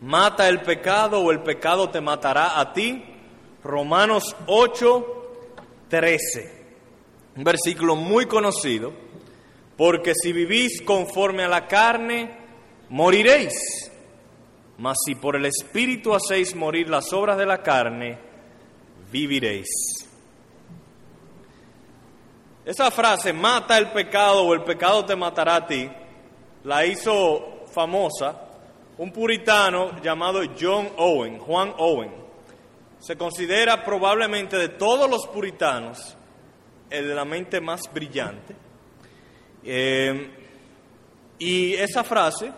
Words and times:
mata 0.00 0.48
el 0.48 0.60
pecado 0.62 1.20
o 1.20 1.30
el 1.30 1.40
pecado 1.40 1.90
te 1.90 2.00
matará 2.00 2.60
a 2.60 2.72
ti. 2.72 3.04
Romanos 3.62 4.36
8, 4.46 5.06
13. 5.88 6.58
Un 7.36 7.44
versículo 7.44 7.96
muy 7.96 8.26
conocido, 8.26 8.92
porque 9.76 10.12
si 10.14 10.32
vivís 10.32 10.82
conforme 10.82 11.44
a 11.44 11.48
la 11.48 11.66
carne, 11.66 12.36
moriréis. 12.88 13.90
Mas 14.78 14.96
si 15.04 15.14
por 15.14 15.36
el 15.36 15.46
Espíritu 15.46 16.14
hacéis 16.14 16.54
morir 16.54 16.88
las 16.88 17.12
obras 17.12 17.36
de 17.36 17.46
la 17.46 17.62
carne, 17.62 18.18
viviréis. 19.10 19.68
Esa 22.64 22.90
frase, 22.90 23.32
mata 23.32 23.78
el 23.78 23.90
pecado 23.92 24.44
o 24.44 24.54
el 24.54 24.62
pecado 24.62 25.04
te 25.04 25.16
matará 25.16 25.56
a 25.56 25.66
ti, 25.66 25.90
la 26.64 26.84
hizo 26.84 27.64
famosa 27.72 28.47
un 28.98 29.12
puritano 29.12 30.00
llamado 30.02 30.40
John 30.58 30.90
Owen, 30.96 31.38
Juan 31.38 31.72
Owen. 31.78 32.12
Se 32.98 33.16
considera 33.16 33.84
probablemente 33.84 34.56
de 34.56 34.68
todos 34.68 35.08
los 35.08 35.26
puritanos 35.28 36.16
el 36.90 37.08
de 37.08 37.14
la 37.14 37.24
mente 37.24 37.60
más 37.60 37.82
brillante. 37.92 38.54
Eh, 39.64 40.30
y 41.38 41.74
esa 41.74 42.02
frase 42.02 42.52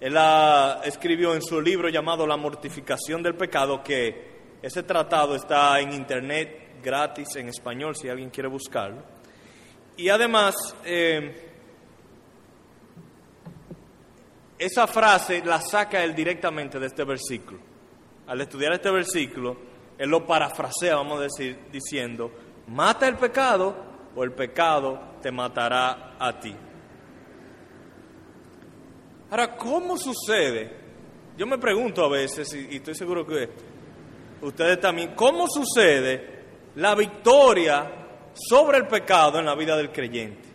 él 0.00 0.12
la 0.12 0.82
escribió 0.84 1.34
en 1.34 1.40
su 1.40 1.62
libro 1.62 1.88
llamado 1.88 2.26
La 2.26 2.36
mortificación 2.36 3.22
del 3.22 3.36
pecado, 3.36 3.82
que 3.82 4.34
ese 4.60 4.82
tratado 4.82 5.34
está 5.34 5.80
en 5.80 5.94
internet 5.94 6.80
gratis 6.82 7.36
en 7.36 7.48
español 7.48 7.96
si 7.96 8.10
alguien 8.10 8.28
quiere 8.28 8.50
buscarlo. 8.50 9.02
Y 9.96 10.10
además, 10.10 10.54
eh, 10.84 11.53
esa 14.64 14.86
frase 14.86 15.42
la 15.44 15.60
saca 15.60 16.02
él 16.02 16.14
directamente 16.14 16.78
de 16.78 16.86
este 16.86 17.04
versículo. 17.04 17.60
Al 18.26 18.40
estudiar 18.40 18.72
este 18.72 18.90
versículo, 18.90 19.56
él 19.98 20.08
lo 20.08 20.26
parafrasea, 20.26 20.96
vamos 20.96 21.20
a 21.20 21.24
decir, 21.24 21.66
diciendo, 21.70 22.30
mata 22.68 23.06
el 23.06 23.16
pecado 23.16 23.76
o 24.16 24.24
el 24.24 24.32
pecado 24.32 25.16
te 25.20 25.30
matará 25.30 26.16
a 26.18 26.40
ti. 26.40 26.54
Ahora, 29.30 29.56
¿cómo 29.56 29.96
sucede? 29.98 30.84
Yo 31.36 31.46
me 31.46 31.58
pregunto 31.58 32.04
a 32.04 32.08
veces, 32.08 32.54
y, 32.54 32.76
estoy 32.76 32.94
seguro 32.94 33.26
que 33.26 33.50
ustedes 34.40 34.80
también, 34.80 35.14
¿cómo 35.14 35.46
sucede 35.48 36.44
la 36.76 36.94
victoria 36.94 37.90
sobre 38.32 38.78
el 38.78 38.86
pecado 38.86 39.38
en 39.38 39.44
la 39.44 39.54
vida 39.54 39.76
del 39.76 39.92
creyente? 39.92 40.48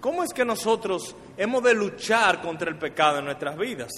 ¿Cómo 0.00 0.22
es 0.22 0.32
que 0.32 0.44
nosotros 0.44 1.16
hemos 1.36 1.62
de 1.62 1.74
luchar 1.74 2.40
contra 2.40 2.70
el 2.70 2.78
pecado 2.78 3.18
en 3.18 3.26
nuestras 3.26 3.56
vidas? 3.56 3.90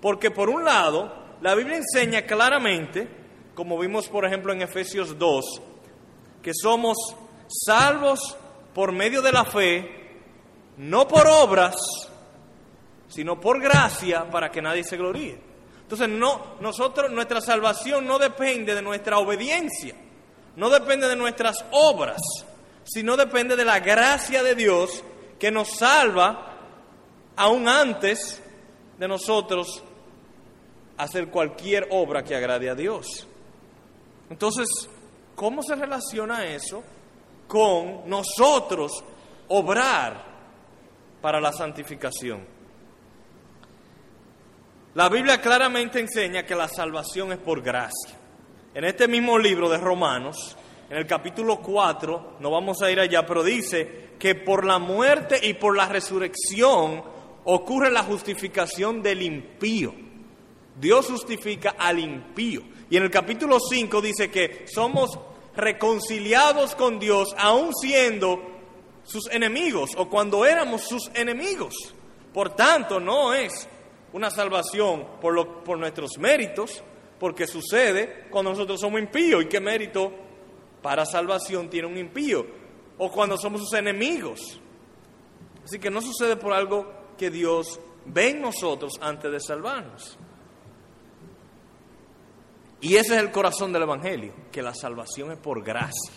Porque 0.00 0.30
por 0.30 0.48
un 0.48 0.64
lado, 0.64 1.36
la 1.40 1.54
Biblia 1.54 1.76
enseña 1.76 2.22
claramente, 2.22 3.08
como 3.54 3.78
vimos 3.78 4.08
por 4.08 4.24
ejemplo 4.24 4.52
en 4.52 4.62
Efesios 4.62 5.18
2, 5.18 5.62
que 6.42 6.52
somos 6.54 6.96
salvos 7.48 8.36
por 8.74 8.92
medio 8.92 9.22
de 9.22 9.32
la 9.32 9.44
fe, 9.44 10.04
no 10.76 11.06
por 11.06 11.26
obras, 11.26 11.74
sino 13.08 13.40
por 13.40 13.60
gracia 13.60 14.28
para 14.30 14.50
que 14.50 14.60
nadie 14.60 14.84
se 14.84 14.96
gloríe. 14.96 15.38
Entonces, 15.82 16.08
no, 16.08 16.56
nosotros, 16.60 17.10
nuestra 17.10 17.40
salvación 17.40 18.06
no 18.06 18.18
depende 18.18 18.74
de 18.74 18.82
nuestra 18.82 19.18
obediencia, 19.18 19.94
no 20.56 20.70
depende 20.70 21.08
de 21.08 21.16
nuestras 21.16 21.64
obras, 21.70 22.20
sino 22.84 23.16
depende 23.16 23.54
de 23.54 23.64
la 23.64 23.80
gracia 23.80 24.42
de 24.42 24.54
Dios 24.54 25.04
que 25.38 25.50
nos 25.50 25.76
salva 25.76 26.53
aún 27.36 27.68
antes 27.68 28.42
de 28.98 29.08
nosotros 29.08 29.82
hacer 30.96 31.28
cualquier 31.28 31.88
obra 31.90 32.22
que 32.22 32.34
agrade 32.34 32.70
a 32.70 32.74
Dios. 32.74 33.26
Entonces, 34.30 34.66
¿cómo 35.34 35.62
se 35.62 35.74
relaciona 35.74 36.46
eso 36.46 36.82
con 37.48 38.08
nosotros 38.08 38.92
obrar 39.48 40.24
para 41.20 41.40
la 41.40 41.52
santificación? 41.52 42.54
La 44.94 45.08
Biblia 45.08 45.40
claramente 45.40 45.98
enseña 45.98 46.44
que 46.44 46.54
la 46.54 46.68
salvación 46.68 47.32
es 47.32 47.38
por 47.38 47.62
gracia. 47.62 48.16
En 48.74 48.84
este 48.84 49.08
mismo 49.08 49.38
libro 49.38 49.68
de 49.68 49.78
Romanos, 49.78 50.56
en 50.88 50.96
el 50.96 51.06
capítulo 51.06 51.58
4, 51.60 52.36
no 52.38 52.50
vamos 52.50 52.80
a 52.82 52.90
ir 52.90 53.00
allá, 53.00 53.26
pero 53.26 53.42
dice 53.42 54.10
que 54.18 54.36
por 54.36 54.64
la 54.64 54.78
muerte 54.78 55.40
y 55.42 55.54
por 55.54 55.76
la 55.76 55.88
resurrección 55.88 57.13
ocurre 57.44 57.90
la 57.90 58.02
justificación 58.02 59.02
del 59.02 59.22
impío. 59.22 59.94
Dios 60.80 61.06
justifica 61.06 61.76
al 61.78 61.98
impío. 61.98 62.62
Y 62.90 62.96
en 62.96 63.04
el 63.04 63.10
capítulo 63.10 63.58
5 63.60 64.00
dice 64.00 64.30
que 64.30 64.66
somos 64.66 65.18
reconciliados 65.56 66.74
con 66.74 66.98
Dios 66.98 67.34
aun 67.38 67.72
siendo 67.74 68.40
sus 69.04 69.30
enemigos 69.30 69.90
o 69.96 70.08
cuando 70.08 70.44
éramos 70.44 70.82
sus 70.82 71.10
enemigos. 71.14 71.74
Por 72.32 72.54
tanto, 72.54 72.98
no 72.98 73.32
es 73.32 73.68
una 74.12 74.30
salvación 74.30 75.06
por, 75.20 75.34
lo, 75.34 75.62
por 75.62 75.78
nuestros 75.78 76.18
méritos, 76.18 76.82
porque 77.18 77.46
sucede 77.46 78.26
cuando 78.30 78.50
nosotros 78.50 78.80
somos 78.80 79.00
impíos. 79.00 79.44
¿Y 79.44 79.46
qué 79.46 79.60
mérito 79.60 80.12
para 80.82 81.06
salvación 81.06 81.70
tiene 81.70 81.86
un 81.86 81.96
impío? 81.96 82.44
O 82.98 83.10
cuando 83.10 83.36
somos 83.36 83.60
sus 83.60 83.72
enemigos. 83.74 84.60
Así 85.64 85.78
que 85.78 85.90
no 85.90 86.00
sucede 86.00 86.36
por 86.36 86.52
algo 86.52 87.03
que 87.16 87.30
Dios 87.30 87.80
ve 88.06 88.30
en 88.30 88.42
nosotros 88.42 88.94
antes 89.00 89.30
de 89.30 89.40
salvarnos. 89.40 90.18
Y 92.80 92.96
ese 92.96 93.14
es 93.14 93.20
el 93.20 93.30
corazón 93.30 93.72
del 93.72 93.82
Evangelio, 93.82 94.34
que 94.52 94.62
la 94.62 94.74
salvación 94.74 95.32
es 95.32 95.38
por 95.38 95.62
gracia. 95.62 96.12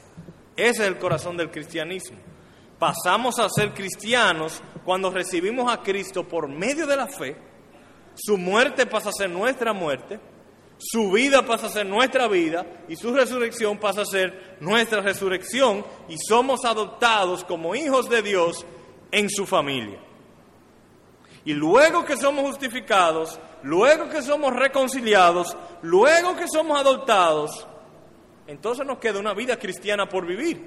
Ese 0.55 0.83
es 0.83 0.87
el 0.87 0.97
corazón 0.97 1.37
del 1.37 1.49
cristianismo. 1.49 2.17
Pasamos 2.77 3.39
a 3.39 3.49
ser 3.49 3.73
cristianos 3.73 4.61
cuando 4.83 5.09
recibimos 5.09 5.71
a 5.71 5.81
Cristo 5.81 6.27
por 6.27 6.47
medio 6.47 6.85
de 6.85 6.95
la 6.95 7.07
fe 7.07 7.47
su 8.17 8.37
muerte 8.37 8.87
pasa 8.87 9.09
a 9.09 9.13
ser 9.13 9.29
nuestra 9.29 9.73
muerte, 9.73 10.19
su 10.79 11.11
vida 11.11 11.45
pasa 11.45 11.67
a 11.67 11.69
ser 11.69 11.85
nuestra 11.85 12.27
vida 12.27 12.65
y 12.87 12.95
su 12.95 13.13
resurrección 13.13 13.77
pasa 13.77 14.01
a 14.01 14.05
ser 14.05 14.57
nuestra 14.59 15.01
resurrección 15.01 15.85
y 16.09 16.15
somos 16.17 16.65
adoptados 16.65 17.43
como 17.43 17.75
hijos 17.75 18.09
de 18.09 18.23
Dios 18.23 18.65
en 19.11 19.29
su 19.29 19.45
familia. 19.45 19.99
Y 21.47 21.53
luego 21.53 22.05
que 22.05 22.15
somos 22.15 22.45
justificados, 22.45 23.39
luego 23.63 24.07
que 24.09 24.21
somos 24.21 24.53
reconciliados, 24.53 25.57
luego 25.81 26.35
que 26.35 26.47
somos 26.47 26.79
adoptados, 26.79 27.67
entonces 28.45 28.85
nos 28.85 28.99
queda 28.99 29.19
una 29.19 29.33
vida 29.33 29.57
cristiana 29.57 30.07
por 30.07 30.27
vivir. 30.27 30.61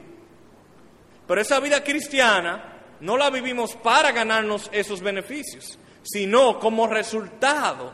Pero 1.26 1.40
esa 1.40 1.60
vida 1.60 1.84
cristiana 1.84 2.96
no 3.00 3.16
la 3.16 3.30
vivimos 3.30 3.76
para 3.76 4.10
ganarnos 4.10 4.68
esos 4.72 5.00
beneficios 5.00 5.78
sino 6.02 6.58
como 6.58 6.86
resultado 6.86 7.92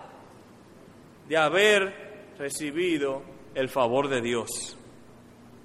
de 1.28 1.36
haber 1.36 2.34
recibido 2.38 3.22
el 3.54 3.69
favor 3.69 4.08
de 4.08 4.20
Dios. 4.20 4.75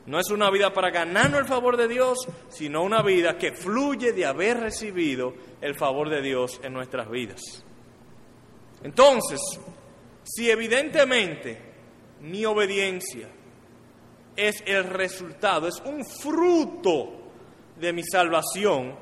No 0.05 0.19
es 0.19 0.29
una 0.31 0.49
vida 0.49 0.73
para 0.73 0.89
ganarnos 0.89 1.41
el 1.41 1.45
favor 1.45 1.77
de 1.77 1.87
Dios, 1.87 2.17
sino 2.49 2.83
una 2.83 3.03
vida 3.03 3.37
que 3.37 3.51
fluye 3.51 4.13
de 4.13 4.25
haber 4.25 4.59
recibido 4.59 5.33
el 5.61 5.75
favor 5.75 6.09
de 6.09 6.21
Dios 6.21 6.59
en 6.63 6.73
nuestras 6.73 7.09
vidas. 7.09 7.41
Entonces, 8.83 9.39
si 10.23 10.49
evidentemente 10.49 11.61
mi 12.21 12.45
obediencia 12.45 13.29
es 14.35 14.63
el 14.65 14.85
resultado, 14.85 15.67
es 15.67 15.81
un 15.85 16.03
fruto 16.03 17.21
de 17.79 17.93
mi 17.93 18.03
salvación, 18.03 18.95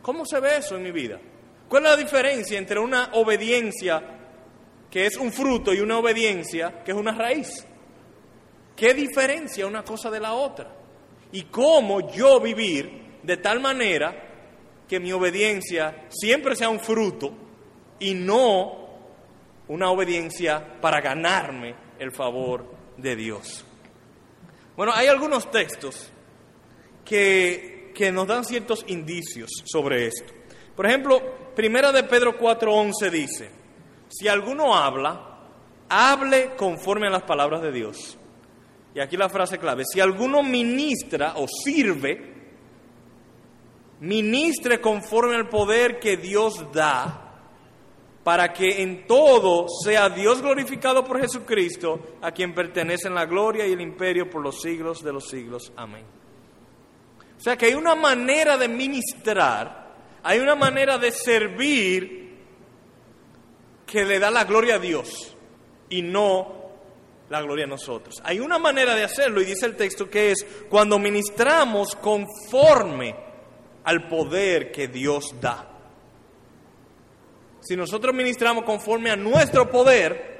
¿cómo 0.00 0.24
se 0.24 0.40
ve 0.40 0.56
eso 0.58 0.76
en 0.76 0.82
mi 0.82 0.92
vida? 0.92 1.20
¿Cuál 1.68 1.84
es 1.84 1.90
la 1.90 1.96
diferencia 1.96 2.58
entre 2.58 2.78
una 2.78 3.10
obediencia 3.12 4.02
que 4.90 5.04
es 5.04 5.18
un 5.18 5.30
fruto 5.30 5.74
y 5.74 5.80
una 5.80 5.98
obediencia 5.98 6.82
que 6.82 6.92
es 6.92 6.96
una 6.96 7.12
raíz? 7.12 7.67
¿Qué 8.78 8.94
diferencia 8.94 9.66
una 9.66 9.82
cosa 9.82 10.08
de 10.08 10.20
la 10.20 10.34
otra? 10.34 10.70
¿Y 11.32 11.42
cómo 11.44 12.12
yo 12.12 12.38
vivir 12.38 13.18
de 13.24 13.36
tal 13.38 13.58
manera 13.58 14.14
que 14.86 15.00
mi 15.00 15.10
obediencia 15.10 16.06
siempre 16.10 16.54
sea 16.54 16.68
un 16.68 16.78
fruto 16.78 17.32
y 17.98 18.14
no 18.14 18.86
una 19.66 19.90
obediencia 19.90 20.80
para 20.80 21.00
ganarme 21.00 21.74
el 21.98 22.12
favor 22.12 22.72
de 22.96 23.16
Dios? 23.16 23.64
Bueno, 24.76 24.92
hay 24.94 25.08
algunos 25.08 25.50
textos 25.50 26.12
que, 27.04 27.90
que 27.92 28.12
nos 28.12 28.28
dan 28.28 28.44
ciertos 28.44 28.84
indicios 28.86 29.50
sobre 29.64 30.06
esto. 30.06 30.32
Por 30.76 30.86
ejemplo, 30.86 31.20
Primera 31.56 31.90
de 31.90 32.04
Pedro 32.04 32.38
4:11 32.38 33.10
dice, 33.10 33.50
si 34.08 34.28
alguno 34.28 34.76
habla, 34.76 35.40
hable 35.88 36.54
conforme 36.54 37.08
a 37.08 37.10
las 37.10 37.24
palabras 37.24 37.60
de 37.60 37.72
Dios. 37.72 38.17
Y 38.94 39.00
aquí 39.00 39.16
la 39.16 39.28
frase 39.28 39.58
clave, 39.58 39.84
si 39.84 40.00
alguno 40.00 40.42
ministra 40.42 41.34
o 41.36 41.46
sirve, 41.46 42.34
ministre 44.00 44.80
conforme 44.80 45.36
al 45.36 45.48
poder 45.48 45.98
que 45.98 46.16
Dios 46.16 46.72
da, 46.72 47.24
para 48.24 48.52
que 48.52 48.82
en 48.82 49.06
todo 49.06 49.66
sea 49.68 50.08
Dios 50.08 50.42
glorificado 50.42 51.04
por 51.04 51.20
Jesucristo, 51.20 52.18
a 52.20 52.32
quien 52.32 52.54
pertenecen 52.54 53.14
la 53.14 53.26
gloria 53.26 53.66
y 53.66 53.72
el 53.72 53.80
imperio 53.80 54.28
por 54.28 54.42
los 54.42 54.60
siglos 54.60 55.02
de 55.02 55.12
los 55.12 55.28
siglos. 55.28 55.72
Amén. 55.76 56.04
O 57.38 57.40
sea 57.40 57.56
que 57.56 57.66
hay 57.66 57.74
una 57.74 57.94
manera 57.94 58.58
de 58.58 58.68
ministrar, 58.68 59.94
hay 60.22 60.40
una 60.40 60.56
manera 60.56 60.98
de 60.98 61.12
servir 61.12 62.36
que 63.86 64.04
le 64.04 64.18
da 64.18 64.30
la 64.30 64.44
gloria 64.44 64.74
a 64.74 64.78
Dios 64.78 65.36
y 65.88 66.02
no 66.02 66.57
la 67.30 67.42
gloria 67.42 67.64
a 67.64 67.68
nosotros. 67.68 68.16
Hay 68.24 68.40
una 68.40 68.58
manera 68.58 68.94
de 68.94 69.04
hacerlo 69.04 69.40
y 69.40 69.44
dice 69.44 69.66
el 69.66 69.76
texto 69.76 70.08
que 70.08 70.32
es 70.32 70.46
cuando 70.68 70.98
ministramos 70.98 71.94
conforme 71.96 73.14
al 73.84 74.08
poder 74.08 74.70
que 74.72 74.88
Dios 74.88 75.34
da. 75.40 75.68
Si 77.60 77.76
nosotros 77.76 78.14
ministramos 78.14 78.64
conforme 78.64 79.10
a 79.10 79.16
nuestro 79.16 79.70
poder, 79.70 80.38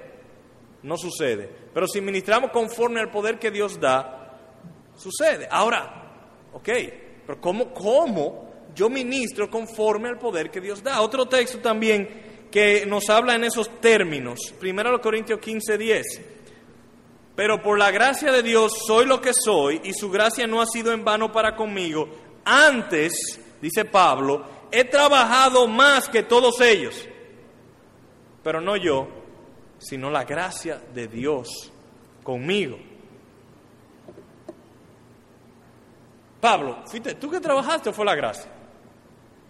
no 0.82 0.96
sucede. 0.96 1.48
Pero 1.74 1.86
si 1.86 2.00
ministramos 2.00 2.50
conforme 2.50 3.00
al 3.00 3.10
poder 3.10 3.38
que 3.38 3.50
Dios 3.50 3.78
da, 3.78 4.38
sucede. 4.96 5.46
Ahora, 5.50 6.12
ok, 6.52 6.68
pero 7.26 7.40
¿cómo, 7.40 7.72
cómo 7.74 8.48
yo 8.74 8.88
ministro 8.88 9.50
conforme 9.50 10.08
al 10.08 10.18
poder 10.18 10.50
que 10.50 10.60
Dios 10.60 10.82
da? 10.82 11.00
Otro 11.00 11.26
texto 11.26 11.58
también 11.58 12.48
que 12.50 12.86
nos 12.86 13.10
habla 13.10 13.34
en 13.34 13.44
esos 13.44 13.80
términos. 13.80 14.54
Primero 14.58 14.98
Corintios 15.00 15.38
15, 15.38 15.78
10. 15.78 16.20
Pero 17.38 17.62
por 17.62 17.78
la 17.78 17.92
gracia 17.92 18.32
de 18.32 18.42
Dios 18.42 18.72
soy 18.84 19.06
lo 19.06 19.20
que 19.20 19.30
soy 19.32 19.80
y 19.84 19.92
su 19.92 20.10
gracia 20.10 20.48
no 20.48 20.60
ha 20.60 20.66
sido 20.66 20.90
en 20.90 21.04
vano 21.04 21.30
para 21.30 21.54
conmigo. 21.54 22.08
Antes, 22.44 23.38
dice 23.62 23.84
Pablo, 23.84 24.44
he 24.72 24.82
trabajado 24.82 25.68
más 25.68 26.08
que 26.08 26.24
todos 26.24 26.60
ellos. 26.60 27.06
Pero 28.42 28.60
no 28.60 28.74
yo, 28.74 29.06
sino 29.78 30.10
la 30.10 30.24
gracia 30.24 30.82
de 30.92 31.06
Dios 31.06 31.72
conmigo. 32.24 32.76
Pablo, 36.40 36.82
¿fuiste 36.86 37.14
tú 37.14 37.30
que 37.30 37.38
trabajaste 37.38 37.90
o 37.90 37.92
fue 37.92 38.04
la 38.04 38.16
gracia? 38.16 38.50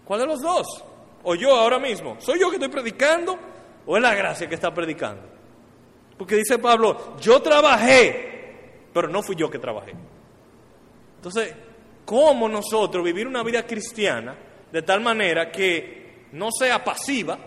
¿Cuál 0.04 0.20
de 0.20 0.26
los 0.26 0.42
dos? 0.42 0.84
¿O 1.22 1.34
yo 1.34 1.56
ahora 1.56 1.78
mismo? 1.78 2.16
¿Soy 2.20 2.38
yo 2.38 2.50
que 2.50 2.56
estoy 2.56 2.68
predicando 2.68 3.38
o 3.86 3.96
es 3.96 4.02
la 4.02 4.14
gracia 4.14 4.46
que 4.46 4.56
está 4.56 4.74
predicando? 4.74 5.37
Porque 6.18 6.34
dice 6.34 6.58
Pablo, 6.58 7.16
yo 7.20 7.40
trabajé, 7.40 8.88
pero 8.92 9.08
no 9.08 9.22
fui 9.22 9.36
yo 9.36 9.48
que 9.48 9.60
trabajé. 9.60 9.94
Entonces, 11.16 11.54
¿cómo 12.04 12.48
nosotros 12.48 13.04
vivir 13.04 13.28
una 13.28 13.44
vida 13.44 13.64
cristiana 13.64 14.36
de 14.72 14.82
tal 14.82 15.00
manera 15.00 15.50
que 15.50 16.26
no 16.32 16.50
sea 16.50 16.82
pasiva, 16.82 17.38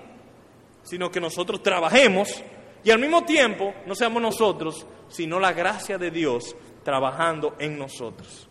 sino 0.83 1.12
que 1.12 1.19
nosotros 1.19 1.62
trabajemos 1.62 2.44
y 2.83 2.91
al 2.91 3.00
mismo 3.00 3.25
tiempo 3.25 3.73
no 3.85 3.94
seamos 3.94 4.21
nosotros, 4.21 4.88
sino 5.09 5.39
la 5.39 5.51
gracia 5.51 5.97
de 5.97 6.09
Dios 6.09 6.56
trabajando 6.83 7.56
en 7.59 7.77
nosotros? 7.77 8.47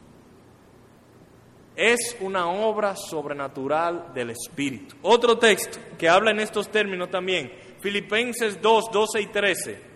Es 1.75 2.15
una 2.21 2.47
obra 2.51 2.95
sobrenatural 2.95 4.13
del 4.13 4.31
Espíritu. 4.31 4.97
Otro 5.01 5.39
texto 5.39 5.79
que 5.97 6.11
habla 6.11 6.31
en 6.31 6.41
estos 6.41 6.71
términos 6.71 7.11
también, 7.11 7.51
Filipenses 7.81 8.61
2, 8.61 8.91
12 8.93 9.21
y 9.23 9.27
13. 9.29 9.90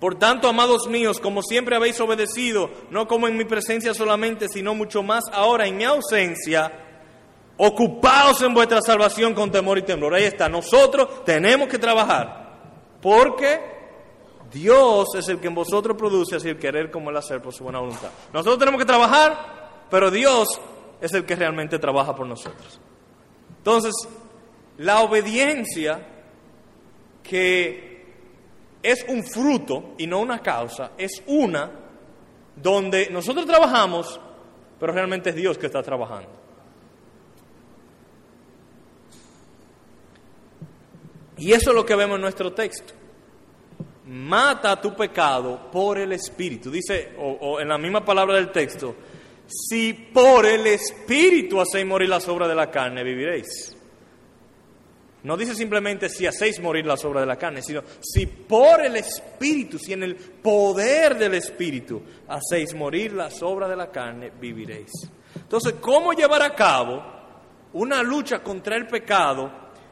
Por 0.00 0.18
tanto, 0.18 0.48
amados 0.48 0.86
míos, 0.88 1.20
como 1.20 1.42
siempre 1.42 1.74
habéis 1.74 1.98
obedecido, 2.00 2.70
no 2.90 3.08
como 3.08 3.28
en 3.28 3.36
mi 3.36 3.44
presencia 3.44 3.94
solamente, 3.94 4.48
sino 4.48 4.74
mucho 4.74 5.02
más 5.02 5.24
ahora 5.32 5.66
en 5.66 5.76
mi 5.76 5.84
ausencia, 5.84 6.70
ocupaos 7.56 8.42
en 8.42 8.52
vuestra 8.52 8.82
salvación 8.82 9.32
con 9.32 9.50
temor 9.50 9.78
y 9.78 9.82
temblor. 9.82 10.14
Ahí 10.14 10.24
está, 10.24 10.48
nosotros 10.48 11.24
tenemos 11.24 11.68
que 11.68 11.78
trabajar, 11.78 12.58
porque 13.00 13.58
Dios 14.52 15.14
es 15.14 15.28
el 15.28 15.40
que 15.40 15.48
en 15.48 15.54
vosotros 15.54 15.96
produce 15.96 16.36
así 16.36 16.50
el 16.50 16.58
querer 16.58 16.90
como 16.90 17.08
el 17.08 17.16
hacer 17.16 17.40
por 17.40 17.54
su 17.54 17.64
buena 17.64 17.80
voluntad. 17.80 18.10
Nosotros 18.34 18.58
tenemos 18.58 18.78
que 18.78 18.86
trabajar, 18.86 19.86
pero 19.90 20.10
Dios 20.10 20.60
es 21.00 21.12
el 21.14 21.24
que 21.24 21.36
realmente 21.36 21.78
trabaja 21.78 22.14
por 22.14 22.26
nosotros. 22.26 22.80
Entonces, 23.58 23.94
la 24.76 25.00
obediencia 25.00 26.06
que 27.22 27.95
es 28.86 29.04
un 29.08 29.24
fruto 29.24 29.94
y 29.98 30.06
no 30.06 30.20
una 30.20 30.38
causa, 30.38 30.92
es 30.96 31.20
una 31.26 31.68
donde 32.54 33.10
nosotros 33.10 33.44
trabajamos, 33.44 34.20
pero 34.78 34.92
realmente 34.92 35.30
es 35.30 35.36
Dios 35.36 35.58
que 35.58 35.66
está 35.66 35.82
trabajando. 35.82 36.30
Y 41.38 41.52
eso 41.52 41.70
es 41.70 41.76
lo 41.76 41.84
que 41.84 41.96
vemos 41.96 42.14
en 42.14 42.22
nuestro 42.22 42.52
texto. 42.52 42.94
Mata 44.06 44.80
tu 44.80 44.94
pecado 44.94 45.68
por 45.72 45.98
el 45.98 46.12
Espíritu. 46.12 46.70
Dice, 46.70 47.12
o, 47.18 47.60
en 47.60 47.68
la 47.68 47.78
misma 47.78 48.04
palabra 48.04 48.36
del 48.36 48.52
texto, 48.52 48.94
si 49.48 49.92
por 49.92 50.46
el 50.46 50.64
Espíritu 50.68 51.60
hacéis 51.60 51.84
morir 51.84 52.08
las 52.08 52.28
obras 52.28 52.48
de 52.48 52.54
la 52.54 52.70
carne, 52.70 53.02
viviréis. 53.02 53.75
No 55.26 55.36
dice 55.36 55.56
simplemente 55.56 56.08
si 56.08 56.24
hacéis 56.24 56.60
morir 56.60 56.86
las 56.86 57.04
obras 57.04 57.22
de 57.22 57.26
la 57.26 57.36
carne, 57.36 57.60
sino 57.60 57.82
si 58.00 58.26
por 58.26 58.80
el 58.80 58.94
Espíritu, 58.94 59.76
si 59.76 59.92
en 59.92 60.04
el 60.04 60.14
poder 60.14 61.18
del 61.18 61.34
Espíritu 61.34 62.00
hacéis 62.28 62.72
morir 62.76 63.12
las 63.12 63.42
obras 63.42 63.68
de 63.68 63.74
la 63.74 63.90
carne, 63.90 64.30
viviréis. 64.40 64.92
Entonces, 65.34 65.74
¿cómo 65.80 66.12
llevar 66.12 66.42
a 66.42 66.54
cabo 66.54 67.02
una 67.72 68.04
lucha 68.04 68.38
contra 68.38 68.76
el 68.76 68.86
pecado 68.86 69.50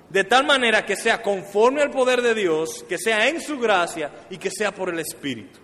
de 0.09 0.23
tal 0.23 0.47
manera 0.47 0.87
que 0.87 0.95
sea 0.95 1.21
conforme 1.21 1.83
al 1.83 1.91
poder 1.91 2.23
de 2.23 2.33
Dios, 2.33 2.85
que 2.89 2.97
sea 2.97 3.29
en 3.29 3.41
su 3.41 3.59
gracia 3.59 4.13
y 4.31 4.39
que 4.39 4.53
sea 4.53 4.73
por 4.73 4.91
el 4.91 5.01
Espíritu? 5.01 5.59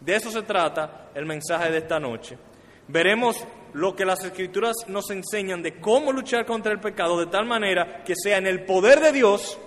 De 0.00 0.16
eso 0.16 0.30
se 0.30 0.40
trata 0.40 1.10
el 1.14 1.26
mensaje 1.26 1.70
de 1.70 1.78
esta 1.78 2.00
noche. 2.00 2.38
Veremos 2.86 3.46
lo 3.74 3.94
que 3.94 4.04
las 4.04 4.24
escrituras 4.24 4.76
nos 4.88 5.10
enseñan 5.10 5.62
de 5.62 5.80
cómo 5.80 6.12
luchar 6.12 6.46
contra 6.46 6.72
el 6.72 6.80
pecado 6.80 7.18
de 7.18 7.26
tal 7.26 7.46
manera 7.46 8.02
que 8.04 8.14
sea 8.16 8.38
en 8.38 8.46
el 8.46 8.64
poder 8.64 9.00
de 9.00 9.12
Dios 9.12 9.58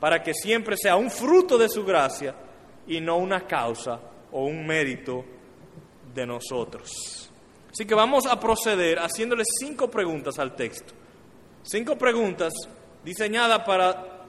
para 0.00 0.22
que 0.22 0.34
siempre 0.34 0.76
sea 0.76 0.96
un 0.96 1.10
fruto 1.10 1.56
de 1.56 1.68
su 1.68 1.84
gracia 1.84 2.34
y 2.86 3.00
no 3.00 3.16
una 3.16 3.46
causa 3.46 4.00
o 4.32 4.44
un 4.44 4.66
mérito 4.66 5.24
de 6.14 6.26
nosotros. 6.26 7.30
Así 7.70 7.84
que 7.84 7.94
vamos 7.94 8.26
a 8.26 8.40
proceder 8.40 8.98
haciéndole 8.98 9.44
cinco 9.58 9.90
preguntas 9.90 10.38
al 10.38 10.54
texto. 10.54 10.94
Cinco 11.62 11.96
preguntas 11.96 12.52
diseñadas 13.04 13.60
para 13.66 14.24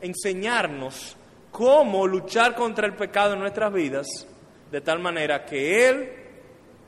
enseñarnos 0.00 1.16
cómo 1.50 2.06
luchar 2.06 2.54
contra 2.54 2.86
el 2.86 2.94
pecado 2.94 3.34
en 3.34 3.40
nuestras 3.40 3.72
vidas 3.72 4.06
de 4.70 4.80
tal 4.80 4.98
manera 4.98 5.44
que 5.44 5.88
Él 5.88 6.23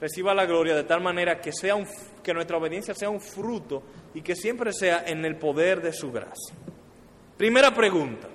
reciba 0.00 0.34
la 0.34 0.46
gloria 0.46 0.74
de 0.74 0.84
tal 0.84 1.00
manera 1.00 1.40
que, 1.40 1.52
sea 1.52 1.74
un, 1.74 1.86
que 2.22 2.34
nuestra 2.34 2.56
obediencia 2.56 2.94
sea 2.94 3.10
un 3.10 3.20
fruto 3.20 3.82
y 4.14 4.22
que 4.22 4.36
siempre 4.36 4.72
sea 4.72 5.04
en 5.06 5.24
el 5.24 5.36
poder 5.36 5.80
de 5.80 5.92
su 5.92 6.12
gracia. 6.12 6.54
Primera 7.36 7.74
pregunta. 7.74 8.28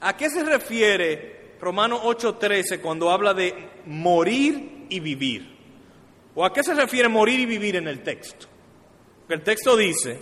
¿A 0.00 0.16
qué 0.16 0.28
se 0.30 0.42
refiere 0.44 1.56
Romano 1.60 2.02
8:13 2.02 2.80
cuando 2.80 3.10
habla 3.10 3.34
de 3.34 3.54
morir 3.86 4.86
y 4.88 5.00
vivir? 5.00 5.56
¿O 6.34 6.44
a 6.44 6.52
qué 6.52 6.62
se 6.62 6.74
refiere 6.74 7.08
morir 7.08 7.40
y 7.40 7.46
vivir 7.46 7.76
en 7.76 7.88
el 7.88 8.02
texto? 8.02 8.48
el 9.28 9.42
texto 9.42 9.76
dice, 9.78 10.18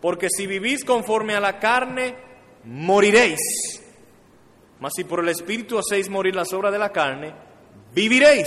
porque 0.00 0.28
si 0.30 0.46
vivís 0.46 0.84
conforme 0.84 1.34
a 1.34 1.40
la 1.40 1.58
carne, 1.58 2.14
moriréis. 2.64 3.82
Mas 4.80 4.92
si 4.96 5.04
por 5.04 5.20
el 5.20 5.28
Espíritu 5.28 5.78
hacéis 5.78 6.08
morir 6.08 6.34
las 6.34 6.50
obras 6.54 6.72
de 6.72 6.78
la 6.78 6.90
carne, 6.90 7.34
viviréis. 7.94 8.46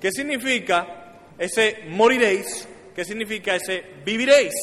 ¿Qué 0.00 0.10
significa 0.12 1.14
ese 1.38 1.84
moriréis? 1.88 2.68
¿Qué 2.94 3.04
significa 3.04 3.56
ese 3.56 3.84
viviréis? 4.04 4.54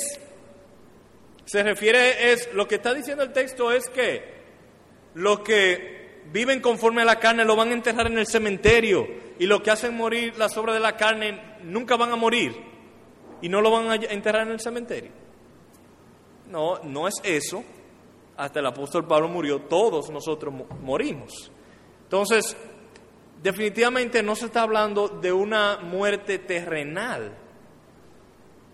Se 1.46 1.62
refiere, 1.62 2.32
es, 2.32 2.54
lo 2.54 2.68
que 2.68 2.76
está 2.76 2.94
diciendo 2.94 3.24
el 3.24 3.32
texto 3.34 3.72
es 3.72 3.88
que 3.90 4.34
los 5.14 5.42
que 5.42 6.22
viven 6.32 6.60
conforme 6.60 7.04
a 7.04 7.06
la 7.06 7.20
carne 7.20 7.46
lo 7.46 7.56
van 7.56 7.70
a 7.70 7.74
enterrar 7.74 8.08
en 8.08 8.18
el 8.18 8.28
cementerio 8.28 9.08
y 9.38 9.46
los 9.46 9.62
que 9.62 9.72
hacen 9.72 9.96
morir 9.96 10.38
las 10.38 10.58
obras 10.58 10.76
de 10.76 10.82
la 10.82 10.98
carne 10.98 11.58
nunca 11.64 11.98
van 11.98 12.12
a 12.12 12.16
morir 12.16 12.56
y 13.42 13.50
no 13.50 13.62
lo 13.62 13.72
van 13.72 13.92
a 13.92 13.96
enterrar 13.96 14.48
en 14.48 14.54
el 14.54 14.60
cementerio. 14.60 15.12
No, 16.50 16.80
no 16.84 17.08
es 17.08 17.16
eso. 17.24 17.64
Hasta 18.38 18.60
el 18.60 18.66
apóstol 18.66 19.08
Pablo 19.08 19.28
murió, 19.28 19.62
todos 19.62 20.10
nosotros 20.10 20.54
morimos. 20.82 21.52
Entonces, 22.04 22.58
definitivamente 23.46 24.24
no 24.24 24.36
se 24.36 24.48
está 24.48 24.64
hablando 24.64 25.08
de 25.08 25.32
una 25.32 25.78
muerte 25.78 26.40
terrenal, 26.40 27.32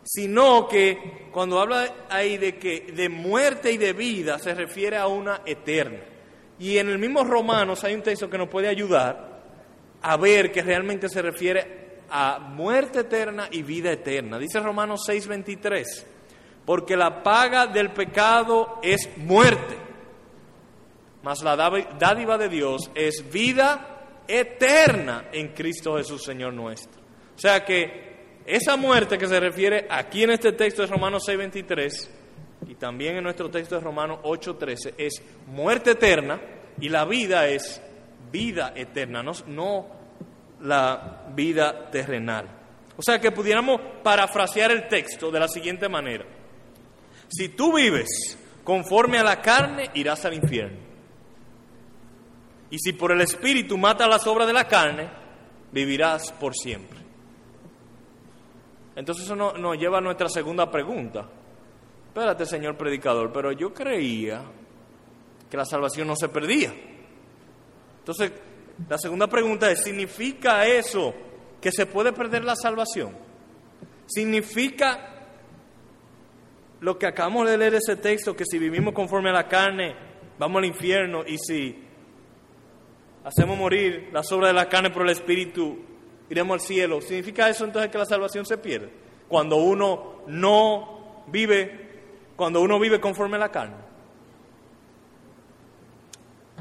sino 0.01 0.65
que 0.69 1.27
cuando 1.29 1.59
habla 1.59 1.93
ahí 2.09 2.37
de 2.37 2.57
que 2.57 2.93
de 2.95 3.09
muerte 3.09 3.73
y 3.73 3.77
de 3.77 3.91
vida 3.91 4.39
se 4.39 4.55
refiere 4.55 4.95
a 4.95 5.07
una 5.07 5.41
eterna. 5.45 5.99
Y 6.57 6.77
en 6.77 6.87
el 6.87 6.99
mismo 6.99 7.25
Romanos 7.25 7.83
hay 7.83 7.95
un 7.95 8.01
texto 8.01 8.29
que 8.29 8.37
nos 8.37 8.47
puede 8.47 8.69
ayudar 8.69 9.41
a 10.03 10.15
ver 10.15 10.53
que 10.53 10.61
realmente 10.61 11.09
se 11.09 11.21
refiere 11.21 11.97
a 12.09 12.39
muerte 12.39 13.01
eterna 13.01 13.49
y 13.51 13.63
vida 13.63 13.91
eterna. 13.91 14.39
Dice 14.39 14.61
Romanos 14.61 15.01
6:23, 15.05 16.05
porque 16.65 16.95
la 16.95 17.21
paga 17.23 17.67
del 17.67 17.91
pecado 17.91 18.79
es 18.81 19.09
muerte, 19.17 19.75
mas 21.23 21.43
la 21.43 21.57
dádiva 21.57 22.37
de 22.37 22.47
Dios 22.47 22.89
es 22.95 23.29
vida 23.29 23.90
eterna 24.27 25.29
en 25.31 25.49
Cristo 25.49 25.97
Jesús, 25.97 26.23
Señor 26.23 26.53
nuestro. 26.53 27.01
O 27.35 27.39
sea 27.39 27.63
que 27.63 28.11
esa 28.45 28.75
muerte 28.75 29.17
que 29.17 29.27
se 29.27 29.39
refiere 29.39 29.87
aquí 29.89 30.23
en 30.23 30.31
este 30.31 30.51
texto 30.53 30.81
de 30.81 30.87
Romanos 30.87 31.23
6:23 31.27 32.09
y 32.67 32.75
también 32.75 33.17
en 33.17 33.23
nuestro 33.23 33.49
texto 33.49 33.75
de 33.75 33.81
Romanos 33.81 34.19
8:13 34.23 34.93
es 34.97 35.21
muerte 35.47 35.91
eterna 35.91 36.39
y 36.79 36.89
la 36.89 37.05
vida 37.05 37.47
es 37.47 37.81
vida 38.31 38.73
eterna, 38.75 39.21
no, 39.21 39.31
no 39.47 39.87
la 40.61 41.25
vida 41.33 41.89
terrenal. 41.91 42.47
O 42.97 43.01
sea 43.01 43.19
que 43.19 43.31
pudiéramos 43.31 43.81
parafrasear 44.03 44.71
el 44.71 44.87
texto 44.87 45.31
de 45.31 45.39
la 45.39 45.47
siguiente 45.47 45.89
manera. 45.89 46.25
Si 47.29 47.49
tú 47.49 47.73
vives 47.73 48.37
conforme 48.63 49.17
a 49.17 49.23
la 49.23 49.41
carne, 49.41 49.89
irás 49.93 50.25
al 50.25 50.33
infierno. 50.33 50.90
Y 52.71 52.79
si 52.79 52.93
por 52.93 53.11
el 53.11 53.21
Espíritu 53.21 53.77
matas 53.77 54.07
las 54.07 54.25
obras 54.25 54.47
de 54.47 54.53
la 54.53 54.67
carne, 54.67 55.09
vivirás 55.71 56.31
por 56.31 56.55
siempre. 56.55 56.99
Entonces 58.95 59.25
eso 59.25 59.35
nos 59.35 59.77
lleva 59.77 59.99
a 59.99 60.01
nuestra 60.01 60.29
segunda 60.29 60.71
pregunta. 60.71 61.29
Espérate, 62.07 62.45
señor 62.45 62.77
predicador, 62.77 63.31
pero 63.31 63.51
yo 63.51 63.73
creía 63.73 64.43
que 65.49 65.57
la 65.57 65.65
salvación 65.65 66.07
no 66.07 66.15
se 66.15 66.29
perdía. 66.29 66.73
Entonces, 67.99 68.31
la 68.89 68.97
segunda 68.97 69.27
pregunta 69.27 69.69
es, 69.69 69.83
¿significa 69.83 70.65
eso 70.65 71.13
que 71.61 71.71
se 71.71 71.85
puede 71.85 72.11
perder 72.13 72.43
la 72.43 72.55
salvación? 72.55 73.15
¿Significa 74.07 75.11
lo 76.81 76.97
que 76.97 77.05
acabamos 77.05 77.49
de 77.49 77.57
leer 77.57 77.75
ese 77.75 77.95
texto, 77.95 78.35
que 78.35 78.45
si 78.45 78.57
vivimos 78.57 78.93
conforme 78.93 79.29
a 79.29 79.33
la 79.33 79.47
carne, 79.47 79.95
vamos 80.39 80.59
al 80.59 80.65
infierno 80.65 81.23
y 81.25 81.37
si 81.37 81.90
hacemos 83.23 83.57
morir 83.57 84.09
las 84.11 84.31
obras 84.31 84.49
de 84.49 84.53
la 84.53 84.69
carne 84.69 84.89
por 84.89 85.03
el 85.03 85.09
Espíritu, 85.09 85.79
iremos 86.29 86.55
al 86.55 86.61
cielo? 86.61 87.01
¿Significa 87.01 87.49
eso 87.49 87.65
entonces 87.65 87.91
que 87.91 87.97
la 87.97 88.05
salvación 88.05 88.45
se 88.45 88.57
pierde? 88.57 88.89
Cuando 89.27 89.57
uno 89.57 90.21
no 90.27 91.23
vive, 91.27 92.01
cuando 92.35 92.61
uno 92.61 92.79
vive 92.79 92.99
conforme 92.99 93.37
a 93.37 93.39
la 93.39 93.49
carne. 93.49 93.75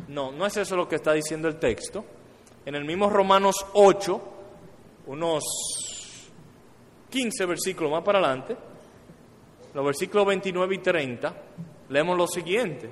No, 0.08 0.32
no 0.32 0.46
es 0.46 0.56
eso 0.56 0.76
lo 0.76 0.88
que 0.88 0.96
está 0.96 1.12
diciendo 1.12 1.48
el 1.48 1.58
texto. 1.58 2.04
En 2.66 2.74
el 2.74 2.84
mismo 2.84 3.08
Romanos 3.08 3.54
8, 3.72 4.20
unos 5.06 5.44
15 7.10 7.46
versículos 7.46 7.92
más 7.92 8.02
para 8.02 8.18
adelante, 8.18 8.56
los 9.72 9.84
versículos 9.84 10.26
29 10.26 10.74
y 10.74 10.78
30, 10.78 11.34
leemos 11.88 12.16
lo 12.16 12.26
siguiente. 12.26 12.90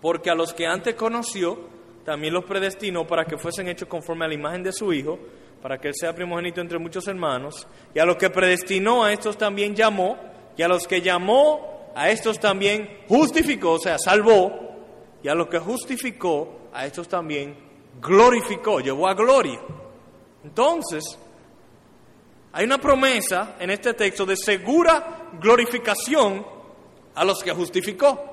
Porque 0.00 0.30
a 0.30 0.34
los 0.34 0.52
que 0.52 0.66
antes 0.66 0.94
conoció, 0.94 1.58
también 2.04 2.34
los 2.34 2.44
predestinó 2.44 3.06
para 3.06 3.24
que 3.24 3.38
fuesen 3.38 3.68
hechos 3.68 3.88
conforme 3.88 4.24
a 4.24 4.28
la 4.28 4.34
imagen 4.34 4.62
de 4.62 4.72
su 4.72 4.92
Hijo, 4.92 5.18
para 5.60 5.78
que 5.78 5.88
él 5.88 5.94
sea 5.96 6.14
primogénito 6.14 6.60
entre 6.60 6.78
muchos 6.78 7.06
hermanos. 7.06 7.66
Y 7.94 7.98
a 7.98 8.04
los 8.04 8.16
que 8.16 8.30
predestinó, 8.30 9.04
a 9.04 9.12
estos 9.12 9.38
también 9.38 9.74
llamó. 9.74 10.18
Y 10.56 10.62
a 10.62 10.68
los 10.68 10.86
que 10.86 11.00
llamó, 11.00 11.92
a 11.94 12.10
estos 12.10 12.38
también 12.38 12.88
justificó, 13.08 13.72
o 13.72 13.78
sea, 13.78 13.98
salvó 13.98 14.72
y 15.22 15.28
a 15.28 15.34
los 15.34 15.48
que 15.48 15.58
justificó, 15.58 16.68
a 16.72 16.86
estos 16.86 17.08
también 17.08 17.56
glorificó, 18.00 18.80
llevó 18.80 19.08
a 19.08 19.14
gloria. 19.14 19.60
Entonces, 20.44 21.18
hay 22.52 22.64
una 22.64 22.78
promesa 22.78 23.56
en 23.60 23.70
este 23.70 23.94
texto 23.94 24.26
de 24.26 24.36
segura 24.36 25.30
glorificación 25.40 26.44
a 27.14 27.24
los 27.24 27.42
que 27.42 27.52
justificó. 27.52 28.30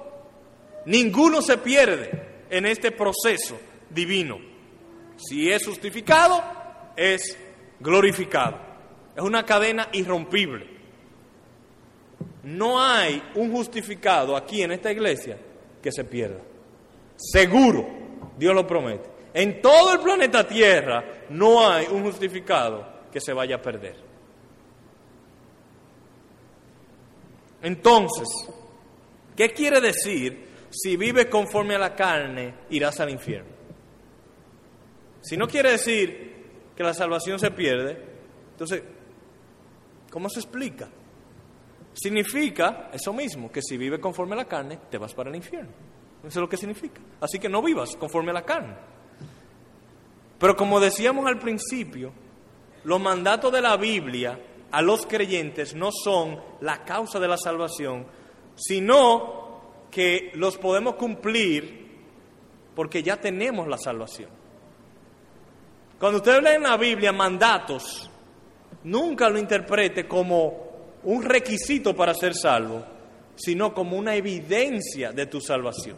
Ninguno 0.85 1.41
se 1.41 1.57
pierde 1.57 2.28
en 2.49 2.65
este 2.65 2.91
proceso 2.91 3.59
divino. 3.89 4.39
Si 5.17 5.49
es 5.49 5.65
justificado, 5.65 6.41
es 6.95 7.37
glorificado. 7.79 8.57
Es 9.15 9.23
una 9.23 9.45
cadena 9.45 9.89
irrompible. 9.93 10.67
No 12.43 12.81
hay 12.81 13.21
un 13.35 13.51
justificado 13.51 14.35
aquí 14.35 14.63
en 14.63 14.71
esta 14.71 14.91
iglesia 14.91 15.37
que 15.81 15.91
se 15.91 16.03
pierda. 16.03 16.39
Seguro, 17.17 17.87
Dios 18.37 18.55
lo 18.55 18.65
promete. 18.65 19.09
En 19.33 19.61
todo 19.61 19.93
el 19.93 19.99
planeta 19.99 20.47
Tierra 20.47 21.25
no 21.29 21.69
hay 21.69 21.87
un 21.91 22.03
justificado 22.03 22.87
que 23.11 23.19
se 23.19 23.33
vaya 23.33 23.57
a 23.57 23.61
perder. 23.61 23.95
Entonces, 27.61 28.27
¿qué 29.35 29.49
quiere 29.51 29.81
decir 29.81 30.48
si 30.69 30.97
vives 30.97 31.27
conforme 31.27 31.75
a 31.75 31.79
la 31.79 31.95
carne 31.95 32.53
irás 32.69 32.99
al 32.99 33.09
infierno? 33.09 33.51
Si 35.21 35.35
no 35.37 35.47
quiere 35.47 35.71
decir 35.71 36.29
que 36.75 36.83
la 36.83 36.93
salvación 36.93 37.39
se 37.39 37.51
pierde, 37.51 37.97
entonces, 38.51 38.83
¿cómo 40.09 40.29
se 40.29 40.39
explica? 40.39 40.89
Significa 41.93 42.89
eso 42.93 43.11
mismo, 43.11 43.51
que 43.51 43.61
si 43.61 43.77
vives 43.77 43.99
conforme 43.99 44.33
a 44.33 44.37
la 44.37 44.45
carne, 44.45 44.79
te 44.89 44.97
vas 44.97 45.13
para 45.13 45.29
el 45.29 45.35
infierno. 45.35 45.71
Eso 46.19 46.27
es 46.27 46.35
lo 46.37 46.49
que 46.49 46.57
significa. 46.57 47.01
Así 47.21 47.39
que 47.39 47.49
no 47.49 47.61
vivas 47.61 47.95
conforme 47.95 48.31
a 48.31 48.35
la 48.35 48.43
carne. 48.43 48.75
Pero 50.37 50.55
como 50.55 50.79
decíamos 50.79 51.25
al 51.27 51.39
principio, 51.39 52.13
los 52.83 52.99
mandatos 52.99 53.51
de 53.51 53.61
la 53.61 53.75
Biblia 53.75 54.39
a 54.71 54.81
los 54.81 55.05
creyentes 55.05 55.75
no 55.75 55.89
son 55.91 56.39
la 56.61 56.83
causa 56.83 57.19
de 57.19 57.27
la 57.27 57.37
salvación, 57.37 58.05
sino 58.55 59.48
que 59.91 60.31
los 60.35 60.57
podemos 60.57 60.95
cumplir 60.95 61.87
porque 62.75 63.03
ya 63.03 63.17
tenemos 63.17 63.67
la 63.67 63.77
salvación. 63.77 64.29
Cuando 65.99 66.19
usted 66.19 66.41
lee 66.41 66.55
en 66.55 66.63
la 66.63 66.77
Biblia 66.77 67.11
mandatos, 67.11 68.09
nunca 68.83 69.29
lo 69.29 69.37
interprete 69.37 70.07
como 70.07 70.69
un 71.03 71.23
requisito 71.23 71.95
para 71.95 72.13
ser 72.13 72.33
salvo, 72.33 72.85
sino 73.35 73.73
como 73.73 73.97
una 73.97 74.15
evidencia 74.15 75.11
de 75.11 75.25
tu 75.25 75.41
salvación. 75.41 75.97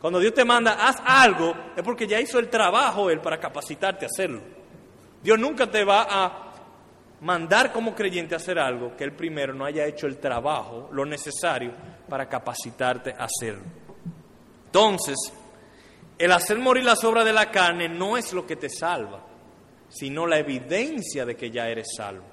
Cuando 0.00 0.18
Dios 0.18 0.34
te 0.34 0.44
manda, 0.44 0.88
haz 0.88 0.96
algo, 1.04 1.54
es 1.76 1.82
porque 1.82 2.06
ya 2.06 2.20
hizo 2.20 2.38
el 2.38 2.48
trabajo 2.48 3.10
Él 3.10 3.20
para 3.20 3.38
capacitarte 3.38 4.04
a 4.04 4.08
hacerlo. 4.08 4.40
Dios 5.22 5.38
nunca 5.38 5.70
te 5.70 5.84
va 5.84 6.06
a 6.08 6.52
mandar 7.20 7.72
como 7.72 7.94
creyente 7.94 8.34
a 8.34 8.38
hacer 8.38 8.58
algo 8.58 8.96
que 8.96 9.04
Él 9.04 9.12
primero 9.12 9.54
no 9.54 9.64
haya 9.64 9.86
hecho 9.86 10.06
el 10.06 10.18
trabajo, 10.18 10.88
lo 10.92 11.04
necesario 11.04 11.72
para 12.12 12.28
capacitarte 12.28 13.14
a 13.18 13.24
hacerlo. 13.24 13.64
Entonces, 14.66 15.16
el 16.18 16.30
hacer 16.30 16.58
morir 16.58 16.84
las 16.84 17.02
obras 17.04 17.24
de 17.24 17.32
la 17.32 17.50
carne 17.50 17.88
no 17.88 18.18
es 18.18 18.34
lo 18.34 18.46
que 18.46 18.56
te 18.56 18.68
salva, 18.68 19.24
sino 19.88 20.26
la 20.26 20.38
evidencia 20.38 21.24
de 21.24 21.36
que 21.36 21.50
ya 21.50 21.70
eres 21.70 21.86
salvo, 21.96 22.26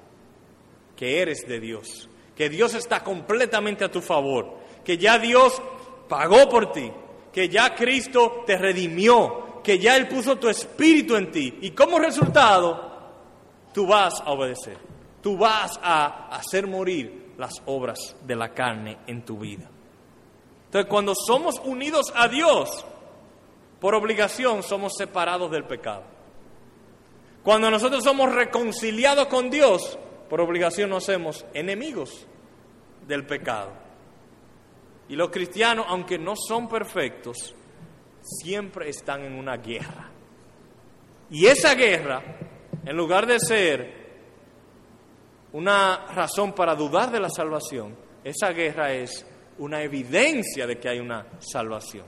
que 0.94 1.22
eres 1.22 1.48
de 1.48 1.60
Dios, 1.60 2.10
que 2.36 2.50
Dios 2.50 2.74
está 2.74 3.02
completamente 3.02 3.82
a 3.82 3.90
tu 3.90 4.02
favor, 4.02 4.58
que 4.84 4.98
ya 4.98 5.18
Dios 5.18 5.62
pagó 6.10 6.46
por 6.46 6.72
ti, 6.72 6.92
que 7.32 7.48
ya 7.48 7.74
Cristo 7.74 8.44
te 8.46 8.58
redimió, 8.58 9.62
que 9.64 9.78
ya 9.78 9.96
Él 9.96 10.08
puso 10.08 10.36
tu 10.36 10.50
espíritu 10.50 11.16
en 11.16 11.30
ti. 11.30 11.58
Y 11.62 11.70
como 11.70 11.98
resultado, 11.98 13.14
tú 13.72 13.86
vas 13.86 14.20
a 14.20 14.30
obedecer, 14.30 14.76
tú 15.22 15.38
vas 15.38 15.80
a 15.82 16.28
hacer 16.36 16.66
morir 16.66 17.29
las 17.40 17.54
obras 17.66 18.14
de 18.26 18.36
la 18.36 18.52
carne 18.52 18.98
en 19.06 19.24
tu 19.24 19.38
vida. 19.38 19.68
Entonces, 20.66 20.88
cuando 20.88 21.14
somos 21.14 21.58
unidos 21.64 22.12
a 22.14 22.28
Dios, 22.28 22.84
por 23.80 23.94
obligación 23.94 24.62
somos 24.62 24.92
separados 24.96 25.50
del 25.50 25.64
pecado. 25.64 26.04
Cuando 27.42 27.70
nosotros 27.70 28.04
somos 28.04 28.32
reconciliados 28.32 29.26
con 29.26 29.48
Dios, 29.48 29.98
por 30.28 30.40
obligación 30.42 30.90
nos 30.90 31.08
hacemos 31.08 31.46
enemigos 31.54 32.26
del 33.08 33.26
pecado. 33.26 33.72
Y 35.08 35.16
los 35.16 35.30
cristianos, 35.30 35.86
aunque 35.88 36.18
no 36.18 36.34
son 36.36 36.68
perfectos, 36.68 37.54
siempre 38.20 38.90
están 38.90 39.24
en 39.24 39.32
una 39.32 39.56
guerra. 39.56 40.10
Y 41.30 41.46
esa 41.46 41.74
guerra, 41.74 42.22
en 42.84 42.96
lugar 42.96 43.26
de 43.26 43.40
ser 43.40 43.99
una 45.52 46.06
razón 46.14 46.52
para 46.52 46.74
dudar 46.74 47.10
de 47.10 47.20
la 47.20 47.28
salvación, 47.28 47.96
esa 48.22 48.50
guerra 48.50 48.92
es 48.92 49.26
una 49.58 49.82
evidencia 49.82 50.66
de 50.66 50.78
que 50.78 50.88
hay 50.88 51.00
una 51.00 51.26
salvación. 51.38 52.06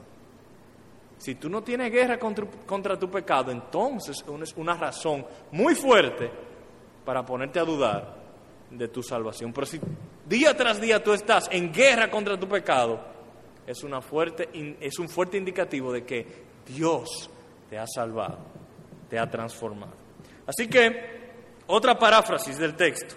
Si 1.19 1.37
tú 1.37 1.49
no 1.49 1.63
tienes 1.63 1.93
guerra 1.93 2.19
contra, 2.19 2.99
tu 2.99 3.09
pecado, 3.09 3.53
entonces 3.53 4.25
es 4.43 4.55
una 4.57 4.75
razón 4.75 5.25
muy 5.53 5.75
fuerte 5.75 6.31
para 7.05 7.25
ponerte 7.25 7.61
a 7.61 7.65
dudar 7.65 8.17
de 8.71 8.89
tu 8.89 9.03
salvación. 9.03 9.53
Pero 9.53 9.67
si 9.67 9.81
día 10.27 10.57
tras 10.57 10.81
día 10.81 11.03
tú 11.03 11.13
estás 11.13 11.49
en 11.53 11.73
guerra 11.73 12.11
contra 12.11 12.39
tu 12.39 12.49
pecado, 12.49 13.01
es, 13.67 13.85
una 13.85 14.01
fuerte, 14.01 14.49
es 14.81 14.99
un 14.99 15.09
fuerte 15.09 15.37
indicativo 15.37 15.93
de 15.93 16.05
que 16.05 16.27
Dios 16.67 17.31
te 17.71 17.79
ha 17.79 17.87
salvado, 17.87 18.39
te 19.09 19.19
ha 19.19 19.31
transformado. 19.31 19.95
Así 20.47 20.67
que, 20.67 21.21
otra 21.69 21.97
paráfrasis 21.97 22.59
del 22.59 22.75
texto, 22.75 23.15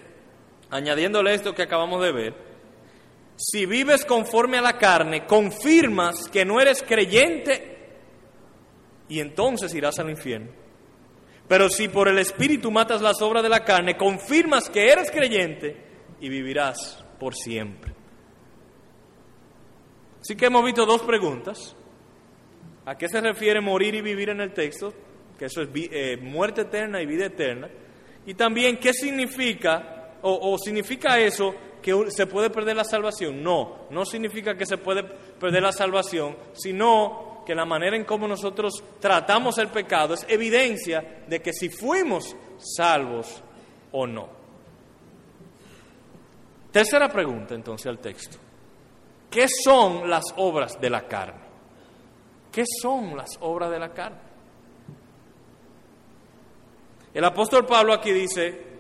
añadiéndole 0.76 1.34
esto 1.34 1.54
que 1.54 1.64
acabamos 1.64 2.02
de 2.04 2.12
ver, 2.12 2.34
si 3.38 3.66
vives 3.66 4.06
conforme 4.06 4.58
a 4.58 4.62
la 4.62 4.78
carne, 4.78 5.26
confirmas 5.26 6.30
que 6.30 6.46
no 6.46 6.62
eres 6.62 6.84
creyente 6.84 7.76
y 9.10 9.20
entonces 9.20 9.74
irás 9.74 10.00
al 10.00 10.10
infierno. 10.10 10.52
Pero 11.48 11.70
si 11.70 11.88
por 11.88 12.08
el 12.08 12.18
Espíritu 12.18 12.72
matas 12.72 13.02
las 13.02 13.22
obras 13.22 13.44
de 13.44 13.50
la 13.50 13.64
carne, 13.64 13.98
confirmas 13.98 14.70
que 14.70 14.90
eres 14.90 15.12
creyente 15.12 15.78
y 16.20 16.30
vivirás 16.30 17.04
por 17.20 17.36
siempre. 17.36 17.94
Así 20.22 20.36
que 20.36 20.48
hemos 20.48 20.66
visto 20.66 20.86
dos 20.86 21.04
preguntas. 21.04 21.76
¿A 22.86 22.98
qué 22.98 23.08
se 23.08 23.22
refiere 23.22 23.62
morir 23.62 23.94
y 23.94 24.02
vivir 24.02 24.30
en 24.30 24.42
el 24.42 24.54
texto? 24.54 24.94
Que 25.38 25.46
eso 25.46 25.62
es 25.62 25.70
eh, 25.74 26.18
muerte 26.18 26.62
eterna 26.62 27.02
y 27.02 27.06
vida 27.06 27.26
eterna. 27.26 27.70
Y 28.26 28.34
también, 28.34 28.78
¿qué 28.78 28.92
significa, 28.92 29.95
o, 30.28 30.58
significa 30.58 31.20
eso 31.20 31.54
que 31.82 32.10
se 32.10 32.26
puede 32.26 32.50
perder 32.50 32.76
la 32.76 32.84
salvación. 32.84 33.44
No, 33.44 33.88
no 33.92 34.06
significa 34.06 34.58
que 34.58 34.66
se 34.66 34.78
puede 34.78 35.04
perder 35.04 35.62
la 35.62 35.72
salvación, 35.72 36.36
sino 36.54 37.44
que 37.46 37.54
la 37.54 37.66
manera 37.66 37.96
en 37.96 38.06
cómo 38.06 38.28
nosotros 38.28 38.84
tratamos 39.00 39.60
el 39.60 39.68
pecado 39.68 40.16
es 40.16 40.26
evidencia 40.28 41.24
de 41.28 41.42
que 41.42 41.54
si 41.54 41.70
fuimos 41.70 42.36
salvos 42.58 43.44
o 43.92 44.08
no. 44.08 44.30
Tercera 46.72 47.08
pregunta 47.08 47.54
entonces 47.54 47.88
al 47.88 48.00
texto. 48.00 48.38
¿Qué 49.30 49.48
son 49.48 50.10
las 50.10 50.24
obras 50.38 50.80
de 50.82 50.90
la 50.90 51.08
carne? 51.08 51.46
¿Qué 52.52 52.64
son 52.82 53.16
las 53.16 53.38
obras 53.42 53.70
de 53.70 53.80
la 53.80 53.94
carne? 53.94 54.26
El 57.14 57.24
apóstol 57.24 57.66
Pablo 57.66 57.94
aquí 57.94 58.12
dice, 58.12 58.75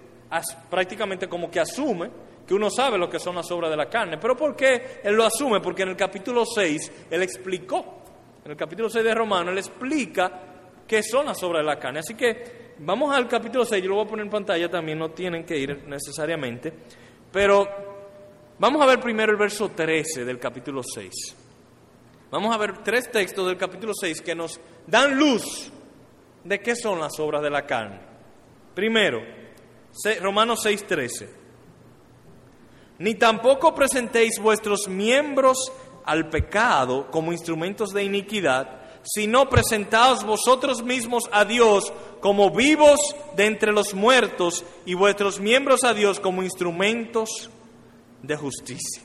prácticamente 0.70 1.28
como 1.28 1.50
que 1.50 1.60
asume 1.60 2.10
que 2.46 2.54
uno 2.54 2.70
sabe 2.70 2.98
lo 2.98 3.10
que 3.10 3.20
son 3.20 3.36
las 3.36 3.50
obras 3.52 3.72
de 3.72 3.78
la 3.78 3.90
carne. 3.90 4.18
Pero 4.18 4.36
¿por 4.38 4.56
qué 4.56 5.02
él 5.04 5.16
lo 5.16 5.26
asume? 5.26 5.60
Porque 5.62 5.84
en 5.84 5.90
el 5.90 5.96
capítulo 5.96 6.46
6 6.46 7.08
él 7.10 7.24
explicó, 7.24 8.04
en 8.44 8.52
el 8.52 8.58
capítulo 8.58 8.90
6 8.90 9.04
de 9.04 9.16
Romano, 9.16 9.52
él 9.52 9.58
explica 9.58 10.32
qué 10.88 11.02
son 11.02 11.26
las 11.26 11.42
obras 11.44 11.62
de 11.62 11.66
la 11.66 11.80
carne. 11.80 12.00
Así 12.00 12.14
que 12.14 12.76
vamos 12.80 13.16
al 13.16 13.28
capítulo 13.28 13.66
6, 13.66 13.82
yo 13.82 13.90
lo 13.90 13.96
voy 13.96 14.06
a 14.06 14.10
poner 14.10 14.26
en 14.26 14.32
pantalla 14.32 14.70
también, 14.70 15.00
no 15.00 15.10
tienen 15.10 15.44
que 15.44 15.58
ir 15.58 15.88
necesariamente. 15.88 16.72
Pero 17.32 17.68
vamos 18.60 18.82
a 18.82 18.86
ver 18.86 19.00
primero 19.00 19.32
el 19.32 19.38
verso 19.38 19.70
13 19.70 20.24
del 20.24 20.38
capítulo 20.38 20.84
6. 20.84 21.12
Vamos 22.30 22.54
a 22.54 22.58
ver 22.58 22.80
tres 22.84 23.10
textos 23.12 23.48
del 23.48 23.58
capítulo 23.58 23.94
6 23.94 24.22
que 24.22 24.36
nos 24.36 24.60
dan 24.86 25.18
luz 25.18 25.72
de 26.44 26.60
qué 26.60 26.76
son 26.76 27.00
las 27.00 27.20
obras 27.20 27.42
de 27.42 27.50
la 27.50 27.66
carne. 27.66 28.00
Primero, 28.74 29.20
Romanos 30.22 30.60
6, 30.64 30.88
13 30.88 31.46
ni 32.98 33.16
tampoco 33.16 33.76
presentéis 33.76 34.40
vuestros 34.40 34.88
miembros 34.88 35.72
al 36.06 36.30
pecado 36.30 37.10
como 37.12 37.34
instrumentos 37.34 37.90
de 37.90 38.04
iniquidad, 38.04 38.82
sino 39.04 39.50
presentaos 39.50 40.24
vosotros 40.24 40.84
mismos 40.84 41.24
a 41.32 41.46
Dios 41.46 41.92
como 42.22 42.52
vivos 42.52 43.00
de 43.36 43.46
entre 43.46 43.72
los 43.72 43.94
muertos 43.94 44.64
y 44.86 44.94
vuestros 44.94 45.40
miembros 45.40 45.84
a 45.84 45.94
Dios 45.94 46.20
como 46.20 46.44
instrumentos 46.44 47.50
de 48.22 48.36
justicia. 48.36 49.04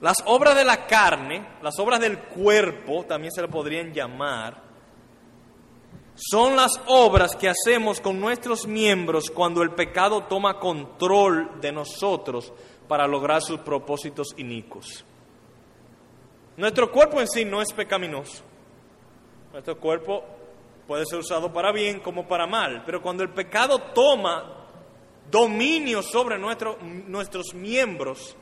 Las 0.00 0.22
obras 0.24 0.56
de 0.56 0.64
la 0.64 0.86
carne, 0.86 1.46
las 1.62 1.78
obras 1.78 2.00
del 2.00 2.18
cuerpo, 2.18 3.04
también 3.04 3.32
se 3.32 3.42
le 3.42 3.48
podrían 3.48 3.92
llamar, 3.92 4.69
son 6.22 6.54
las 6.54 6.78
obras 6.86 7.34
que 7.34 7.48
hacemos 7.48 8.00
con 8.00 8.20
nuestros 8.20 8.66
miembros 8.66 9.30
cuando 9.30 9.62
el 9.62 9.70
pecado 9.70 10.24
toma 10.24 10.58
control 10.58 11.60
de 11.62 11.72
nosotros 11.72 12.52
para 12.86 13.06
lograr 13.06 13.40
sus 13.40 13.60
propósitos 13.60 14.34
inicuos. 14.36 15.04
Nuestro 16.58 16.92
cuerpo 16.92 17.22
en 17.22 17.28
sí 17.28 17.44
no 17.46 17.62
es 17.62 17.72
pecaminoso. 17.72 18.42
Nuestro 19.50 19.78
cuerpo 19.78 20.22
puede 20.86 21.06
ser 21.06 21.20
usado 21.20 21.50
para 21.50 21.72
bien 21.72 22.00
como 22.00 22.28
para 22.28 22.46
mal, 22.46 22.82
pero 22.84 23.00
cuando 23.00 23.22
el 23.22 23.30
pecado 23.30 23.78
toma 23.94 24.66
dominio 25.30 26.02
sobre 26.02 26.38
nuestros 26.38 27.54
miembros, 27.54 28.36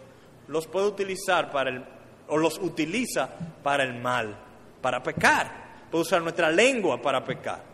los 0.49 0.67
puede 0.67 0.89
utilizar 0.89 1.53
para 1.53 1.71
el, 1.71 1.85
o 2.27 2.39
los 2.39 2.59
utiliza 2.59 3.29
para 3.63 3.85
el 3.85 4.01
mal, 4.01 4.37
para 4.83 5.01
pecar. 5.01 5.87
Puede 5.91 6.03
usar 6.03 6.23
nuestra 6.23 6.51
lengua 6.51 7.01
para 7.01 7.23
pecar. 7.23 7.68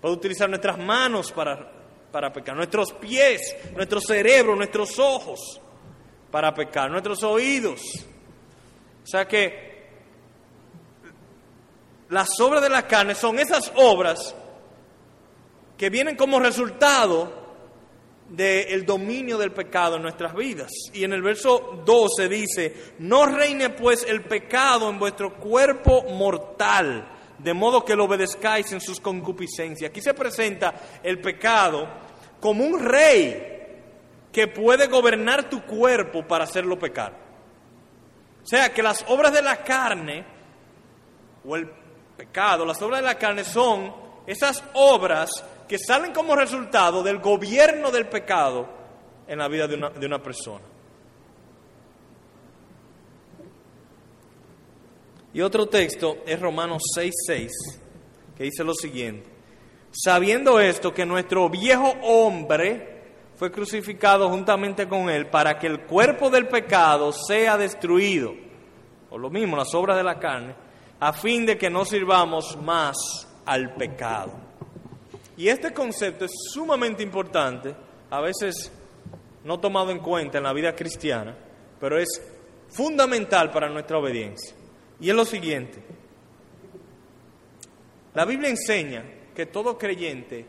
Puede 0.00 0.14
utilizar 0.14 0.48
nuestras 0.48 0.78
manos 0.78 1.32
para, 1.32 1.70
para 2.12 2.32
pecar, 2.32 2.56
nuestros 2.56 2.92
pies, 2.92 3.56
nuestro 3.74 4.00
cerebro, 4.00 4.54
nuestros 4.56 4.98
ojos 4.98 5.60
para 6.30 6.52
pecar, 6.54 6.90
nuestros 6.90 7.22
oídos. 7.22 7.80
O 9.02 9.06
sea 9.06 9.26
que 9.26 9.66
las 12.08 12.38
obras 12.40 12.62
de 12.62 12.68
la 12.68 12.86
carne 12.86 13.14
son 13.14 13.38
esas 13.38 13.72
obras 13.76 14.34
que 15.76 15.90
vienen 15.90 16.16
como 16.16 16.38
resultado 16.40 17.46
del 18.28 18.84
dominio 18.84 19.38
del 19.38 19.52
pecado 19.52 19.96
en 19.96 20.02
nuestras 20.02 20.34
vidas. 20.34 20.70
Y 20.92 21.04
en 21.04 21.12
el 21.12 21.22
verso 21.22 21.82
12 21.84 22.28
dice, 22.28 22.94
no 22.98 23.26
reine 23.26 23.70
pues 23.70 24.04
el 24.08 24.22
pecado 24.24 24.90
en 24.90 24.98
vuestro 24.98 25.36
cuerpo 25.36 26.02
mortal 26.04 27.15
de 27.38 27.54
modo 27.54 27.84
que 27.84 27.96
lo 27.96 28.04
obedezcáis 28.04 28.72
en 28.72 28.80
sus 28.80 29.00
concupiscencias. 29.00 29.90
Aquí 29.90 30.00
se 30.00 30.14
presenta 30.14 30.74
el 31.02 31.20
pecado 31.20 31.88
como 32.40 32.64
un 32.64 32.82
rey 32.84 33.54
que 34.32 34.48
puede 34.48 34.86
gobernar 34.86 35.48
tu 35.48 35.62
cuerpo 35.62 36.26
para 36.26 36.44
hacerlo 36.44 36.78
pecar. 36.78 37.12
O 38.42 38.46
sea, 38.46 38.72
que 38.72 38.82
las 38.82 39.04
obras 39.08 39.32
de 39.32 39.42
la 39.42 39.64
carne, 39.64 40.24
o 41.44 41.56
el 41.56 41.68
pecado, 42.16 42.64
las 42.64 42.80
obras 42.82 43.00
de 43.00 43.06
la 43.06 43.18
carne 43.18 43.44
son 43.44 43.92
esas 44.26 44.62
obras 44.74 45.44
que 45.66 45.78
salen 45.78 46.12
como 46.12 46.36
resultado 46.36 47.02
del 47.02 47.18
gobierno 47.18 47.90
del 47.90 48.06
pecado 48.06 48.68
en 49.26 49.38
la 49.38 49.48
vida 49.48 49.66
de 49.66 49.74
una, 49.74 49.90
de 49.90 50.06
una 50.06 50.22
persona. 50.22 50.64
Y 55.36 55.42
otro 55.42 55.66
texto 55.66 56.16
es 56.24 56.40
Romanos 56.40 56.82
6:6, 56.96 57.50
que 58.38 58.44
dice 58.44 58.64
lo 58.64 58.72
siguiente, 58.72 59.28
sabiendo 59.90 60.58
esto 60.58 60.94
que 60.94 61.04
nuestro 61.04 61.50
viejo 61.50 61.92
hombre 62.04 63.02
fue 63.34 63.52
crucificado 63.52 64.30
juntamente 64.30 64.88
con 64.88 65.10
él 65.10 65.26
para 65.26 65.58
que 65.58 65.66
el 65.66 65.82
cuerpo 65.82 66.30
del 66.30 66.48
pecado 66.48 67.12
sea 67.12 67.58
destruido, 67.58 68.32
o 69.10 69.18
lo 69.18 69.28
mismo, 69.28 69.58
las 69.58 69.74
obras 69.74 69.98
de 69.98 70.04
la 70.04 70.18
carne, 70.18 70.54
a 71.00 71.12
fin 71.12 71.44
de 71.44 71.58
que 71.58 71.68
no 71.68 71.84
sirvamos 71.84 72.56
más 72.62 72.96
al 73.44 73.74
pecado. 73.74 74.32
Y 75.36 75.48
este 75.48 75.74
concepto 75.74 76.24
es 76.24 76.32
sumamente 76.50 77.02
importante, 77.02 77.76
a 78.08 78.22
veces 78.22 78.72
no 79.44 79.60
tomado 79.60 79.90
en 79.90 79.98
cuenta 79.98 80.38
en 80.38 80.44
la 80.44 80.54
vida 80.54 80.74
cristiana, 80.74 81.36
pero 81.78 81.98
es 81.98 82.22
fundamental 82.70 83.50
para 83.50 83.68
nuestra 83.68 83.98
obediencia. 83.98 84.56
Y 85.00 85.10
es 85.10 85.16
lo 85.16 85.24
siguiente. 85.24 85.82
La 88.14 88.24
Biblia 88.24 88.48
enseña 88.48 89.04
que 89.34 89.46
todo 89.46 89.76
creyente 89.76 90.46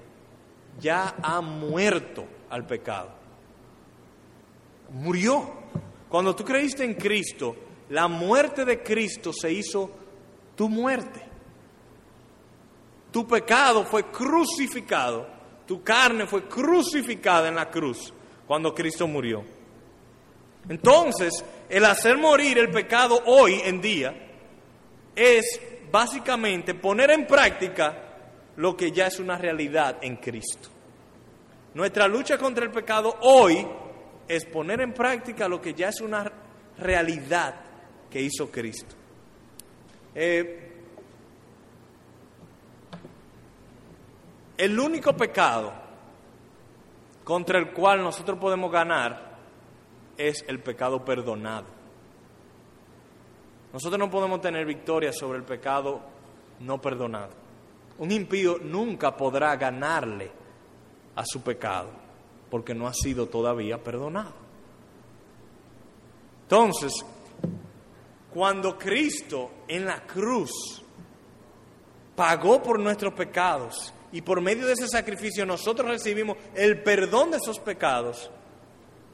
ya 0.79 1.15
ha 1.21 1.41
muerto 1.41 2.25
al 2.49 2.65
pecado. 2.65 3.11
Murió. 4.91 5.67
Cuando 6.07 6.33
tú 6.33 6.45
creíste 6.45 6.85
en 6.85 6.93
Cristo, 6.93 7.55
la 7.89 8.07
muerte 8.07 8.63
de 8.63 8.81
Cristo 8.81 9.33
se 9.33 9.51
hizo 9.51 9.91
tu 10.55 10.69
muerte. 10.69 11.21
Tu 13.11 13.27
pecado 13.27 13.83
fue 13.85 14.09
crucificado, 14.11 15.27
tu 15.65 15.83
carne 15.83 16.25
fue 16.25 16.47
crucificada 16.47 17.49
en 17.49 17.55
la 17.55 17.69
cruz 17.69 18.13
cuando 18.45 18.73
Cristo 18.73 19.07
murió. 19.07 19.43
Entonces, 20.69 21.43
el 21.69 21.83
hacer 21.83 22.17
morir 22.17 22.57
el 22.57 22.69
pecado 22.69 23.21
hoy 23.25 23.61
en 23.65 23.81
día 23.81 24.26
es 25.17 25.59
básicamente 25.91 26.75
poner 26.75 27.09
en 27.09 27.25
práctica 27.25 28.03
lo 28.55 28.77
que 28.77 28.91
ya 28.91 29.07
es 29.07 29.19
una 29.19 29.35
realidad 29.35 29.97
en 30.01 30.17
Cristo. 30.17 30.69
Nuestra 31.73 32.07
lucha 32.07 32.37
contra 32.37 32.63
el 32.63 32.71
pecado 32.71 33.17
hoy 33.21 33.67
es 34.27 34.45
poner 34.45 34.81
en 34.81 34.93
práctica 34.93 35.47
lo 35.47 35.59
que 35.59 35.73
ya 35.73 35.89
es 35.89 36.01
una 36.01 36.31
realidad 36.77 37.55
que 38.11 38.21
hizo 38.21 38.51
Cristo. 38.51 38.95
Eh, 40.13 40.71
el 44.57 44.79
único 44.79 45.13
pecado 45.15 45.73
contra 47.23 47.57
el 47.57 47.71
cual 47.71 48.01
nosotros 48.03 48.37
podemos 48.37 48.71
ganar 48.71 49.37
es 50.15 50.45
el 50.47 50.59
pecado 50.59 51.03
perdonado. 51.03 51.76
Nosotros 53.73 53.99
no 53.99 54.09
podemos 54.09 54.41
tener 54.41 54.65
victoria 54.65 55.11
sobre 55.11 55.39
el 55.39 55.43
pecado 55.43 56.01
no 56.59 56.81
perdonado. 56.81 57.29
Un 57.99 58.11
impío 58.11 58.59
nunca 58.61 59.15
podrá 59.15 59.55
ganarle 59.55 60.31
a 61.15 61.23
su 61.25 61.41
pecado 61.41 61.89
porque 62.49 62.73
no 62.73 62.87
ha 62.87 62.93
sido 62.93 63.27
todavía 63.27 63.83
perdonado. 63.83 64.33
Entonces, 66.43 66.93
cuando 68.33 68.77
Cristo 68.77 69.51
en 69.67 69.85
la 69.85 70.01
cruz 70.05 70.51
pagó 72.15 72.63
por 72.63 72.79
nuestros 72.79 73.13
pecados 73.13 73.93
y 74.11 74.21
por 74.21 74.39
medio 74.41 74.65
de 74.65 74.73
ese 74.73 74.87
sacrificio 74.87 75.45
nosotros 75.45 75.89
recibimos 75.89 76.37
el 76.55 76.81
perdón 76.81 77.31
de 77.31 77.37
esos 77.37 77.59
pecados, 77.59 78.31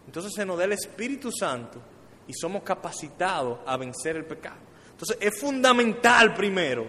entonces 0.06 0.32
se 0.36 0.46
nos 0.46 0.58
da 0.58 0.66
el 0.66 0.74
Espíritu 0.74 1.32
Santo 1.32 1.82
y 2.28 2.34
somos 2.34 2.64
capacitados 2.64 3.60
a 3.66 3.78
vencer 3.78 4.16
el 4.16 4.26
pecado. 4.26 4.60
Entonces 4.92 5.18
es 5.20 5.40
fundamental 5.40 6.34
primero 6.34 6.86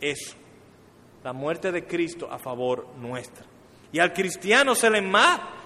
eso, 0.00 0.36
la 1.24 1.32
muerte 1.32 1.72
de 1.72 1.86
Cristo 1.86 2.28
a 2.30 2.38
favor 2.38 2.88
nuestra. 2.98 3.44
Y 3.92 3.98
al 3.98 4.12
cristiano 4.12 4.74
se 4.74 4.90
le, 4.90 5.02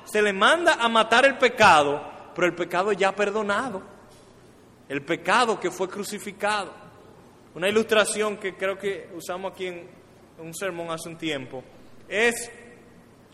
se 0.04 0.22
le 0.22 0.32
manda 0.32 0.74
a 0.74 0.88
matar 0.88 1.24
el 1.24 1.36
pecado, 1.38 2.00
pero 2.34 2.46
el 2.46 2.54
pecado 2.54 2.92
ya 2.92 3.14
perdonado, 3.14 3.82
el 4.88 5.02
pecado 5.04 5.58
que 5.58 5.70
fue 5.70 5.88
crucificado. 5.88 6.72
Una 7.54 7.68
ilustración 7.68 8.36
que 8.36 8.56
creo 8.56 8.78
que 8.78 9.10
usamos 9.14 9.52
aquí 9.52 9.66
en 9.66 9.88
un 10.38 10.54
sermón 10.54 10.90
hace 10.90 11.08
un 11.08 11.18
tiempo 11.18 11.64
es 12.08 12.50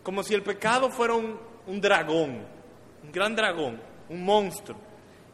como 0.03 0.23
si 0.23 0.33
el 0.33 0.41
pecado 0.41 0.89
fuera 0.89 1.13
un, 1.13 1.39
un 1.67 1.81
dragón, 1.81 2.45
un 3.03 3.11
gran 3.11 3.35
dragón, 3.35 3.79
un 4.09 4.23
monstruo, 4.23 4.79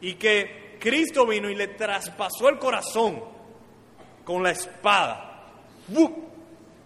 y 0.04 0.16
que 0.16 0.76
Cristo 0.78 1.26
vino 1.26 1.48
y 1.48 1.54
le 1.54 1.68
traspasó 1.68 2.50
el 2.50 2.58
corazón 2.58 3.22
con 4.22 4.42
la 4.42 4.50
espada. 4.50 5.46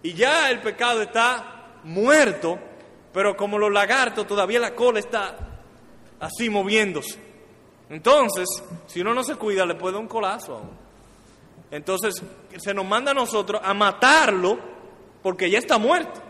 Y 0.01 0.13
ya 0.13 0.49
el 0.49 0.61
pecado 0.61 1.01
está 1.01 1.79
muerto, 1.83 2.57
pero 3.11 3.35
como 3.35 3.57
los 3.57 3.73
lagartos 3.73 4.25
todavía 4.25 4.61
la 4.61 4.73
cola 4.73 4.99
está 4.99 5.35
así 6.17 6.49
moviéndose. 6.49 7.19
Entonces, 7.89 8.47
si 8.87 9.01
uno 9.01 9.13
no 9.13 9.21
se 9.21 9.35
cuida, 9.35 9.65
le 9.65 9.75
puede 9.75 9.93
dar 9.95 10.01
un 10.01 10.07
colazo 10.07 10.61
Entonces, 11.71 12.23
se 12.57 12.73
nos 12.73 12.85
manda 12.85 13.11
a 13.11 13.15
nosotros 13.15 13.59
a 13.61 13.73
matarlo 13.73 14.57
porque 15.21 15.49
ya 15.49 15.59
está 15.59 15.77
muerto. 15.77 16.21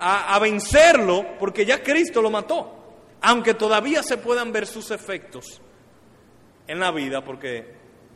A, 0.00 0.34
a, 0.34 0.38
vencerlo 0.40 1.24
porque 1.38 1.64
ya 1.64 1.84
Cristo 1.84 2.20
lo 2.20 2.30
mató. 2.30 2.81
Aunque 3.22 3.54
todavía 3.54 4.02
se 4.02 4.18
puedan 4.18 4.52
ver 4.52 4.66
sus 4.66 4.90
efectos 4.90 5.60
en 6.66 6.80
la 6.80 6.90
vida 6.90 7.24
porque 7.24 7.74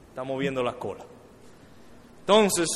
está 0.08 0.24
moviendo 0.24 0.62
la 0.62 0.74
cola. 0.74 1.04
Entonces, 2.20 2.66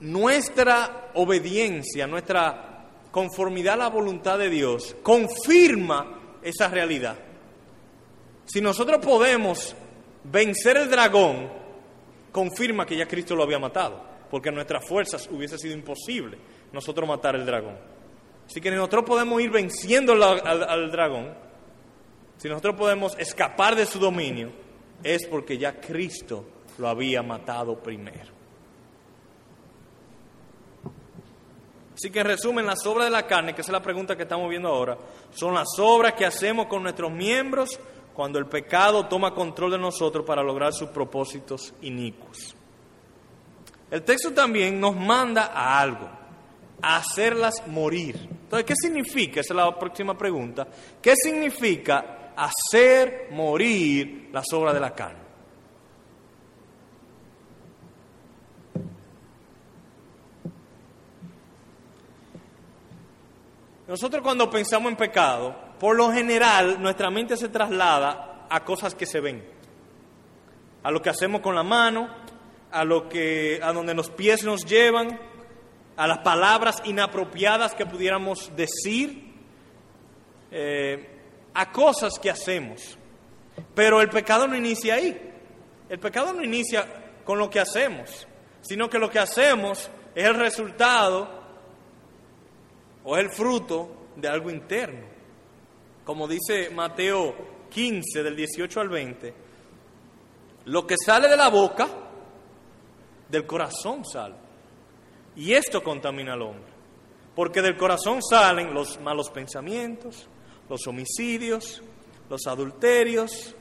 nuestra 0.00 1.10
obediencia, 1.14 2.06
nuestra 2.06 2.88
conformidad 3.10 3.74
a 3.74 3.84
la 3.84 3.88
voluntad 3.88 4.38
de 4.38 4.50
Dios, 4.50 4.96
confirma 5.02 6.38
esa 6.42 6.68
realidad. 6.68 7.16
Si 8.44 8.60
nosotros 8.60 8.98
podemos 9.04 9.74
vencer 10.24 10.76
el 10.76 10.90
dragón, 10.90 11.48
confirma 12.30 12.84
que 12.84 12.96
ya 12.96 13.06
Cristo 13.06 13.34
lo 13.34 13.44
había 13.44 13.58
matado, 13.58 14.02
porque 14.30 14.48
en 14.48 14.56
nuestras 14.56 14.86
fuerzas 14.86 15.28
hubiese 15.30 15.56
sido 15.56 15.74
imposible 15.74 16.36
nosotros 16.72 17.08
matar 17.08 17.36
el 17.36 17.46
dragón. 17.46 18.01
Así 18.52 18.60
que 18.60 18.70
nosotros 18.70 19.04
podemos 19.06 19.40
ir 19.40 19.50
venciendo 19.50 20.12
al 20.12 20.90
dragón, 20.90 21.32
si 22.36 22.50
nosotros 22.50 22.76
podemos 22.76 23.16
escapar 23.18 23.74
de 23.74 23.86
su 23.86 23.98
dominio, 23.98 24.52
es 25.02 25.26
porque 25.26 25.56
ya 25.56 25.80
Cristo 25.80 26.44
lo 26.76 26.86
había 26.86 27.22
matado 27.22 27.82
primero. 27.82 28.30
Así 31.94 32.10
que 32.10 32.20
en 32.20 32.26
resumen, 32.26 32.66
las 32.66 32.84
obras 32.84 33.06
de 33.06 33.10
la 33.10 33.26
carne, 33.26 33.54
que 33.54 33.62
es 33.62 33.68
la 33.70 33.80
pregunta 33.80 34.16
que 34.16 34.24
estamos 34.24 34.50
viendo 34.50 34.68
ahora, 34.68 34.98
son 35.30 35.54
las 35.54 35.68
obras 35.78 36.12
que 36.12 36.26
hacemos 36.26 36.66
con 36.66 36.82
nuestros 36.82 37.10
miembros 37.10 37.80
cuando 38.12 38.38
el 38.38 38.44
pecado 38.44 39.06
toma 39.06 39.32
control 39.32 39.70
de 39.70 39.78
nosotros 39.78 40.26
para 40.26 40.42
lograr 40.42 40.74
sus 40.74 40.90
propósitos 40.90 41.72
inicuos. 41.80 42.54
El 43.90 44.02
texto 44.02 44.30
también 44.34 44.78
nos 44.78 44.94
manda 44.94 45.52
a 45.54 45.80
algo, 45.80 46.21
hacerlas 46.82 47.66
morir. 47.68 48.16
Entonces, 48.16 48.66
¿qué 48.66 48.74
significa? 48.74 49.40
Esa 49.40 49.54
es 49.54 49.56
la 49.56 49.78
próxima 49.78 50.18
pregunta. 50.18 50.66
¿Qué 51.00 51.14
significa 51.16 52.32
hacer 52.36 53.28
morir 53.30 54.28
las 54.32 54.52
obras 54.52 54.74
de 54.74 54.80
la 54.80 54.94
carne? 54.94 55.22
Nosotros 63.92 64.22
cuando 64.22 64.48
pensamos 64.48 64.90
en 64.90 64.96
pecado, 64.96 65.54
por 65.78 65.96
lo 65.96 66.10
general 66.10 66.80
nuestra 66.80 67.10
mente 67.10 67.36
se 67.36 67.50
traslada 67.50 68.46
a 68.48 68.64
cosas 68.64 68.94
que 68.94 69.04
se 69.04 69.20
ven, 69.20 69.44
a 70.82 70.90
lo 70.90 71.02
que 71.02 71.10
hacemos 71.10 71.42
con 71.42 71.54
la 71.54 71.62
mano, 71.62 72.08
a 72.70 72.84
lo 72.84 73.08
que 73.08 73.60
a 73.62 73.70
donde 73.72 73.92
los 73.92 74.08
pies 74.08 74.44
nos 74.44 74.64
llevan, 74.64 75.20
a 75.96 76.06
las 76.06 76.18
palabras 76.18 76.82
inapropiadas 76.84 77.74
que 77.74 77.86
pudiéramos 77.86 78.54
decir, 78.56 79.32
eh, 80.50 81.08
a 81.54 81.70
cosas 81.70 82.18
que 82.18 82.30
hacemos. 82.30 82.98
Pero 83.74 84.00
el 84.00 84.08
pecado 84.08 84.46
no 84.46 84.56
inicia 84.56 84.94
ahí. 84.94 85.30
El 85.88 85.98
pecado 85.98 86.32
no 86.32 86.42
inicia 86.42 86.86
con 87.24 87.38
lo 87.38 87.50
que 87.50 87.60
hacemos, 87.60 88.26
sino 88.60 88.88
que 88.88 88.98
lo 88.98 89.10
que 89.10 89.18
hacemos 89.18 89.90
es 90.14 90.24
el 90.24 90.34
resultado 90.34 91.42
o 93.04 93.16
es 93.16 93.24
el 93.24 93.30
fruto 93.30 94.08
de 94.16 94.28
algo 94.28 94.50
interno. 94.50 95.06
Como 96.04 96.26
dice 96.26 96.70
Mateo 96.70 97.34
15, 97.70 98.22
del 98.22 98.36
18 98.36 98.80
al 98.80 98.88
20, 98.88 99.34
lo 100.66 100.86
que 100.86 100.96
sale 100.96 101.28
de 101.28 101.36
la 101.36 101.48
boca, 101.48 101.88
del 103.28 103.46
corazón 103.46 104.04
sale. 104.04 104.34
Y 105.36 105.52
esto 105.52 105.82
contamina 105.82 106.34
al 106.34 106.42
hombre. 106.42 106.72
Porque 107.34 107.62
del 107.62 107.76
corazón 107.76 108.22
salen 108.22 108.74
los 108.74 109.00
malos 109.00 109.30
pensamientos, 109.30 110.28
los 110.68 110.86
homicidios, 110.86 111.82
los 112.28 112.46
adulterios, 112.46 113.54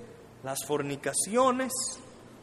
las 0.44 0.66
fornicaciones, 0.66 1.72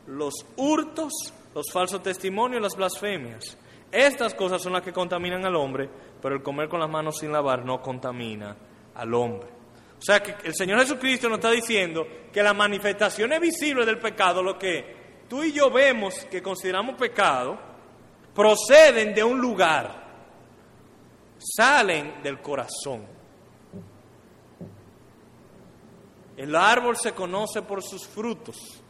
los 0.07 0.35
hurtos, 0.57 1.12
los 1.55 1.71
falsos 1.71 2.03
testimonios, 2.03 2.62
las 2.62 2.77
blasfemias. 2.77 3.59
Estas 3.91 4.35
cosas 4.35 4.62
son 4.62 4.73
las 4.73 4.83
que 4.83 4.93
contaminan 4.93 5.45
al 5.45 5.57
hombre, 5.57 5.88
pero 6.21 6.35
el 6.35 6.43
comer 6.43 6.69
con 6.69 6.81
las 6.81 6.91
manos 6.91 7.19
sin 7.19 7.33
lavar 7.33 7.64
no 7.64 7.81
contamina 7.81 8.57
al 8.95 9.14
hombre. 9.14 9.49
O 9.99 10.03
sea 10.03 10.23
que 10.23 10.37
el 10.47 10.55
Señor 10.55 10.79
Jesucristo 10.81 11.29
nos 11.29 11.38
está 11.38 11.51
diciendo 11.51 12.07
que 12.33 12.43
las 12.43 12.55
manifestaciones 12.55 13.41
visibles 13.41 13.85
del 13.85 13.99
pecado, 13.99 14.43
lo 14.43 14.59
que 14.59 15.25
tú 15.29 15.43
y 15.43 15.53
yo 15.53 15.71
vemos 15.71 16.27
que 16.31 16.41
consideramos 16.41 16.97
pecado, 16.97 17.59
proceden 18.38 19.12
de 19.16 19.24
un 19.24 19.40
lugar, 19.40 20.01
salen 21.38 22.22
del 22.22 22.40
corazón. 22.40 23.05
El 26.37 26.55
árbol 26.55 26.96
se 26.96 27.14
conoce 27.14 27.62
por 27.62 27.83
sus 27.83 28.07
frutos. 28.07 28.81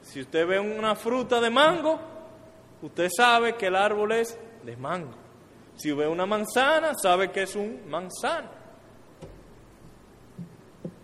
Si 0.00 0.20
usted 0.20 0.46
ve 0.46 0.60
una 0.60 0.94
fruta 0.94 1.40
de 1.40 1.50
mango, 1.50 1.98
usted 2.82 3.08
sabe 3.10 3.56
que 3.56 3.66
el 3.66 3.74
árbol 3.74 4.12
es 4.12 4.38
de 4.62 4.76
mango. 4.76 5.16
Si 5.74 5.90
ve 5.90 6.06
una 6.06 6.24
manzana, 6.24 6.92
sabe 6.94 7.32
que 7.32 7.42
es 7.42 7.56
un 7.56 7.88
manzana. 7.88 8.48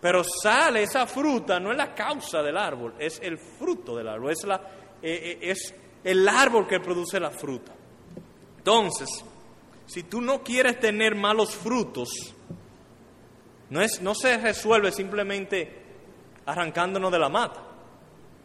Pero 0.01 0.23
sale 0.23 0.85
esa 0.85 1.09
fruta, 1.09 1.59
no 1.59 1.73
es 1.73 1.77
la 1.77 1.93
causa 1.93 2.41
del 2.41 2.57
árbol, 2.57 2.95
es 3.01 3.19
el 3.21 3.37
fruto 3.37 3.97
del 3.97 4.07
árbol, 4.07 4.31
es, 4.31 4.45
la, 4.45 4.61
eh, 5.03 5.39
eh, 5.43 5.51
es 5.51 5.75
el 6.05 6.29
árbol 6.29 6.67
que 6.67 6.81
produce 6.81 7.21
la 7.21 7.31
fruta. 7.31 7.73
Entonces, 8.59 9.09
si 9.87 10.05
tú 10.05 10.21
no 10.21 10.43
quieres 10.43 10.79
tener 10.79 11.15
malos 11.15 11.55
frutos, 11.55 12.09
no, 13.71 13.81
es, 13.81 14.01
no 14.01 14.15
se 14.15 14.39
resuelve 14.39 14.93
simplemente 14.93 15.83
arrancándonos 16.47 17.11
de 17.11 17.19
la 17.19 17.29
mata. 17.29 17.63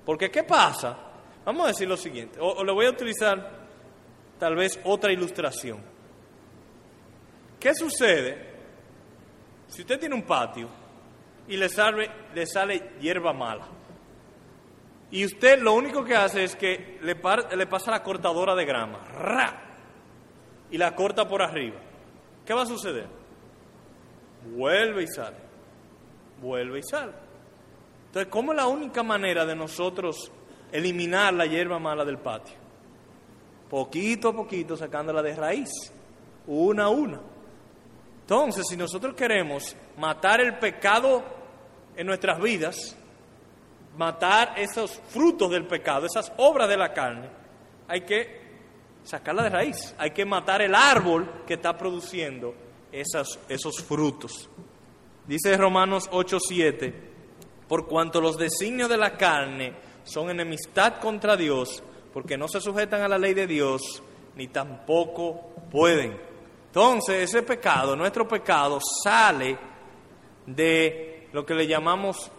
Porque 0.06 0.30
¿qué 0.30 0.44
pasa? 0.44 0.98
Vamos 1.44 1.65
a 1.65 1.68
decir 1.70 1.88
lo 1.88 1.98
siguiente, 1.98 2.39
o 2.39 2.63
le 2.63 2.72
voy 2.72 2.88
a 2.88 2.91
utilizar 2.91 3.68
tal 4.39 4.56
vez 4.56 4.80
otra 4.84 5.12
ilustración. 5.12 5.96
¿Qué 7.60 7.74
sucede 7.74 8.54
si 9.68 9.82
usted 9.82 10.00
tiene 10.00 10.15
un 10.15 10.24
patio 10.24 10.70
y 11.48 11.58
le 11.58 11.70
sale, 11.70 12.10
le 12.34 12.46
sale 12.46 12.91
hierba 13.00 13.34
mala? 13.34 13.68
Y 15.15 15.23
usted 15.23 15.62
lo 15.62 15.71
único 15.71 16.04
que 16.04 16.13
hace 16.13 16.43
es 16.43 16.58
que 16.58 16.99
le, 17.01 17.15
pasa 17.15 17.89
la 17.89 18.04
cortadora 18.04 18.54
de 18.54 18.65
grama, 18.65 18.99
¡ra! 19.17 19.62
y 20.69 20.78
la 20.78 20.93
corta 20.93 21.25
por 21.25 21.41
arriba. 21.41 21.78
¿Qué 22.45 22.54
va 22.54 22.63
a 22.63 22.65
suceder? 22.65 23.08
Vuelve 24.54 25.04
y 25.04 25.08
sale, 25.08 25.38
vuelve 26.41 26.80
y 26.80 26.84
sale. 26.84 27.13
Entonces, 28.08 28.30
¿cómo 28.30 28.51
es 28.51 28.58
la 28.58 28.67
única 28.67 29.04
manera 29.04 29.45
de 29.45 29.56
nosotros 29.56 30.30
eliminar 30.69 31.34
la 31.34 31.45
hierba 31.45 31.80
mala 31.80 32.04
del 32.04 32.17
patio? 32.17 32.58
Poquito 33.69 34.28
a 34.28 34.34
poquito 34.34 34.75
sacándola 34.75 35.21
de 35.21 35.34
raíz, 35.34 35.69
una 36.45 36.84
a 36.84 36.89
una. 36.89 37.21
Entonces, 38.19 38.65
si 38.69 38.75
nosotros 38.75 39.15
queremos 39.15 39.78
matar 39.97 40.41
el 40.41 40.58
pecado 40.60 41.23
en 41.95 42.06
nuestras 42.06 42.38
vidas, 42.41 42.97
matar 43.98 44.54
esos 44.58 45.00
frutos 45.10 45.50
del 45.52 45.66
pecado, 45.66 46.06
esas 46.06 46.32
obras 46.38 46.68
de 46.70 46.78
la 46.78 46.94
carne, 46.94 47.30
hay 47.88 48.02
que 48.02 48.46
sacarla 49.04 49.44
de 49.44 49.50
raíz, 49.50 49.96
hay 49.98 50.12
que 50.12 50.26
matar 50.26 50.62
el 50.62 50.76
árbol 50.76 51.44
que 51.46 51.56
está 51.56 51.78
produciendo 51.78 52.54
esas, 52.92 53.40
esos 53.50 53.82
frutos. 53.84 54.50
Dice 55.28 55.56
Romanos 55.58 56.10
8:7, 56.12 56.94
por 57.68 57.88
cuanto 57.88 58.22
los 58.22 58.38
designios 58.38 58.90
de 58.90 58.98
la 58.98 59.18
carne 59.18 59.74
son 60.04 60.30
enemistad 60.30 61.00
contra 61.00 61.36
Dios, 61.36 61.84
porque 62.14 62.38
no 62.38 62.48
se 62.48 62.62
sujetan 62.62 63.02
a 63.02 63.08
la 63.08 63.18
ley 63.18 63.34
de 63.34 63.48
Dios, 63.48 64.04
ni 64.36 64.48
tampoco 64.48 65.54
pueden. 65.72 66.18
Entonces, 66.68 67.30
ese 67.30 67.42
pecado, 67.42 67.96
nuestro 67.96 68.28
pecado, 68.28 68.80
sale 69.04 69.58
de 70.46 71.30
lo 71.32 71.46
que 71.46 71.56
le 71.56 71.68
llamamos 71.68 72.32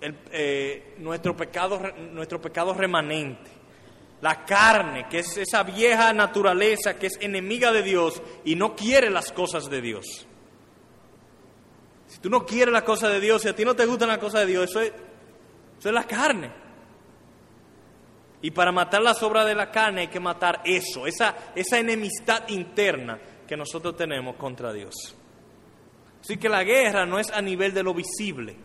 eh, 0.00 0.94
nuestro, 0.98 1.36
pecado, 1.36 1.80
nuestro 2.12 2.40
pecado 2.40 2.74
remanente. 2.74 3.50
La 4.20 4.44
carne, 4.44 5.06
que 5.08 5.18
es 5.18 5.36
esa 5.36 5.62
vieja 5.62 6.12
naturaleza 6.12 6.98
que 6.98 7.06
es 7.06 7.18
enemiga 7.20 7.70
de 7.70 7.82
Dios 7.82 8.22
y 8.44 8.54
no 8.54 8.74
quiere 8.74 9.10
las 9.10 9.30
cosas 9.30 9.68
de 9.68 9.80
Dios. 9.80 10.26
Si 12.06 12.18
tú 12.18 12.30
no 12.30 12.46
quieres 12.46 12.72
las 12.72 12.84
cosas 12.84 13.12
de 13.12 13.20
Dios, 13.20 13.42
si 13.42 13.48
a 13.48 13.54
ti 13.54 13.64
no 13.64 13.74
te 13.74 13.84
gustan 13.84 14.08
las 14.08 14.18
cosas 14.18 14.42
de 14.42 14.46
Dios, 14.46 14.70
eso 14.70 14.80
es, 14.80 14.92
eso 15.78 15.88
es 15.88 15.94
la 15.94 16.04
carne. 16.04 16.50
Y 18.42 18.50
para 18.50 18.72
matar 18.72 19.02
las 19.02 19.22
obras 19.22 19.46
de 19.46 19.54
la 19.54 19.70
carne 19.70 20.02
hay 20.02 20.08
que 20.08 20.20
matar 20.20 20.62
eso, 20.64 21.06
esa, 21.06 21.34
esa 21.54 21.78
enemistad 21.78 22.48
interna 22.48 23.18
que 23.46 23.56
nosotros 23.56 23.96
tenemos 23.96 24.36
contra 24.36 24.72
Dios. 24.72 24.94
Así 26.20 26.36
que 26.36 26.48
la 26.48 26.64
guerra 26.64 27.06
no 27.06 27.18
es 27.18 27.30
a 27.30 27.40
nivel 27.40 27.72
de 27.72 27.82
lo 27.82 27.94
visible. 27.94 28.56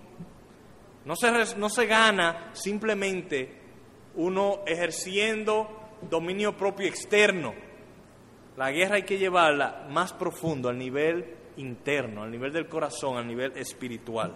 No 1.06 1.16
se, 1.16 1.56
no 1.58 1.70
se 1.70 1.86
gana 1.86 2.52
simplemente 2.54 3.60
uno 4.16 4.62
ejerciendo 4.66 5.82
dominio 6.10 6.56
propio 6.56 6.88
externo. 6.88 7.54
La 8.58 8.72
guerra 8.72 8.96
hay 8.96 9.04
que 9.04 9.18
llevarla 9.18 9.88
más 9.90 10.14
profundo, 10.14 10.70
al 10.70 10.78
nivel 10.78 11.38
interno, 11.58 12.24
al 12.24 12.32
nivel 12.32 12.52
del 12.52 12.68
corazón, 12.68 13.18
al 13.18 13.28
nivel 13.28 13.58
espiritual. 13.58 14.36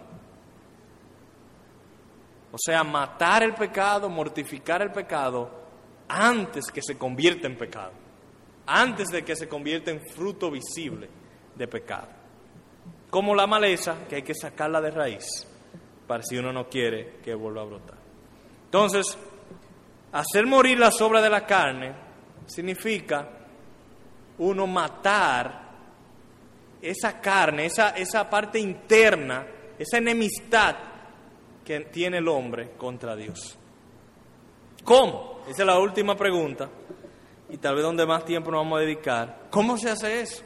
O 2.51 2.58
sea, 2.58 2.84
matar 2.84 3.43
el 3.43 3.54
pecado, 3.54 4.10
mortificar 4.10 4.82
el 4.82 4.91
pecado 4.91 5.65
antes 6.08 6.71
que 6.71 6.82
se 6.82 6.97
convierta 6.97 7.47
en 7.47 7.58
pecado, 7.58 7.91
antes 8.65 9.10
de 9.10 9.23
que 9.23 9.36
se 9.36 9.49
convierta 9.49 9.91
en 9.91 10.01
fruto 10.01 10.49
visible 10.49 11.10
de 11.54 11.67
pecado. 11.67 12.08
Como 13.10 13.36
la 13.36 13.45
maleza, 13.45 14.08
que 14.08 14.15
hay 14.15 14.23
que 14.23 14.34
sacarla 14.34 14.80
de 14.82 14.91
raíz, 14.91 15.47
para 16.08 16.24
si 16.24 16.38
uno 16.38 16.52
no 16.52 16.70
quiere 16.70 17.18
que 17.24 17.34
vuelva 17.34 17.62
a 17.62 17.65
brotar. 17.65 17.98
Entonces, 18.65 19.18
hacer 20.12 20.46
morir 20.46 20.80
las 20.80 21.00
obras 21.02 21.24
de 21.24 21.30
la 21.30 21.46
carne 21.46 21.94
significa 22.46 23.30
uno 24.38 24.68
matar 24.68 25.65
esa 26.82 27.20
carne, 27.20 27.65
esa, 27.65 27.89
esa 27.89 28.30
parte 28.30 28.60
interna, 28.60 29.46
esa 29.78 29.98
enemistad 29.98 30.76
que 31.63 31.82
tiene 31.82 32.18
el 32.18 32.28
hombre 32.28 32.72
contra 32.78 33.15
Dios. 33.15 33.58
¿Cómo? 34.84 35.41
Esa 35.48 35.63
es 35.63 35.68
la 35.68 35.80
última 35.80 36.15
pregunta 36.15 36.70
y 37.50 37.58
tal 37.58 37.76
vez 37.76 37.84
donde 37.84 38.06
más 38.06 38.26
tiempo 38.26 38.52
nos 38.52 38.62
vamos 38.62 38.78
a 38.78 38.82
dedicar. 38.82 39.48
¿Cómo 39.50 39.78
se 39.78 39.89
hace 39.89 40.22
eso? 40.22 40.44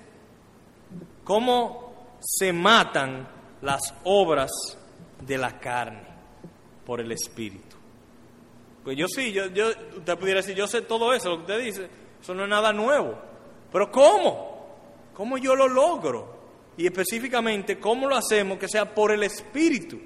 ¿Cómo 1.23 2.17
se 2.19 2.53
matan 2.53 3.27
las 3.61 3.93
obras 4.03 4.51
de 5.21 5.37
la 5.37 5.59
carne 5.59 6.03
por 6.85 6.99
el 7.01 7.11
Espíritu? 7.11 7.77
Pues 8.83 8.97
yo 8.97 9.07
sí, 9.07 9.31
yo, 9.31 9.47
yo, 9.47 9.69
usted 9.97 10.17
pudiera 10.17 10.41
decir, 10.41 10.55
yo 10.55 10.67
sé 10.67 10.81
todo 10.81 11.13
eso, 11.13 11.29
lo 11.29 11.35
que 11.37 11.41
usted 11.41 11.59
dice, 11.59 11.89
eso 12.21 12.33
no 12.33 12.43
es 12.43 12.49
nada 12.49 12.73
nuevo. 12.73 13.17
Pero 13.71 13.91
¿cómo? 13.91 14.67
¿Cómo 15.13 15.37
yo 15.37 15.55
lo 15.55 15.67
logro? 15.67 16.39
Y 16.77 16.85
específicamente, 16.85 17.79
¿cómo 17.79 18.07
lo 18.07 18.15
hacemos 18.15 18.57
que 18.57 18.67
sea 18.67 18.93
por 18.93 19.11
el 19.11 19.23
Espíritu? 19.23 19.99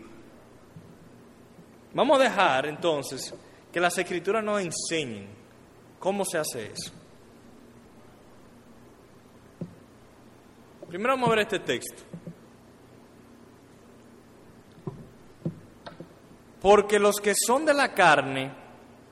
Vamos 1.93 2.19
a 2.19 2.23
dejar 2.23 2.65
entonces 2.65 3.33
que 3.71 3.79
las 3.79 3.97
escrituras 3.97 4.43
nos 4.43 4.61
enseñen 4.61 5.27
cómo 5.99 6.25
se 6.25 6.39
hace 6.39 6.71
eso. 6.71 6.91
Primero 10.87 11.13
vamos 11.13 11.29
a 11.29 11.35
ver 11.35 11.39
este 11.39 11.59
texto. 11.59 12.03
Porque 16.63 16.97
los 16.97 17.17
que 17.17 17.33
son 17.35 17.65
de 17.65 17.73
la 17.73 17.93
carne 17.93 18.49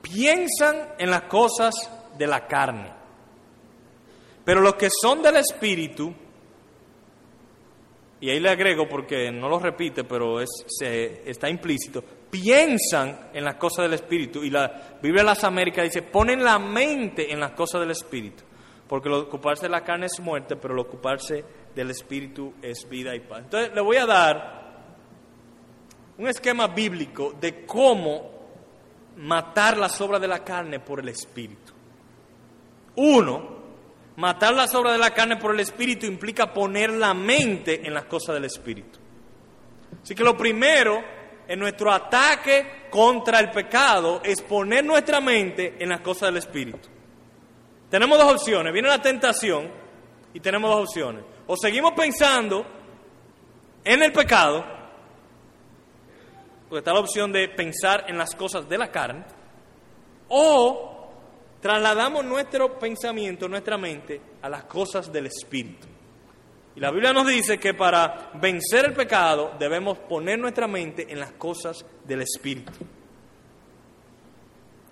piensan 0.00 0.94
en 0.98 1.10
las 1.10 1.24
cosas 1.24 1.74
de 2.16 2.26
la 2.26 2.46
carne. 2.46 2.90
Pero 4.42 4.62
los 4.62 4.74
que 4.74 4.88
son 4.90 5.22
del 5.22 5.36
Espíritu, 5.36 6.14
y 8.22 8.30
ahí 8.30 8.40
le 8.40 8.48
agrego 8.48 8.88
porque 8.88 9.30
no 9.30 9.50
lo 9.50 9.58
repite, 9.58 10.04
pero 10.04 10.40
es, 10.40 10.48
está 10.80 11.50
implícito, 11.50 12.02
piensan 12.30 13.28
en 13.34 13.44
las 13.44 13.56
cosas 13.56 13.84
del 13.84 13.92
Espíritu. 13.92 14.42
Y 14.42 14.48
la 14.48 14.96
Biblia 15.02 15.20
de 15.22 15.26
las 15.26 15.44
Américas 15.44 15.84
dice, 15.84 16.00
ponen 16.00 16.42
la 16.42 16.58
mente 16.58 17.30
en 17.30 17.38
las 17.38 17.52
cosas 17.52 17.82
del 17.82 17.90
Espíritu. 17.90 18.44
Porque 18.88 19.10
lo 19.10 19.20
ocuparse 19.20 19.66
de 19.66 19.70
la 19.72 19.84
carne 19.84 20.06
es 20.06 20.18
muerte, 20.20 20.56
pero 20.56 20.72
lo 20.72 20.82
ocuparse 20.82 21.44
del 21.74 21.90
Espíritu 21.90 22.54
es 22.62 22.88
vida 22.88 23.14
y 23.14 23.20
paz. 23.20 23.40
Entonces 23.40 23.74
le 23.74 23.80
voy 23.82 23.98
a 23.98 24.06
dar 24.06 24.61
un 26.18 26.28
esquema 26.28 26.68
bíblico 26.68 27.34
de 27.40 27.64
cómo 27.64 28.30
matar 29.16 29.76
las 29.76 30.00
obras 30.00 30.20
de 30.20 30.28
la 30.28 30.44
carne 30.44 30.80
por 30.80 31.00
el 31.00 31.08
Espíritu. 31.08 31.72
Uno, 32.96 33.62
matar 34.16 34.54
las 34.54 34.74
obras 34.74 34.92
de 34.92 34.98
la 34.98 35.12
carne 35.12 35.36
por 35.36 35.54
el 35.54 35.60
Espíritu 35.60 36.06
implica 36.06 36.52
poner 36.52 36.90
la 36.90 37.14
mente 37.14 37.86
en 37.86 37.94
las 37.94 38.04
cosas 38.04 38.34
del 38.34 38.44
Espíritu. 38.44 38.98
Así 40.02 40.14
que 40.14 40.24
lo 40.24 40.36
primero 40.36 41.02
en 41.46 41.58
nuestro 41.58 41.92
ataque 41.92 42.86
contra 42.90 43.40
el 43.40 43.50
pecado 43.50 44.20
es 44.24 44.40
poner 44.42 44.84
nuestra 44.84 45.20
mente 45.20 45.76
en 45.78 45.88
las 45.88 46.00
cosas 46.00 46.28
del 46.28 46.38
Espíritu. 46.38 46.88
Tenemos 47.90 48.18
dos 48.18 48.32
opciones. 48.32 48.72
Viene 48.72 48.88
la 48.88 49.02
tentación 49.02 49.70
y 50.32 50.40
tenemos 50.40 50.70
dos 50.70 50.88
opciones. 50.88 51.24
O 51.46 51.56
seguimos 51.56 51.92
pensando 51.92 52.64
en 53.84 54.02
el 54.02 54.12
pecado, 54.12 54.64
porque 56.72 56.78
está 56.78 56.94
la 56.94 57.00
opción 57.00 57.30
de 57.30 57.50
pensar 57.50 58.06
en 58.08 58.16
las 58.16 58.34
cosas 58.34 58.66
de 58.66 58.78
la 58.78 58.90
carne, 58.90 59.26
o 60.28 61.10
trasladamos 61.60 62.24
nuestro 62.24 62.78
pensamiento, 62.78 63.46
nuestra 63.46 63.76
mente, 63.76 64.18
a 64.40 64.48
las 64.48 64.64
cosas 64.64 65.12
del 65.12 65.26
Espíritu. 65.26 65.86
Y 66.74 66.80
la 66.80 66.90
Biblia 66.90 67.12
nos 67.12 67.26
dice 67.26 67.58
que 67.58 67.74
para 67.74 68.30
vencer 68.40 68.86
el 68.86 68.94
pecado 68.94 69.52
debemos 69.58 69.98
poner 69.98 70.38
nuestra 70.38 70.66
mente 70.66 71.12
en 71.12 71.20
las 71.20 71.32
cosas 71.32 71.84
del 72.06 72.22
Espíritu. 72.22 72.72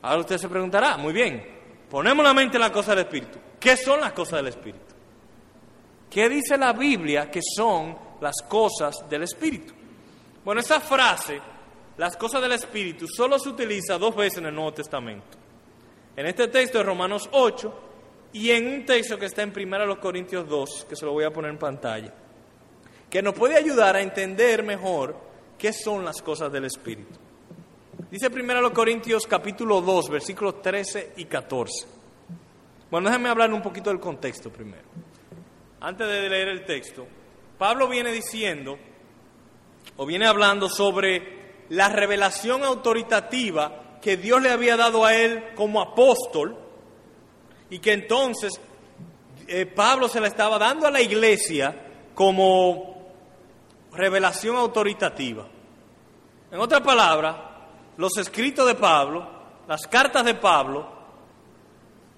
Ahora 0.02 0.20
usted 0.20 0.36
se 0.36 0.50
preguntará, 0.50 0.98
muy 0.98 1.14
bien, 1.14 1.42
ponemos 1.88 2.22
la 2.22 2.34
mente 2.34 2.58
en 2.58 2.60
las 2.60 2.72
cosas 2.72 2.94
del 2.94 3.06
Espíritu. 3.06 3.38
¿Qué 3.58 3.78
son 3.78 4.02
las 4.02 4.12
cosas 4.12 4.40
del 4.40 4.48
Espíritu? 4.48 4.94
¿Qué 6.10 6.28
dice 6.28 6.58
la 6.58 6.74
Biblia 6.74 7.30
que 7.30 7.40
son 7.56 7.96
las 8.20 8.36
cosas 8.46 8.96
del 9.08 9.22
Espíritu? 9.22 9.72
Bueno, 10.44 10.60
esa 10.60 10.78
frase, 10.78 11.40
las 12.00 12.16
cosas 12.16 12.40
del 12.40 12.52
Espíritu, 12.52 13.06
solo 13.06 13.38
se 13.38 13.50
utiliza 13.50 13.98
dos 13.98 14.16
veces 14.16 14.38
en 14.38 14.46
el 14.46 14.54
Nuevo 14.54 14.72
Testamento. 14.72 15.36
En 16.16 16.24
este 16.24 16.48
texto 16.48 16.78
de 16.78 16.84
Romanos 16.84 17.28
8 17.30 17.74
y 18.32 18.52
en 18.52 18.68
un 18.68 18.86
texto 18.86 19.18
que 19.18 19.26
está 19.26 19.42
en 19.42 19.52
1 19.54 20.00
Corintios 20.00 20.48
2, 20.48 20.86
que 20.88 20.96
se 20.96 21.04
lo 21.04 21.12
voy 21.12 21.24
a 21.24 21.30
poner 21.30 21.50
en 21.50 21.58
pantalla, 21.58 22.10
que 23.10 23.20
nos 23.20 23.34
puede 23.34 23.54
ayudar 23.54 23.96
a 23.96 24.00
entender 24.00 24.62
mejor 24.62 25.14
qué 25.58 25.74
son 25.74 26.02
las 26.02 26.22
cosas 26.22 26.50
del 26.50 26.64
Espíritu. 26.64 27.18
Dice 28.10 28.28
1 28.28 28.72
Corintios 28.72 29.26
capítulo 29.26 29.82
2, 29.82 30.08
versículos 30.08 30.62
13 30.62 31.12
y 31.18 31.26
14. 31.26 31.86
Bueno, 32.90 33.10
déjenme 33.10 33.28
hablar 33.28 33.52
un 33.52 33.60
poquito 33.60 33.90
del 33.90 34.00
contexto 34.00 34.48
primero. 34.48 34.88
Antes 35.82 36.08
de 36.08 36.30
leer 36.30 36.48
el 36.48 36.64
texto, 36.64 37.06
Pablo 37.58 37.88
viene 37.88 38.10
diciendo, 38.10 38.78
o 39.98 40.06
viene 40.06 40.26
hablando 40.26 40.66
sobre 40.66 41.39
la 41.70 41.88
revelación 41.88 42.64
autoritativa 42.64 43.98
que 44.02 44.16
Dios 44.16 44.42
le 44.42 44.50
había 44.50 44.76
dado 44.76 45.04
a 45.04 45.14
él 45.14 45.54
como 45.54 45.80
apóstol, 45.80 46.56
y 47.70 47.78
que 47.78 47.92
entonces 47.92 48.60
eh, 49.46 49.66
Pablo 49.66 50.08
se 50.08 50.20
la 50.20 50.26
estaba 50.26 50.58
dando 50.58 50.86
a 50.86 50.90
la 50.90 51.00
iglesia 51.00 51.74
como 52.14 53.12
revelación 53.92 54.56
autoritativa. 54.56 55.46
En 56.50 56.58
otras 56.58 56.80
palabras, 56.80 57.36
los 57.96 58.16
escritos 58.16 58.66
de 58.66 58.74
Pablo, 58.74 59.28
las 59.68 59.86
cartas 59.86 60.24
de 60.24 60.34
Pablo, 60.34 60.88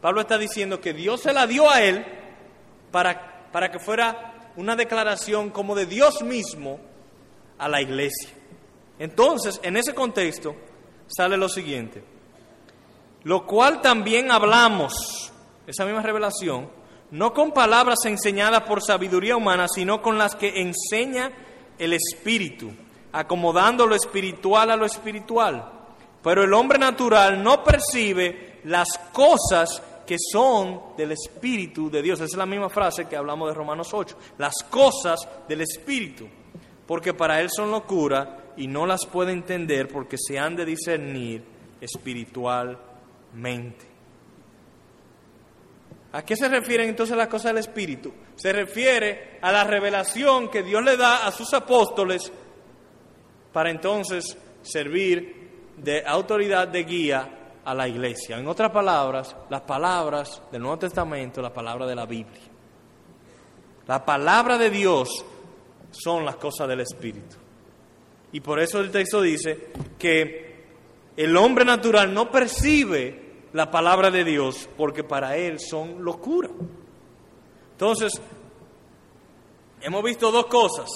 Pablo 0.00 0.22
está 0.22 0.38
diciendo 0.38 0.80
que 0.80 0.94
Dios 0.94 1.20
se 1.20 1.32
la 1.32 1.46
dio 1.46 1.70
a 1.70 1.82
él 1.82 2.04
para, 2.90 3.50
para 3.52 3.70
que 3.70 3.78
fuera 3.78 4.50
una 4.56 4.76
declaración 4.76 5.50
como 5.50 5.74
de 5.74 5.86
Dios 5.86 6.22
mismo 6.22 6.80
a 7.58 7.68
la 7.68 7.82
iglesia. 7.82 8.41
Entonces, 8.98 9.60
en 9.62 9.76
ese 9.76 9.94
contexto, 9.94 10.54
sale 11.06 11.36
lo 11.36 11.48
siguiente. 11.48 12.02
Lo 13.24 13.46
cual 13.46 13.80
también 13.80 14.30
hablamos, 14.30 15.32
esa 15.66 15.84
misma 15.84 16.02
revelación, 16.02 16.68
no 17.10 17.32
con 17.32 17.52
palabras 17.52 17.98
enseñadas 18.04 18.62
por 18.62 18.82
sabiduría 18.82 19.36
humana, 19.36 19.66
sino 19.68 20.00
con 20.00 20.18
las 20.18 20.34
que 20.34 20.60
enseña 20.60 21.30
el 21.78 21.92
Espíritu, 21.92 22.72
acomodando 23.12 23.86
lo 23.86 23.94
espiritual 23.94 24.70
a 24.70 24.76
lo 24.76 24.86
espiritual. 24.86 25.70
Pero 26.22 26.44
el 26.44 26.54
hombre 26.54 26.78
natural 26.78 27.42
no 27.42 27.62
percibe 27.62 28.60
las 28.64 28.88
cosas 29.12 29.82
que 30.06 30.16
son 30.18 30.96
del 30.96 31.12
Espíritu 31.12 31.90
de 31.90 32.02
Dios. 32.02 32.18
Esa 32.20 32.24
es 32.24 32.36
la 32.36 32.46
misma 32.46 32.68
frase 32.68 33.06
que 33.06 33.16
hablamos 33.16 33.48
de 33.48 33.54
Romanos 33.54 33.88
8. 33.92 34.16
Las 34.38 34.54
cosas 34.70 35.20
del 35.48 35.60
Espíritu. 35.62 36.28
Porque 36.86 37.14
para 37.14 37.40
él 37.40 37.48
son 37.54 37.70
locura 37.70 38.41
y 38.56 38.66
no 38.66 38.86
las 38.86 39.06
puede 39.06 39.32
entender 39.32 39.88
porque 39.88 40.16
se 40.18 40.38
han 40.38 40.56
de 40.56 40.64
discernir 40.64 41.44
espiritualmente. 41.80 43.92
¿A 46.12 46.22
qué 46.22 46.36
se 46.36 46.48
refieren 46.48 46.90
entonces 46.90 47.16
las 47.16 47.28
cosas 47.28 47.46
del 47.46 47.58
Espíritu? 47.58 48.12
Se 48.36 48.52
refiere 48.52 49.38
a 49.40 49.50
la 49.50 49.64
revelación 49.64 50.50
que 50.50 50.62
Dios 50.62 50.82
le 50.82 50.96
da 50.96 51.26
a 51.26 51.32
sus 51.32 51.52
apóstoles 51.54 52.30
para 53.52 53.70
entonces 53.70 54.36
servir 54.62 55.72
de 55.76 56.04
autoridad 56.06 56.68
de 56.68 56.84
guía 56.84 57.38
a 57.64 57.74
la 57.74 57.88
iglesia. 57.88 58.38
En 58.38 58.46
otras 58.46 58.70
palabras, 58.70 59.34
las 59.48 59.62
palabras 59.62 60.42
del 60.50 60.62
Nuevo 60.62 60.78
Testamento, 60.78 61.40
la 61.40 61.52
palabra 61.52 61.86
de 61.86 61.94
la 61.94 62.04
Biblia. 62.04 62.42
La 63.86 64.04
palabra 64.04 64.58
de 64.58 64.70
Dios 64.70 65.24
son 65.90 66.24
las 66.24 66.36
cosas 66.36 66.68
del 66.68 66.80
Espíritu. 66.80 67.41
Y 68.32 68.40
por 68.40 68.58
eso 68.60 68.80
el 68.80 68.90
texto 68.90 69.20
dice 69.20 69.68
que 69.98 70.64
el 71.16 71.36
hombre 71.36 71.64
natural 71.64 72.12
no 72.12 72.30
percibe 72.30 73.20
la 73.52 73.70
palabra 73.70 74.10
de 74.10 74.24
Dios 74.24 74.68
porque 74.76 75.04
para 75.04 75.36
él 75.36 75.60
son 75.60 76.02
locura. 76.02 76.48
Entonces, 77.72 78.20
hemos 79.82 80.02
visto 80.02 80.30
dos 80.30 80.46
cosas. 80.46 80.88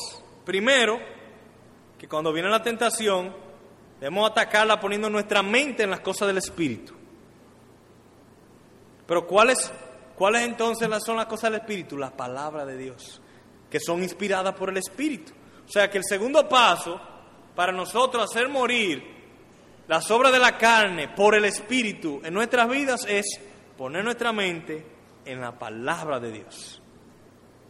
Primero, 0.44 0.98
que 1.98 2.08
cuando 2.08 2.32
viene 2.32 2.48
la 2.48 2.62
tentación, 2.62 3.34
debemos 4.00 4.30
atacarla 4.30 4.80
poniendo 4.80 5.10
nuestra 5.10 5.42
mente 5.42 5.82
en 5.82 5.90
las 5.90 6.00
cosas 6.00 6.28
del 6.28 6.38
Espíritu. 6.38 6.94
Pero 9.06 9.26
¿cuáles, 9.26 9.70
cuáles 10.16 10.42
entonces 10.42 10.88
son 11.04 11.16
las 11.16 11.26
cosas 11.26 11.50
del 11.50 11.60
Espíritu? 11.60 11.98
La 11.98 12.16
palabra 12.16 12.64
de 12.64 12.78
Dios, 12.78 13.20
que 13.68 13.78
son 13.78 14.02
inspiradas 14.02 14.54
por 14.54 14.70
el 14.70 14.78
Espíritu. 14.78 15.32
O 15.66 15.68
sea 15.68 15.90
que 15.90 15.98
el 15.98 16.04
segundo 16.04 16.48
paso 16.48 17.00
para 17.56 17.72
nosotros 17.72 18.22
hacer 18.22 18.48
morir 18.48 19.02
las 19.88 20.10
obras 20.10 20.32
de 20.32 20.38
la 20.38 20.58
carne 20.58 21.08
por 21.08 21.34
el 21.34 21.44
Espíritu 21.44 22.20
en 22.22 22.34
nuestras 22.34 22.68
vidas 22.68 23.06
es 23.08 23.40
poner 23.76 24.04
nuestra 24.04 24.32
mente 24.32 24.84
en 25.24 25.40
la 25.40 25.58
palabra 25.58 26.20
de 26.20 26.32
Dios. 26.32 26.82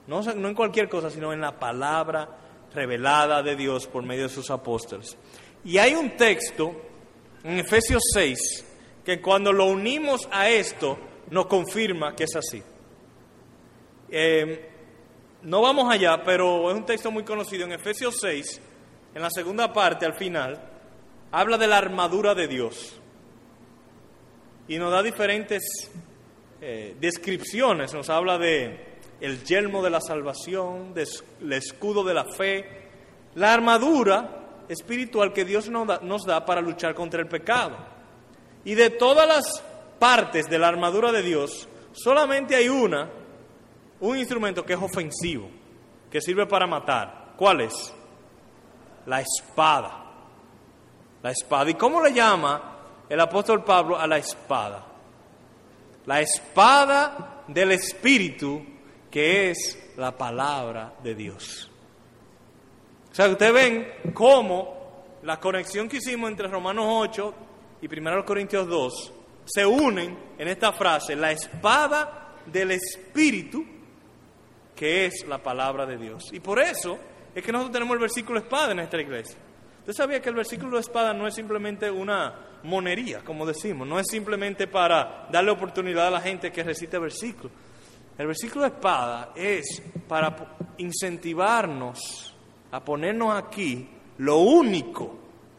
No, 0.06 0.22
en 0.28 0.54
cualquier 0.54 0.88
cosa, 0.88 1.10
sino 1.10 1.32
en 1.32 1.40
la 1.40 1.58
palabra 1.58 2.28
revelada 2.74 3.42
de 3.42 3.56
Dios 3.56 3.86
por 3.86 4.02
medio 4.02 4.24
de 4.24 4.28
sus 4.28 4.50
apóstoles. 4.50 5.16
Y 5.64 5.78
hay 5.78 5.94
un 5.94 6.16
texto 6.16 6.74
en 7.42 7.58
Efesios 7.58 8.02
6 8.12 8.64
que 9.04 9.20
cuando 9.20 9.52
lo 9.52 9.66
unimos 9.66 10.28
a 10.32 10.48
esto 10.48 10.98
nos 11.30 11.46
confirma 11.46 12.14
que 12.14 12.24
es 12.24 12.36
así. 12.36 12.62
Eh, 14.08 14.70
no 15.42 15.60
vamos 15.60 15.92
allá, 15.92 16.22
pero 16.24 16.70
es 16.70 16.76
un 16.76 16.86
texto 16.86 17.10
muy 17.10 17.24
conocido 17.24 17.64
en 17.64 17.72
Efesios 17.72 18.16
6, 18.20 18.60
en 19.16 19.22
la 19.22 19.30
segunda 19.30 19.72
parte, 19.72 20.04
al 20.04 20.12
final, 20.12 20.60
habla 21.32 21.56
de 21.56 21.66
la 21.66 21.78
armadura 21.78 22.34
de 22.34 22.46
Dios. 22.46 23.00
Y 24.68 24.76
nos 24.76 24.92
da 24.92 25.02
diferentes 25.02 25.62
eh, 26.60 26.94
descripciones. 27.00 27.94
Nos 27.94 28.10
habla 28.10 28.36
de 28.36 28.98
el 29.22 29.42
yelmo 29.42 29.82
de 29.82 29.88
la 29.88 30.02
salvación, 30.02 30.92
del 30.92 31.08
escudo 31.50 32.04
de 32.04 32.12
la 32.12 32.26
fe, 32.26 32.90
la 33.36 33.54
armadura 33.54 34.64
espiritual 34.68 35.32
que 35.32 35.46
Dios 35.46 35.70
nos 35.70 35.86
da, 35.86 36.00
nos 36.02 36.26
da 36.26 36.44
para 36.44 36.60
luchar 36.60 36.94
contra 36.94 37.22
el 37.22 37.26
pecado. 37.26 37.74
Y 38.66 38.74
de 38.74 38.90
todas 38.90 39.26
las 39.26 39.64
partes 39.98 40.46
de 40.50 40.58
la 40.58 40.68
armadura 40.68 41.10
de 41.10 41.22
Dios, 41.22 41.66
solamente 41.92 42.54
hay 42.54 42.68
una, 42.68 43.08
un 43.98 44.18
instrumento 44.18 44.62
que 44.62 44.74
es 44.74 44.78
ofensivo, 44.78 45.48
que 46.10 46.20
sirve 46.20 46.44
para 46.44 46.66
matar. 46.66 47.32
¿Cuál 47.38 47.62
es? 47.62 47.94
La 49.06 49.20
espada. 49.20 50.04
La 51.22 51.30
espada. 51.30 51.70
¿Y 51.70 51.74
cómo 51.74 52.02
le 52.02 52.12
llama 52.12 52.76
el 53.08 53.20
apóstol 53.20 53.64
Pablo 53.64 53.98
a 53.98 54.06
la 54.06 54.18
espada? 54.18 54.84
La 56.04 56.20
espada 56.20 57.42
del 57.48 57.72
Espíritu, 57.72 58.64
que 59.10 59.50
es 59.50 59.92
la 59.96 60.16
palabra 60.16 60.92
de 61.02 61.14
Dios. 61.14 61.70
O 63.10 63.14
sea, 63.14 63.28
ustedes 63.28 63.52
ven 63.52 64.12
cómo 64.12 64.76
la 65.22 65.40
conexión 65.40 65.88
que 65.88 65.96
hicimos 65.96 66.30
entre 66.30 66.48
Romanos 66.48 66.84
8 66.88 67.34
y 67.82 67.86
1 67.86 68.24
Corintios 68.24 68.68
2 68.68 69.12
se 69.46 69.64
unen 69.64 70.16
en 70.38 70.48
esta 70.48 70.72
frase, 70.72 71.16
la 71.16 71.32
espada 71.32 72.34
del 72.46 72.72
Espíritu, 72.72 73.64
que 74.74 75.06
es 75.06 75.24
la 75.26 75.42
palabra 75.42 75.86
de 75.86 75.96
Dios. 75.96 76.24
Y 76.32 76.40
por 76.40 76.60
eso 76.60 76.98
es 77.36 77.44
que 77.44 77.52
nosotros 77.52 77.74
tenemos 77.74 77.94
el 77.94 78.00
versículo 78.00 78.38
espada 78.38 78.70
en 78.70 78.78
nuestra 78.78 79.02
iglesia. 79.02 79.36
Usted 79.80 79.92
sabía 79.92 80.22
que 80.22 80.30
el 80.30 80.34
versículo 80.34 80.78
espada 80.78 81.12
no 81.12 81.26
es 81.26 81.34
simplemente 81.34 81.90
una 81.90 82.34
monería, 82.62 83.22
como 83.22 83.44
decimos, 83.44 83.86
no 83.86 84.00
es 84.00 84.06
simplemente 84.10 84.66
para 84.66 85.28
darle 85.30 85.50
oportunidad 85.50 86.06
a 86.06 86.12
la 86.12 86.20
gente 86.22 86.50
que 86.50 86.62
recite 86.62 86.98
versículos. 86.98 87.52
El 88.16 88.28
versículo 88.28 88.64
espada 88.64 89.32
es 89.36 89.82
para 90.08 90.34
incentivarnos 90.78 92.34
a 92.72 92.82
ponernos 92.82 93.36
aquí 93.36 93.86
lo 94.16 94.38
único, 94.38 95.18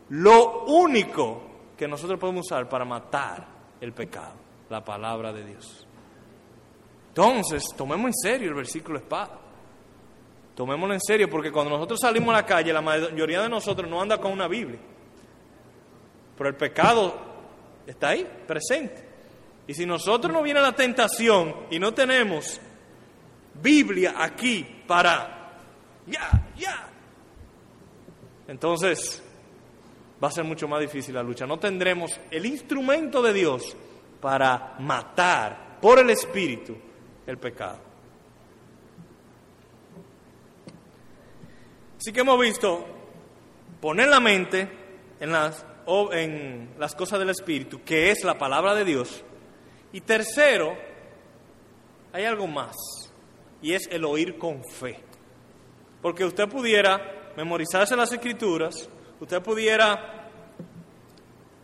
lo 0.09 0.63
único 0.65 1.43
que 1.77 1.87
nosotros 1.87 2.19
podemos 2.19 2.47
usar 2.47 2.67
para 2.67 2.85
matar 2.85 3.47
el 3.79 3.93
pecado, 3.93 4.33
la 4.71 4.83
palabra 4.83 5.31
de 5.31 5.45
Dios. 5.45 5.87
Entonces, 7.09 7.63
tomemos 7.77 8.07
en 8.07 8.13
serio 8.15 8.49
el 8.49 8.55
versículo 8.55 8.97
espada. 8.97 9.46
Tomémoslo 10.57 10.95
en 10.95 11.01
serio 11.01 11.29
porque 11.29 11.51
cuando 11.51 11.69
nosotros 11.69 11.99
salimos 12.01 12.29
a 12.29 12.37
la 12.37 12.45
calle, 12.45 12.73
la 12.73 12.81
mayoría 12.81 13.43
de 13.43 13.47
nosotros 13.47 13.87
no 13.87 14.01
anda 14.01 14.17
con 14.17 14.31
una 14.31 14.47
Biblia. 14.47 14.79
Pero 16.35 16.49
el 16.49 16.55
pecado 16.55 17.15
está 17.85 18.09
ahí, 18.09 18.27
presente. 18.47 19.07
Y 19.67 19.75
si 19.75 19.85
nosotros 19.85 20.33
no 20.33 20.41
viene 20.41 20.59
la 20.59 20.71
tentación 20.73 21.55
y 21.69 21.77
no 21.77 21.93
tenemos 21.93 22.59
Biblia 23.61 24.15
aquí 24.17 24.65
para 24.87 25.59
ya, 26.07 26.47
ya, 26.57 26.89
entonces 28.47 29.23
va 30.23 30.29
a 30.29 30.31
ser 30.31 30.43
mucho 30.43 30.67
más 30.67 30.79
difícil 30.79 31.13
la 31.13 31.21
lucha. 31.21 31.45
No 31.45 31.59
tendremos 31.59 32.19
el 32.31 32.47
instrumento 32.47 33.21
de 33.21 33.31
Dios 33.31 33.77
para 34.19 34.75
matar 34.79 35.77
por 35.79 35.99
el 35.99 36.09
Espíritu 36.09 36.75
el 37.27 37.37
pecado. 37.37 37.77
Así 42.07 42.13
que 42.13 42.21
hemos 42.21 42.39
visto 42.39 42.85
poner 43.81 44.07
la 44.07 44.21
mente 44.21 44.65
en 45.19 45.29
las, 45.29 45.65
en 46.13 46.69
las 46.79 46.95
cosas 46.95 47.19
del 47.19 47.31
Espíritu, 47.31 47.83
que 47.83 48.11
es 48.11 48.23
la 48.23 48.37
palabra 48.37 48.73
de 48.75 48.85
Dios. 48.85 49.25
Y 49.91 49.99
tercero, 49.99 50.73
hay 52.13 52.23
algo 52.23 52.47
más, 52.47 52.77
y 53.61 53.73
es 53.73 53.89
el 53.91 54.05
oír 54.05 54.37
con 54.37 54.63
fe. 54.63 55.01
Porque 56.01 56.23
usted 56.23 56.47
pudiera 56.47 57.33
memorizarse 57.35 57.93
las 57.97 58.13
escrituras, 58.13 58.87
usted 59.19 59.41
pudiera 59.41 60.29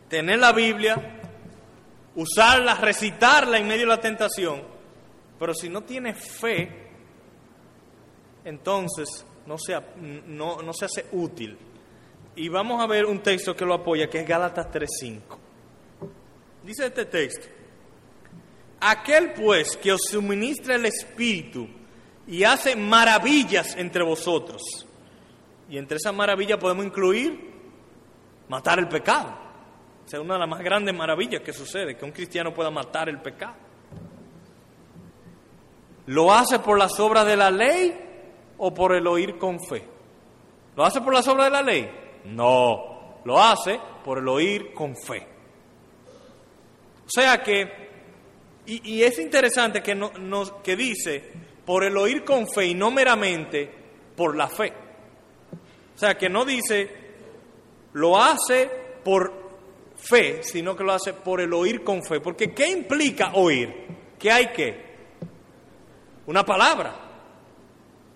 tener 0.09 0.39
la 0.39 0.51
Biblia, 0.51 1.21
usarla, 2.15 2.75
recitarla 2.75 3.59
en 3.59 3.67
medio 3.69 3.83
de 3.83 3.95
la 3.95 4.01
tentación, 4.01 4.61
pero 5.39 5.53
si 5.53 5.69
no 5.69 5.83
tiene 5.83 6.13
fe, 6.13 6.69
entonces 8.43 9.25
no 9.45 9.57
se, 9.57 9.79
no, 10.27 10.61
no 10.61 10.73
se 10.73 10.85
hace 10.85 11.05
útil. 11.11 11.57
Y 12.35 12.49
vamos 12.49 12.81
a 12.81 12.87
ver 12.87 13.05
un 13.05 13.19
texto 13.21 13.55
que 13.55 13.65
lo 13.65 13.73
apoya, 13.73 14.09
que 14.09 14.19
es 14.19 14.27
Gálatas 14.27 14.67
3.5. 14.71 15.37
Dice 16.63 16.85
este 16.87 17.05
texto, 17.05 17.47
aquel 18.79 19.33
pues 19.33 19.77
que 19.77 19.91
os 19.91 20.01
suministra 20.09 20.75
el 20.75 20.85
Espíritu 20.85 21.67
y 22.25 22.43
hace 22.43 22.75
maravillas 22.75 23.75
entre 23.75 24.03
vosotros. 24.03 24.61
Y 25.69 25.77
entre 25.77 25.97
esas 25.97 26.13
maravillas 26.13 26.57
podemos 26.57 26.85
incluir 26.85 27.51
matar 28.47 28.79
el 28.79 28.87
pecado. 28.87 29.43
O 30.11 30.21
una 30.21 30.33
de 30.33 30.39
las 30.41 30.49
más 30.49 30.59
grandes 30.59 30.93
maravillas 30.93 31.41
que 31.41 31.53
sucede, 31.53 31.95
que 31.95 32.05
un 32.05 32.11
cristiano 32.11 32.53
pueda 32.53 32.69
matar 32.69 33.09
el 33.09 33.21
pecado. 33.21 33.55
Lo 36.07 36.33
hace 36.33 36.59
por 36.59 36.77
las 36.77 36.99
obras 36.99 37.25
de 37.25 37.37
la 37.37 37.49
ley 37.49 38.02
o 38.65 38.73
por 38.73 38.95
el 38.95 39.05
oír 39.05 39.37
con 39.37 39.59
fe. 39.59 39.83
¿Lo 40.77 40.85
hace 40.85 41.01
por 41.01 41.13
las 41.13 41.27
obras 41.27 41.47
de 41.47 41.51
la 41.51 41.61
ley? 41.61 41.89
No, 42.25 43.19
lo 43.25 43.41
hace 43.41 43.77
por 44.05 44.19
el 44.19 44.27
oír 44.29 44.73
con 44.73 44.95
fe. 44.95 45.27
O 47.05 47.09
sea 47.09 47.43
que, 47.43 47.69
y, 48.65 49.03
es 49.03 49.19
interesante 49.19 49.83
que, 49.83 49.93
nos, 49.93 50.53
que 50.63 50.77
dice, 50.77 51.29
por 51.65 51.83
el 51.83 51.97
oír 51.97 52.23
con 52.23 52.47
fe 52.47 52.67
y 52.67 52.73
no 52.73 52.89
meramente 52.89 53.69
por 54.15 54.37
la 54.37 54.47
fe. 54.47 54.71
O 55.93 55.99
sea 55.99 56.17
que 56.17 56.29
no 56.29 56.45
dice, 56.45 56.89
lo 57.91 58.17
hace 58.17 58.69
por 59.03 59.33
fe, 59.97 60.41
sino 60.41 60.73
que 60.73 60.85
lo 60.85 60.93
hace 60.93 61.13
por 61.13 61.41
el 61.41 61.51
oír 61.51 61.83
con 61.83 62.01
fe. 62.01 62.21
Porque 62.21 62.53
¿qué 62.53 62.69
implica 62.69 63.33
oír? 63.33 63.87
¿Qué 64.17 64.31
hay 64.31 64.47
que? 64.53 64.93
Una 66.27 66.45
palabra. 66.45 67.02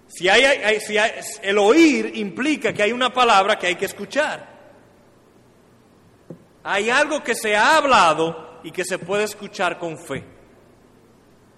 Si 0.07 0.29
hay, 0.29 0.79
si 0.79 0.95
el 1.41 1.57
oír 1.57 2.11
implica 2.15 2.73
que 2.73 2.83
hay 2.83 2.91
una 2.91 3.11
palabra 3.11 3.57
que 3.57 3.67
hay 3.67 3.75
que 3.75 3.85
escuchar. 3.85 4.57
Hay 6.63 6.89
algo 6.89 7.23
que 7.23 7.35
se 7.35 7.55
ha 7.55 7.77
hablado 7.77 8.59
y 8.63 8.71
que 8.71 8.83
se 8.83 8.99
puede 8.99 9.23
escuchar 9.23 9.77
con 9.77 9.97
fe. 9.97 10.23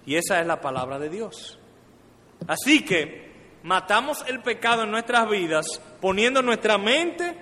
Y 0.05 0.15
esa 0.15 0.39
es 0.39 0.47
la 0.47 0.59
palabra 0.59 0.97
de 0.99 1.09
Dios. 1.09 1.59
Así 2.47 2.83
que 2.83 3.29
matamos 3.63 4.23
el 4.27 4.41
pecado 4.41 4.83
en 4.83 4.91
nuestras 4.91 5.29
vidas 5.29 5.81
poniendo 6.01 6.41
nuestra 6.41 6.77
mente 6.77 7.35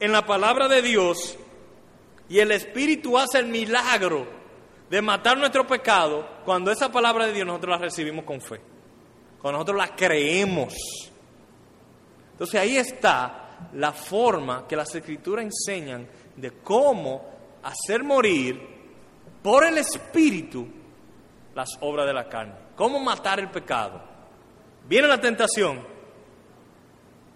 en 0.00 0.12
la 0.12 0.26
palabra 0.26 0.68
de 0.68 0.82
Dios 0.82 1.36
y 2.28 2.38
el 2.38 2.50
Espíritu 2.52 3.18
hace 3.18 3.38
el 3.38 3.46
milagro 3.46 4.26
de 4.90 5.02
matar 5.02 5.38
nuestro 5.38 5.66
pecado 5.66 6.28
cuando 6.44 6.70
esa 6.70 6.90
palabra 6.90 7.26
de 7.26 7.32
Dios 7.32 7.46
nosotros 7.46 7.78
la 7.78 7.84
recibimos 7.84 8.24
con 8.24 8.40
fe, 8.40 8.60
cuando 9.44 9.58
nosotros 9.58 9.76
la 9.76 9.94
creemos. 9.94 10.72
Entonces 12.32 12.58
ahí 12.58 12.78
está 12.78 13.68
la 13.74 13.92
forma 13.92 14.66
que 14.66 14.74
las 14.74 14.94
escrituras 14.94 15.44
enseñan 15.44 16.08
de 16.34 16.50
cómo 16.62 17.22
hacer 17.62 18.02
morir 18.02 18.58
por 19.42 19.66
el 19.66 19.76
Espíritu 19.76 20.66
las 21.54 21.76
obras 21.82 22.06
de 22.06 22.14
la 22.14 22.26
carne, 22.26 22.54
cómo 22.74 22.98
matar 23.00 23.38
el 23.38 23.50
pecado. 23.50 24.00
Viene 24.88 25.08
la 25.08 25.20
tentación, 25.20 25.82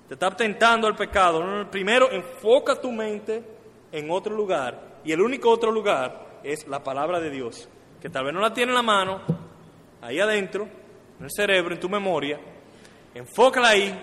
te 0.08 0.14
está 0.14 0.30
tentando 0.30 0.88
el 0.88 0.94
pecado. 0.94 1.68
Primero 1.70 2.10
enfoca 2.10 2.74
tu 2.80 2.90
mente 2.90 3.44
en 3.92 4.10
otro 4.10 4.34
lugar 4.34 5.00
y 5.04 5.12
el 5.12 5.20
único 5.20 5.50
otro 5.50 5.70
lugar 5.70 6.40
es 6.42 6.66
la 6.68 6.82
palabra 6.82 7.20
de 7.20 7.28
Dios, 7.28 7.68
que 8.00 8.08
tal 8.08 8.24
vez 8.24 8.32
no 8.32 8.40
la 8.40 8.54
tiene 8.54 8.72
en 8.72 8.76
la 8.76 8.82
mano, 8.82 9.20
ahí 10.00 10.18
adentro, 10.18 10.87
en 11.18 11.24
el 11.24 11.30
cerebro, 11.30 11.74
en 11.74 11.80
tu 11.80 11.88
memoria, 11.88 12.38
enfócala 13.14 13.70
ahí 13.70 13.98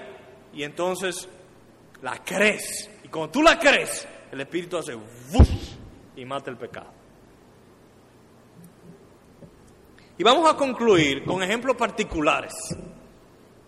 y 0.54 0.64
entonces 0.64 1.28
la 2.02 2.24
crees. 2.24 2.90
Y 3.04 3.08
cuando 3.08 3.32
tú 3.32 3.42
la 3.42 3.58
crees, 3.58 4.08
el 4.32 4.42
Espíritu 4.42 4.78
hace 4.78 4.98
y 6.16 6.26
mata 6.26 6.50
el 6.50 6.58
pecado. 6.58 6.92
Y 10.18 10.24
vamos 10.24 10.50
a 10.52 10.56
concluir 10.56 11.26
con 11.26 11.44
ejemplos 11.44 11.76
particulares, 11.76 12.54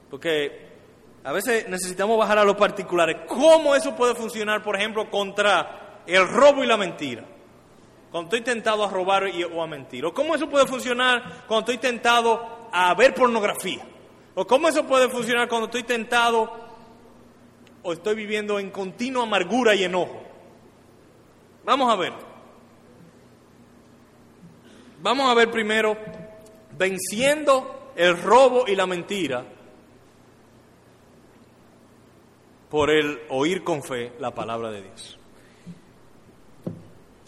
porque 0.10 0.68
a 1.24 1.34
veces 1.34 1.68
necesitamos 1.68 2.18
bajar 2.18 2.38
a 2.38 2.46
los 2.46 2.56
particulares. 2.56 3.18
¿Cómo 3.28 3.76
eso 3.76 3.96
puede 3.96 4.16
funcionar, 4.16 4.64
por 4.64 4.78
ejemplo, 4.78 5.10
contra 5.10 5.88
el 6.08 6.28
robo 6.28 6.64
y 6.64 6.68
la 6.68 6.78
mentira. 6.78 7.24
Cuando 8.12 8.30
estoy 8.30 8.42
tentado 8.42 8.86
a 8.86 8.90
robar 8.90 9.26
o 9.54 9.62
a 9.62 9.68
mentir. 9.68 10.06
O 10.06 10.14
cómo 10.14 10.34
eso 10.34 10.50
puede 10.50 10.66
funcionar 10.66 11.44
cuando 11.48 11.72
estoy 11.72 11.78
tentado 11.78 12.57
a 12.72 12.94
ver 12.94 13.14
pornografía. 13.14 13.86
O 14.36 14.46
cómo 14.46 14.68
eso 14.68 14.86
puede 14.86 15.10
funcionar 15.10 15.48
cuando 15.50 15.66
estoy 15.66 15.84
tentado 15.84 16.52
o 17.82 17.94
estoy 17.94 18.16
viviendo 18.16 18.60
en 18.60 18.70
continua 18.70 19.24
amargura 19.24 19.74
y 19.74 19.84
enojo. 19.84 20.22
Vamos 21.64 21.92
a 21.92 21.96
ver. 21.96 22.14
Vamos 25.02 25.30
a 25.30 25.34
ver 25.34 25.50
primero 25.52 25.98
venciendo 26.78 27.92
el 27.96 28.22
robo 28.22 28.68
y 28.68 28.76
la 28.76 28.86
mentira 28.86 29.44
por 32.70 32.90
el 32.90 33.22
oír 33.30 33.64
con 33.64 33.84
fe 33.84 34.14
la 34.20 34.32
palabra 34.32 34.72
de 34.72 34.82
Dios. 34.84 35.18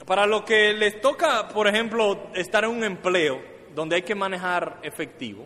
Para 0.06 0.26
lo 0.26 0.44
que 0.44 0.74
les 0.74 1.02
toca, 1.02 1.48
por 1.48 1.68
ejemplo, 1.68 2.30
estar 2.34 2.64
en 2.64 2.72
un 2.72 2.84
empleo 2.84 3.40
donde 3.80 3.96
hay 3.96 4.02
que 4.02 4.14
manejar 4.14 4.82
efectivo, 4.84 5.46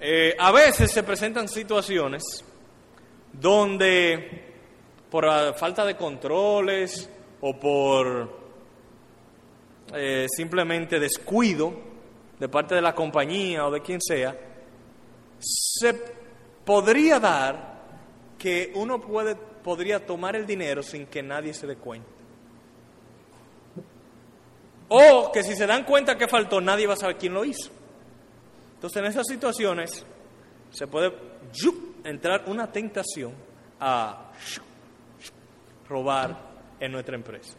eh, 0.00 0.34
a 0.36 0.50
veces 0.50 0.90
se 0.90 1.04
presentan 1.04 1.46
situaciones 1.46 2.24
donde 3.32 4.46
por 5.08 5.24
falta 5.56 5.84
de 5.84 5.96
controles 5.96 7.08
o 7.40 7.56
por 7.56 8.40
eh, 9.94 10.26
simplemente 10.28 10.98
descuido 10.98 11.72
de 12.40 12.48
parte 12.48 12.74
de 12.74 12.82
la 12.82 12.96
compañía 12.96 13.64
o 13.68 13.70
de 13.70 13.82
quien 13.82 14.00
sea, 14.00 14.36
se 15.38 15.94
podría 16.64 17.20
dar 17.20 17.80
que 18.36 18.72
uno 18.74 19.00
puede, 19.00 19.36
podría 19.36 20.04
tomar 20.04 20.34
el 20.34 20.46
dinero 20.46 20.82
sin 20.82 21.06
que 21.06 21.22
nadie 21.22 21.54
se 21.54 21.68
dé 21.68 21.76
cuenta. 21.76 22.19
O 24.92 25.30
que 25.30 25.44
si 25.44 25.54
se 25.54 25.68
dan 25.68 25.84
cuenta 25.84 26.18
que 26.18 26.26
faltó, 26.26 26.60
nadie 26.60 26.84
va 26.84 26.94
a 26.94 26.96
saber 26.96 27.16
quién 27.16 27.32
lo 27.32 27.44
hizo. 27.44 27.70
Entonces, 28.74 29.00
en 29.00 29.06
esas 29.06 29.24
situaciones 29.24 30.04
se 30.70 30.86
puede 30.88 31.12
entrar 32.02 32.42
una 32.48 32.72
tentación 32.72 33.32
a 33.78 34.32
robar 35.88 36.36
en 36.80 36.90
nuestra 36.90 37.14
empresa. 37.14 37.54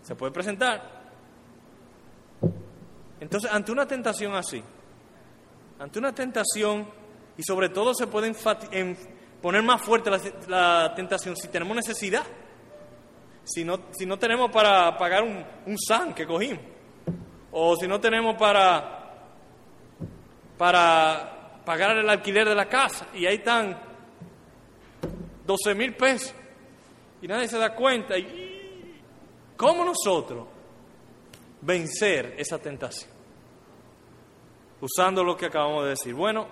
Se 0.00 0.14
puede 0.14 0.32
presentar. 0.32 1.00
Entonces, 3.20 3.50
ante 3.52 3.70
una 3.70 3.86
tentación 3.86 4.34
así, 4.34 4.62
ante 5.78 5.98
una 5.98 6.14
tentación, 6.14 6.88
y 7.36 7.42
sobre 7.42 7.68
todo 7.68 7.92
se 7.92 8.06
puede 8.06 8.34
poner 9.42 9.62
más 9.62 9.82
fuerte 9.82 10.10
la, 10.10 10.20
la 10.48 10.94
tentación 10.94 11.36
si 11.36 11.48
tenemos 11.48 11.76
necesidad 11.76 12.24
si 13.44 13.64
no, 13.64 13.80
si 13.92 14.06
no 14.06 14.18
tenemos 14.18 14.50
para 14.50 14.96
pagar 14.96 15.22
un, 15.22 15.44
un 15.66 15.78
SAN 15.78 16.14
que 16.14 16.26
cogimos, 16.26 16.62
o 17.52 17.76
si 17.76 17.88
no 17.88 18.00
tenemos 18.00 18.36
para, 18.36 19.26
para 20.56 21.62
pagar 21.64 21.96
el 21.96 22.08
alquiler 22.08 22.48
de 22.48 22.54
la 22.54 22.68
casa, 22.68 23.08
y 23.14 23.26
ahí 23.26 23.36
están 23.36 23.78
12 25.46 25.74
mil 25.74 25.94
pesos, 25.94 26.34
y 27.22 27.26
nadie 27.26 27.48
se 27.48 27.58
da 27.58 27.74
cuenta, 27.74 28.16
y 28.16 29.00
¿cómo 29.56 29.84
nosotros 29.84 30.46
vencer 31.60 32.34
esa 32.38 32.58
tentación? 32.58 33.10
Usando 34.80 35.22
lo 35.22 35.36
que 35.36 35.46
acabamos 35.46 35.84
de 35.84 35.90
decir. 35.90 36.14
Bueno, 36.14 36.46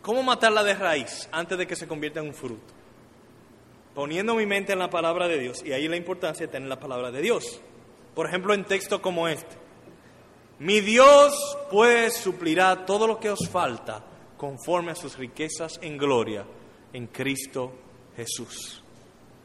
¿cómo 0.00 0.22
matarla 0.22 0.64
de 0.64 0.74
raíz 0.74 1.28
antes 1.30 1.58
de 1.58 1.66
que 1.66 1.76
se 1.76 1.86
convierta 1.86 2.20
en 2.20 2.28
un 2.28 2.34
fruto? 2.34 2.75
Poniendo 3.96 4.34
mi 4.34 4.44
mente 4.44 4.74
en 4.74 4.78
la 4.78 4.90
palabra 4.90 5.26
de 5.26 5.38
Dios, 5.38 5.62
y 5.64 5.72
ahí 5.72 5.88
la 5.88 5.96
importancia 5.96 6.44
de 6.44 6.52
tener 6.52 6.68
la 6.68 6.78
palabra 6.78 7.10
de 7.10 7.22
Dios. 7.22 7.62
Por 8.14 8.26
ejemplo, 8.26 8.52
en 8.52 8.64
textos 8.64 9.00
como 9.00 9.26
este. 9.26 9.56
Mi 10.58 10.82
Dios 10.82 11.34
pues 11.70 12.12
suplirá 12.12 12.84
todo 12.84 13.06
lo 13.06 13.18
que 13.18 13.30
os 13.30 13.48
falta 13.48 14.04
conforme 14.36 14.92
a 14.92 14.94
sus 14.94 15.16
riquezas 15.16 15.78
en 15.80 15.96
gloria 15.96 16.44
en 16.92 17.06
Cristo 17.06 17.72
Jesús. 18.14 18.82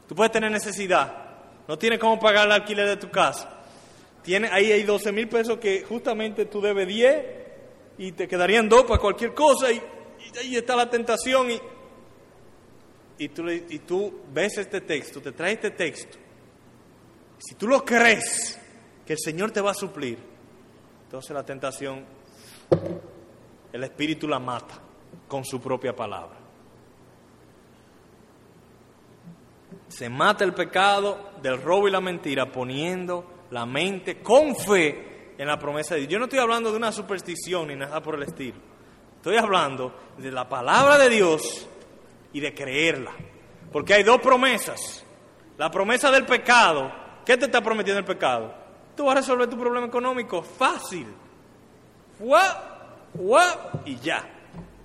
Tú 0.06 0.14
puedes 0.14 0.32
tener 0.32 0.50
necesidad, 0.50 1.38
no 1.66 1.78
tienes 1.78 1.98
cómo 1.98 2.20
pagar 2.20 2.44
el 2.44 2.52
alquiler 2.52 2.86
de 2.86 2.98
tu 2.98 3.10
casa. 3.10 3.62
Tiene, 4.22 4.50
ahí 4.52 4.70
hay 4.70 4.82
12 4.82 5.12
mil 5.12 5.30
pesos 5.30 5.56
que 5.56 5.82
justamente 5.82 6.44
tú 6.44 6.60
debes 6.60 6.86
10 6.86 7.24
y 7.96 8.12
te 8.12 8.28
quedarían 8.28 8.68
dos 8.68 8.82
para 8.82 9.00
cualquier 9.00 9.32
cosa 9.32 9.72
y, 9.72 9.76
y 9.76 10.38
ahí 10.38 10.56
está 10.56 10.76
la 10.76 10.90
tentación 10.90 11.50
y 11.50 11.58
y 13.24 13.78
tú, 13.78 14.20
ves 14.32 14.58
este 14.58 14.80
texto, 14.80 15.20
te 15.20 15.32
trae 15.32 15.52
este 15.52 15.70
texto, 15.70 16.18
si 17.38 17.54
tú 17.54 17.66
lo 17.66 17.84
crees 17.84 18.58
que 19.04 19.14
el 19.14 19.18
Señor 19.18 19.50
te 19.50 19.60
va 19.60 19.72
a 19.72 19.74
suplir, 19.74 20.18
entonces 21.04 21.30
la 21.30 21.44
tentación, 21.44 22.04
el 23.72 23.84
Espíritu 23.84 24.28
la 24.28 24.38
mata 24.38 24.80
con 25.28 25.44
su 25.44 25.60
propia 25.60 25.94
palabra. 25.94 26.38
Se 29.88 30.08
mata 30.08 30.44
el 30.44 30.54
pecado 30.54 31.32
del 31.42 31.60
robo 31.60 31.88
y 31.88 31.90
la 31.90 32.00
mentira 32.00 32.50
poniendo 32.50 33.46
la 33.50 33.66
mente 33.66 34.22
con 34.22 34.56
fe 34.56 35.34
en 35.36 35.46
la 35.46 35.58
promesa 35.58 35.94
de 35.94 36.00
Dios. 36.00 36.12
Yo 36.12 36.18
no 36.18 36.24
estoy 36.24 36.38
hablando 36.38 36.70
de 36.70 36.76
una 36.76 36.92
superstición 36.92 37.68
ni 37.68 37.76
nada 37.76 38.02
por 38.02 38.14
el 38.14 38.22
estilo. 38.22 38.56
Estoy 39.16 39.36
hablando 39.36 39.94
de 40.16 40.32
la 40.32 40.48
palabra 40.48 40.98
de 40.98 41.10
Dios 41.10 41.68
y 42.32 42.40
de 42.40 42.54
creerla. 42.54 43.12
Porque 43.70 43.94
hay 43.94 44.02
dos 44.02 44.20
promesas. 44.20 45.04
La 45.58 45.70
promesa 45.70 46.10
del 46.10 46.26
pecado. 46.26 46.92
¿Qué 47.24 47.36
te 47.36 47.46
está 47.46 47.60
prometiendo 47.60 48.00
el 48.00 48.04
pecado? 48.04 48.54
Tú 48.96 49.04
vas 49.04 49.16
a 49.16 49.20
resolver 49.20 49.48
tu 49.48 49.58
problema 49.58 49.86
económico 49.86 50.42
fácil. 50.42 51.06
y 53.84 53.96
ya. 53.96 54.28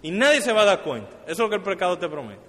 Y 0.02 0.12
nadie 0.12 0.41
se 0.41 0.54
va 0.54 0.62
a 0.62 0.66
dar 0.66 0.84
cuenta. 0.84 1.18
Eso 1.24 1.32
es 1.32 1.39
lo 1.39 1.50
que 1.50 1.56
el 1.56 1.64
pecado 1.64 1.98
te 1.98 2.08
promete. 2.08 2.48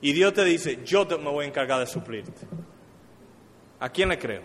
Y 0.00 0.12
Dios 0.12 0.32
te 0.32 0.44
dice, 0.44 0.80
yo 0.84 1.06
te, 1.06 1.16
me 1.16 1.30
voy 1.30 1.44
a 1.44 1.48
encargar 1.48 1.80
de 1.80 1.86
suplirte. 1.86 2.46
¿A 3.80 3.88
quién 3.88 4.08
le 4.08 4.18
creo? 4.18 4.42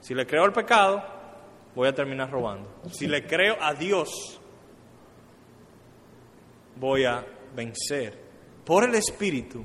Si 0.00 0.14
le 0.14 0.26
creo 0.26 0.44
al 0.44 0.52
pecado, 0.52 1.02
voy 1.74 1.88
a 1.88 1.94
terminar 1.94 2.30
robando. 2.30 2.70
Si 2.90 3.06
le 3.06 3.26
creo 3.26 3.56
a 3.60 3.74
Dios, 3.74 4.40
voy 6.76 7.04
a 7.04 7.24
vencer 7.54 8.18
por 8.64 8.84
el 8.84 8.94
Espíritu 8.94 9.64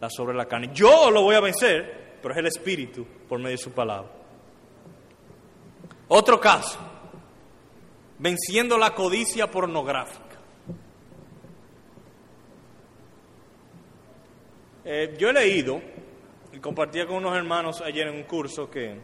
la 0.00 0.10
sobre 0.10 0.34
la 0.34 0.46
carne. 0.46 0.70
Yo 0.72 1.10
lo 1.10 1.22
voy 1.22 1.34
a 1.34 1.40
vencer, 1.40 2.18
pero 2.20 2.34
es 2.34 2.38
el 2.38 2.46
Espíritu 2.46 3.06
por 3.28 3.38
medio 3.38 3.52
de 3.52 3.62
su 3.62 3.72
palabra. 3.72 4.10
Otro 6.08 6.38
caso, 6.38 6.78
venciendo 8.18 8.76
la 8.76 8.94
codicia 8.94 9.50
pornográfica. 9.50 10.24
Eh, 14.84 15.16
yo 15.18 15.30
he 15.30 15.32
leído 15.32 15.80
y 16.52 16.58
compartía 16.58 17.06
con 17.06 17.16
unos 17.16 17.34
hermanos 17.36 17.80
ayer 17.80 18.06
en 18.06 18.16
un 18.16 18.24
curso 18.24 18.70
que, 18.70 19.00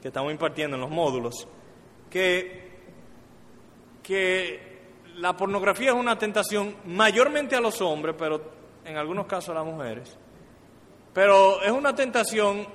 que 0.00 0.08
estamos 0.08 0.30
impartiendo 0.30 0.76
en 0.76 0.80
los 0.80 0.90
módulos, 0.90 1.48
que, 2.08 2.68
que 4.02 4.67
la 5.18 5.36
pornografía 5.36 5.90
es 5.90 5.96
una 5.96 6.18
tentación 6.18 6.76
mayormente 6.84 7.56
a 7.56 7.60
los 7.60 7.80
hombres, 7.80 8.14
pero 8.18 8.40
en 8.84 8.96
algunos 8.96 9.26
casos 9.26 9.50
a 9.50 9.54
las 9.54 9.64
mujeres. 9.64 10.16
Pero 11.12 11.62
es 11.62 11.72
una 11.72 11.94
tentación 11.94 12.66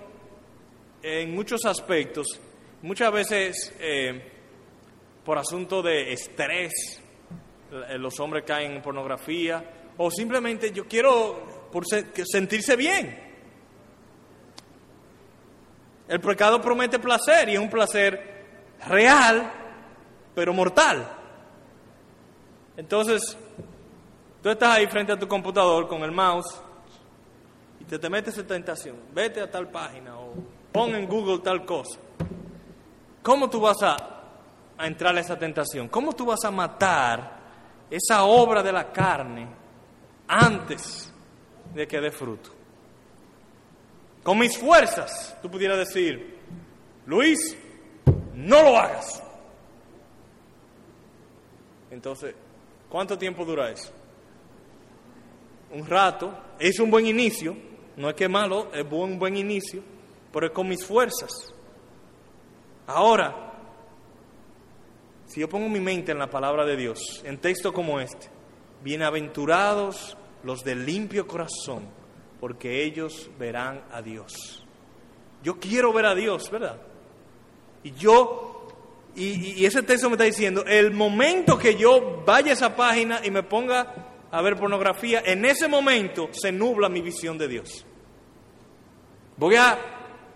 en 1.01 1.33
muchos 1.33 1.65
aspectos, 1.65 2.27
muchas 2.81 3.11
veces 3.11 3.73
eh, 3.79 4.31
por 5.23 5.37
asunto 5.37 5.81
de 5.81 6.11
estrés, 6.11 7.01
eh, 7.71 7.97
los 7.97 8.19
hombres 8.19 8.43
caen 8.45 8.73
en 8.73 8.81
pornografía, 8.81 9.91
o 9.97 10.11
simplemente 10.11 10.71
yo 10.71 10.85
quiero 10.85 11.69
por 11.71 11.85
sentirse 11.85 12.75
bien. 12.75 13.31
El 16.07 16.19
pecado 16.19 16.61
promete 16.61 16.99
placer 16.99 17.47
y 17.49 17.53
es 17.53 17.59
un 17.59 17.69
placer 17.69 18.43
real, 18.85 19.51
pero 20.35 20.53
mortal. 20.53 21.22
Entonces, 22.78 23.38
tú 24.41 24.49
estás 24.49 24.78
ahí 24.78 24.88
frente 24.88 25.11
a 25.11 25.19
tu 25.19 25.28
computador 25.28 25.88
con 25.88 26.03
el 26.03 26.11
mouse 26.11 26.61
y 27.80 27.84
te, 27.86 27.99
te 27.99 28.09
metes 28.09 28.36
esa 28.36 28.47
tentación. 28.47 28.97
Vete 29.13 29.41
a 29.41 29.49
tal 29.49 29.69
página 29.69 30.17
o 30.17 30.34
pon 30.71 30.95
en 30.95 31.07
Google 31.07 31.39
tal 31.39 31.65
cosa. 31.65 31.99
¿Cómo 33.21 33.49
tú 33.49 33.61
vas 33.61 33.82
a, 33.84 33.95
a 34.78 34.88
entrar 34.88 35.15
a 35.15 35.19
esa 35.19 35.38
tentación? 35.38 35.88
¿Cómo 35.88 36.13
tú 36.13 36.26
vas 36.26 36.43
a 36.43 36.51
matar 36.51 37.43
esa 37.89 38.24
obra 38.24 38.63
de 38.63 38.71
la 38.71 38.91
carne 38.91 39.47
antes 40.28 41.13
de 41.74 41.88
que 41.88 41.99
dé 41.99 42.11
fruto. 42.11 42.49
Con 44.24 44.39
mis 44.39 44.57
fuerzas, 44.57 45.38
tú 45.41 45.49
pudieras 45.51 45.78
decir, 45.78 46.39
Luis, 47.05 47.55
no 48.34 48.63
lo 48.63 48.78
hagas. 48.78 49.21
Entonces, 51.91 52.34
¿cuánto 52.93 53.17
tiempo 53.17 53.43
dura 53.43 53.71
eso? 53.71 53.91
Un 55.71 55.83
rato, 55.87 56.31
es 56.59 56.79
un 56.79 56.91
buen 56.91 57.07
inicio, 57.07 57.57
no 57.97 58.07
es 58.07 58.13
que 58.13 58.29
malo, 58.29 58.71
es 58.71 58.85
un 58.91 59.17
buen 59.17 59.35
inicio, 59.35 59.81
pero 60.31 60.45
es 60.45 60.51
con 60.51 60.67
mis 60.67 60.85
fuerzas. 60.85 61.31
Ahora, 62.85 63.51
si 65.25 65.39
yo 65.39 65.49
pongo 65.49 65.69
mi 65.69 65.79
mente 65.79 66.11
en 66.11 66.19
la 66.19 66.29
palabra 66.29 66.65
de 66.65 66.77
Dios, 66.77 66.99
en 67.23 67.39
texto 67.39 67.73
como 67.73 67.99
este, 67.99 68.29
bienaventurados 68.83 70.15
los 70.43 70.63
de 70.63 70.75
limpio 70.75 71.25
corazón, 71.25 71.87
porque 72.39 72.83
ellos 72.83 73.31
verán 73.39 73.85
a 73.91 74.03
Dios. 74.03 74.63
Yo 75.41 75.59
quiero 75.59 75.91
ver 75.93 76.05
a 76.05 76.13
Dios, 76.13 76.51
¿verdad? 76.51 76.79
Y 77.83 77.93
yo, 77.93 78.52
y, 79.16 79.66
ese 79.66 79.84
texto 79.84 80.09
me 80.09 80.16
está 80.16 80.24
diciendo, 80.24 80.66
el 80.66 80.91
momento 80.91 81.57
que 81.57 81.76
yo 81.76 82.24
vaya 82.26 82.51
a 82.51 82.53
esa 82.53 82.76
página 82.76 83.22
y 83.24 83.30
me 83.30 83.43
ponga 83.43 84.11
a 84.32 84.41
ver 84.41 84.55
pornografía, 84.55 85.22
en 85.24 85.45
ese 85.45 85.68
momento 85.68 86.30
se 86.32 86.51
nubla 86.51 86.89
mi 86.89 87.01
visión 87.01 87.38
de 87.38 87.47
Dios. 87.47 87.86
Voy 89.38 89.55
a, 89.55 89.78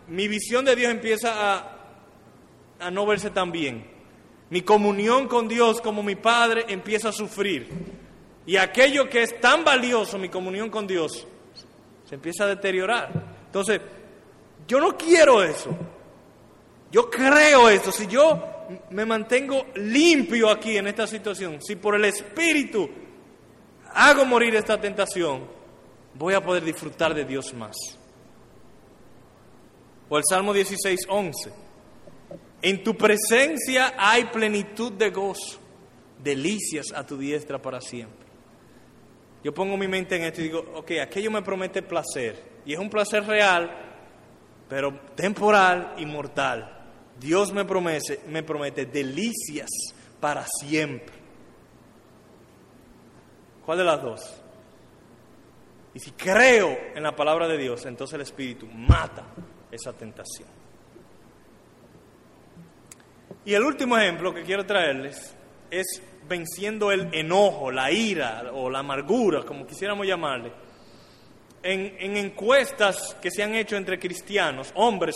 mi 0.07 0.27
visión 0.27 0.63
de 0.63 0.75
Dios 0.75 0.91
empieza 0.91 1.53
a, 1.53 1.77
a 2.79 2.91
no 2.91 3.05
verse 3.07 3.31
tan 3.31 3.51
bien. 3.51 3.85
Mi 4.49 4.61
comunión 4.61 5.27
con 5.27 5.47
Dios 5.47 5.81
como 5.81 6.03
mi 6.03 6.15
Padre 6.15 6.65
empieza 6.67 7.09
a 7.09 7.11
sufrir. 7.11 7.67
Y 8.45 8.57
aquello 8.57 9.09
que 9.09 9.23
es 9.23 9.41
tan 9.41 9.63
valioso, 9.63 10.17
mi 10.19 10.29
comunión 10.29 10.69
con 10.69 10.85
Dios, 10.85 11.27
se 12.05 12.15
empieza 12.15 12.43
a 12.43 12.47
deteriorar. 12.47 13.11
Entonces, 13.47 13.81
yo 14.67 14.79
no 14.79 14.95
quiero 14.95 15.43
eso. 15.43 15.75
Yo 16.91 17.09
creo 17.09 17.69
eso. 17.69 17.91
Si 17.91 18.07
yo 18.07 18.56
me 18.89 19.05
mantengo 19.05 19.67
limpio 19.75 20.49
aquí 20.49 20.77
en 20.77 20.87
esta 20.87 21.07
situación, 21.07 21.61
si 21.61 21.75
por 21.75 21.95
el 21.95 22.05
Espíritu 22.05 22.89
hago 23.93 24.25
morir 24.25 24.55
esta 24.55 24.79
tentación, 24.79 25.47
voy 26.13 26.33
a 26.33 26.41
poder 26.41 26.63
disfrutar 26.63 27.13
de 27.13 27.25
Dios 27.25 27.53
más. 27.53 27.75
O 30.09 30.17
el 30.17 30.23
Salmo 30.29 30.53
16, 30.53 30.99
11. 31.09 31.51
En 32.61 32.83
tu 32.83 32.95
presencia 32.95 33.93
hay 33.97 34.25
plenitud 34.25 34.93
de 34.93 35.09
gozo, 35.09 35.59
delicias 36.23 36.87
a 36.93 37.05
tu 37.05 37.17
diestra 37.17 37.61
para 37.61 37.81
siempre. 37.81 38.25
Yo 39.43 39.53
pongo 39.53 39.77
mi 39.77 39.87
mente 39.87 40.15
en 40.15 40.23
esto 40.23 40.41
y 40.41 40.45
digo, 40.45 40.65
ok, 40.75 40.91
aquello 41.01 41.31
me 41.31 41.41
promete 41.41 41.81
placer. 41.81 42.57
Y 42.65 42.73
es 42.73 42.79
un 42.79 42.89
placer 42.89 43.25
real, 43.25 43.69
pero 44.67 44.99
temporal 45.15 45.93
y 45.97 46.05
mortal. 46.05 46.76
Dios 47.19 47.51
me 47.51 47.65
promete, 47.65 48.21
me 48.27 48.43
promete 48.43 48.85
delicias 48.85 49.69
para 50.19 50.45
siempre. 50.45 51.15
¿Cuál 53.65 53.79
de 53.79 53.83
las 53.83 54.01
dos? 54.01 54.41
Y 55.93 55.99
si 55.99 56.11
creo 56.11 56.77
en 56.95 57.03
la 57.03 57.15
palabra 57.15 57.47
de 57.47 57.57
Dios, 57.57 57.85
entonces 57.85 58.13
el 58.15 58.21
Espíritu 58.21 58.67
mata 58.67 59.25
esa 59.71 59.93
tentación. 59.93 60.47
Y 63.43 63.53
el 63.53 63.63
último 63.63 63.97
ejemplo 63.97 64.33
que 64.33 64.43
quiero 64.43 64.65
traerles 64.65 65.35
es 65.71 66.01
venciendo 66.27 66.91
el 66.91 67.13
enojo, 67.13 67.71
la 67.71 67.91
ira 67.91 68.51
o 68.53 68.69
la 68.69 68.79
amargura, 68.79 69.43
como 69.43 69.65
quisiéramos 69.65 70.05
llamarle, 70.05 70.51
en, 71.63 72.17
encuestas 72.17 73.15
que 73.21 73.31
se 73.31 73.43
han 73.43 73.55
hecho 73.55 73.75
entre 73.75 73.99
cristianos, 73.99 74.71
hombres 74.75 75.15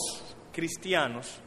cristianos, 0.51 1.39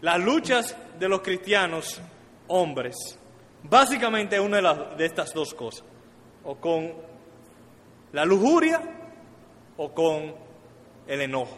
las 0.00 0.20
luchas 0.20 0.76
de 0.98 1.08
los 1.08 1.20
cristianos 1.20 2.00
hombres, 2.48 3.18
básicamente 3.62 4.38
una 4.38 4.60
de, 4.60 4.96
de 4.96 5.06
estas 5.06 5.32
dos 5.32 5.54
cosas, 5.54 5.84
o 6.44 6.56
con 6.56 6.92
la 8.12 8.24
lujuria 8.24 8.80
o 9.76 9.92
con 9.92 10.34
el 11.06 11.20
enojo. 11.20 11.56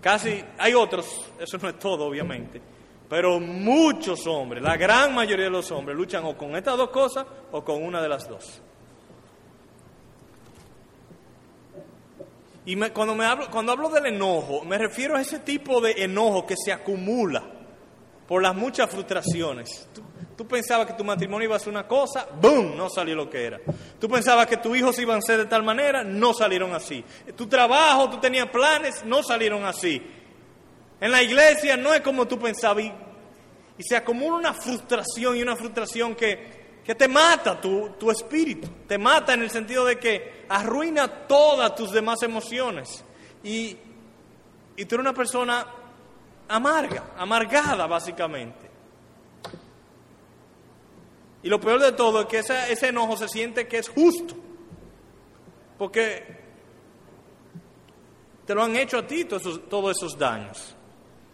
Casi 0.00 0.44
hay 0.58 0.74
otros, 0.74 1.32
eso 1.40 1.58
no 1.58 1.68
es 1.68 1.78
todo 1.78 2.06
obviamente, 2.06 2.60
pero 3.08 3.40
muchos 3.40 4.26
hombres, 4.26 4.62
la 4.62 4.76
gran 4.76 5.14
mayoría 5.14 5.46
de 5.46 5.50
los 5.50 5.70
hombres, 5.72 5.96
luchan 5.96 6.24
o 6.24 6.36
con 6.36 6.54
estas 6.56 6.76
dos 6.76 6.90
cosas 6.90 7.26
o 7.52 7.64
con 7.64 7.82
una 7.82 8.00
de 8.00 8.08
las 8.08 8.28
dos. 8.28 8.62
Y 12.68 12.76
cuando, 12.90 13.14
me 13.14 13.24
hablo, 13.24 13.50
cuando 13.50 13.72
hablo 13.72 13.88
del 13.88 14.04
enojo, 14.04 14.62
me 14.62 14.76
refiero 14.76 15.16
a 15.16 15.22
ese 15.22 15.38
tipo 15.38 15.80
de 15.80 15.92
enojo 15.92 16.44
que 16.44 16.54
se 16.54 16.70
acumula 16.70 17.42
por 18.26 18.42
las 18.42 18.54
muchas 18.54 18.90
frustraciones. 18.90 19.88
Tú, 19.94 20.02
tú, 20.36 20.46
pensabas 20.46 20.86
que 20.86 20.92
tu 20.92 21.02
matrimonio 21.02 21.46
iba 21.46 21.56
a 21.56 21.58
ser 21.58 21.70
una 21.70 21.88
cosa, 21.88 22.28
¡boom! 22.38 22.76
No 22.76 22.90
salió 22.90 23.14
lo 23.14 23.30
que 23.30 23.42
era. 23.42 23.58
Tú 23.98 24.06
pensabas 24.06 24.46
que 24.46 24.58
tus 24.58 24.76
hijos 24.76 24.98
iban 24.98 25.16
a 25.16 25.22
ser 25.22 25.38
de 25.38 25.46
tal 25.46 25.62
manera, 25.62 26.04
no 26.04 26.34
salieron 26.34 26.74
así. 26.74 27.02
Tu 27.34 27.46
trabajo, 27.46 28.10
tú 28.10 28.20
tenías 28.20 28.50
planes, 28.50 29.02
no 29.02 29.22
salieron 29.22 29.64
así. 29.64 30.02
En 31.00 31.10
la 31.10 31.22
iglesia 31.22 31.74
no 31.78 31.94
es 31.94 32.02
como 32.02 32.28
tú 32.28 32.38
pensabas 32.38 32.84
y, 32.84 32.92
se 33.78 33.96
acumula 33.96 34.36
una 34.36 34.52
frustración 34.52 35.38
y 35.38 35.40
una 35.40 35.56
frustración 35.56 36.14
que, 36.14 36.57
que 36.88 36.94
te 36.94 37.06
mata 37.06 37.60
tu, 37.60 37.90
tu, 37.98 38.10
espíritu, 38.10 38.66
te 38.86 38.96
mata 38.96 39.34
en 39.34 39.42
el 39.42 39.50
sentido 39.50 39.84
de 39.84 39.98
que 39.98 40.46
arruina 40.48 41.06
todas 41.26 41.74
tus 41.74 41.92
demás 41.92 42.22
emociones 42.22 43.04
y, 43.44 43.76
y 44.74 44.84
tú 44.86 44.94
eres 44.94 45.00
una 45.00 45.12
persona 45.12 45.66
amarga, 46.48 47.10
amargada 47.18 47.86
básicamente. 47.86 48.70
Y 51.42 51.50
lo 51.50 51.60
peor 51.60 51.82
de 51.82 51.92
todo 51.92 52.22
es 52.22 52.26
que 52.26 52.38
ese, 52.38 52.72
ese 52.72 52.88
enojo 52.88 53.18
se 53.18 53.28
siente 53.28 53.68
que 53.68 53.76
es 53.76 53.90
justo, 53.90 54.34
porque 55.76 56.38
te 58.46 58.54
lo 58.54 58.62
han 58.62 58.74
hecho 58.76 58.96
a 58.96 59.06
ti 59.06 59.26
todos 59.26 59.42
esos, 59.42 59.68
todos 59.68 59.94
esos 59.94 60.18
daños. 60.18 60.74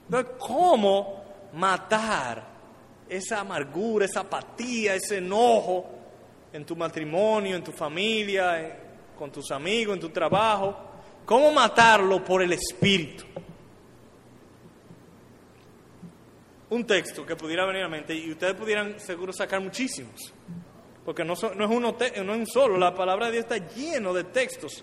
Entonces, 0.06 0.34
¿cómo 0.36 1.22
matar 1.52 2.53
esa 3.08 3.40
amargura, 3.40 4.04
esa 4.04 4.20
apatía, 4.20 4.94
ese 4.94 5.18
enojo 5.18 5.90
en 6.52 6.64
tu 6.64 6.76
matrimonio, 6.76 7.56
en 7.56 7.64
tu 7.64 7.72
familia, 7.72 8.78
con 9.18 9.30
tus 9.30 9.50
amigos, 9.50 9.94
en 9.94 10.00
tu 10.00 10.10
trabajo. 10.10 10.76
¿Cómo 11.24 11.50
matarlo 11.52 12.24
por 12.24 12.42
el 12.42 12.52
Espíritu? 12.52 13.24
Un 16.70 16.86
texto 16.86 17.24
que 17.24 17.36
pudiera 17.36 17.64
venir 17.66 17.82
a 17.82 17.88
mente 17.88 18.14
y 18.14 18.32
ustedes 18.32 18.54
pudieran 18.54 18.98
seguro 18.98 19.32
sacar 19.32 19.60
muchísimos. 19.60 20.32
Porque 21.04 21.24
no, 21.24 21.34
no, 21.56 21.64
es 21.64 21.70
uno 21.70 21.96
no 22.24 22.32
es 22.32 22.38
un 22.38 22.46
solo, 22.46 22.78
la 22.78 22.94
palabra 22.94 23.26
de 23.26 23.32
Dios 23.32 23.44
está 23.44 23.74
lleno 23.74 24.14
de 24.14 24.24
textos 24.24 24.82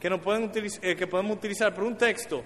que, 0.00 0.08
no 0.08 0.20
pueden 0.20 0.50
eh, 0.82 0.96
que 0.96 1.06
podemos 1.06 1.36
utilizar. 1.36 1.74
Pero 1.74 1.86
un 1.86 1.96
texto 1.96 2.42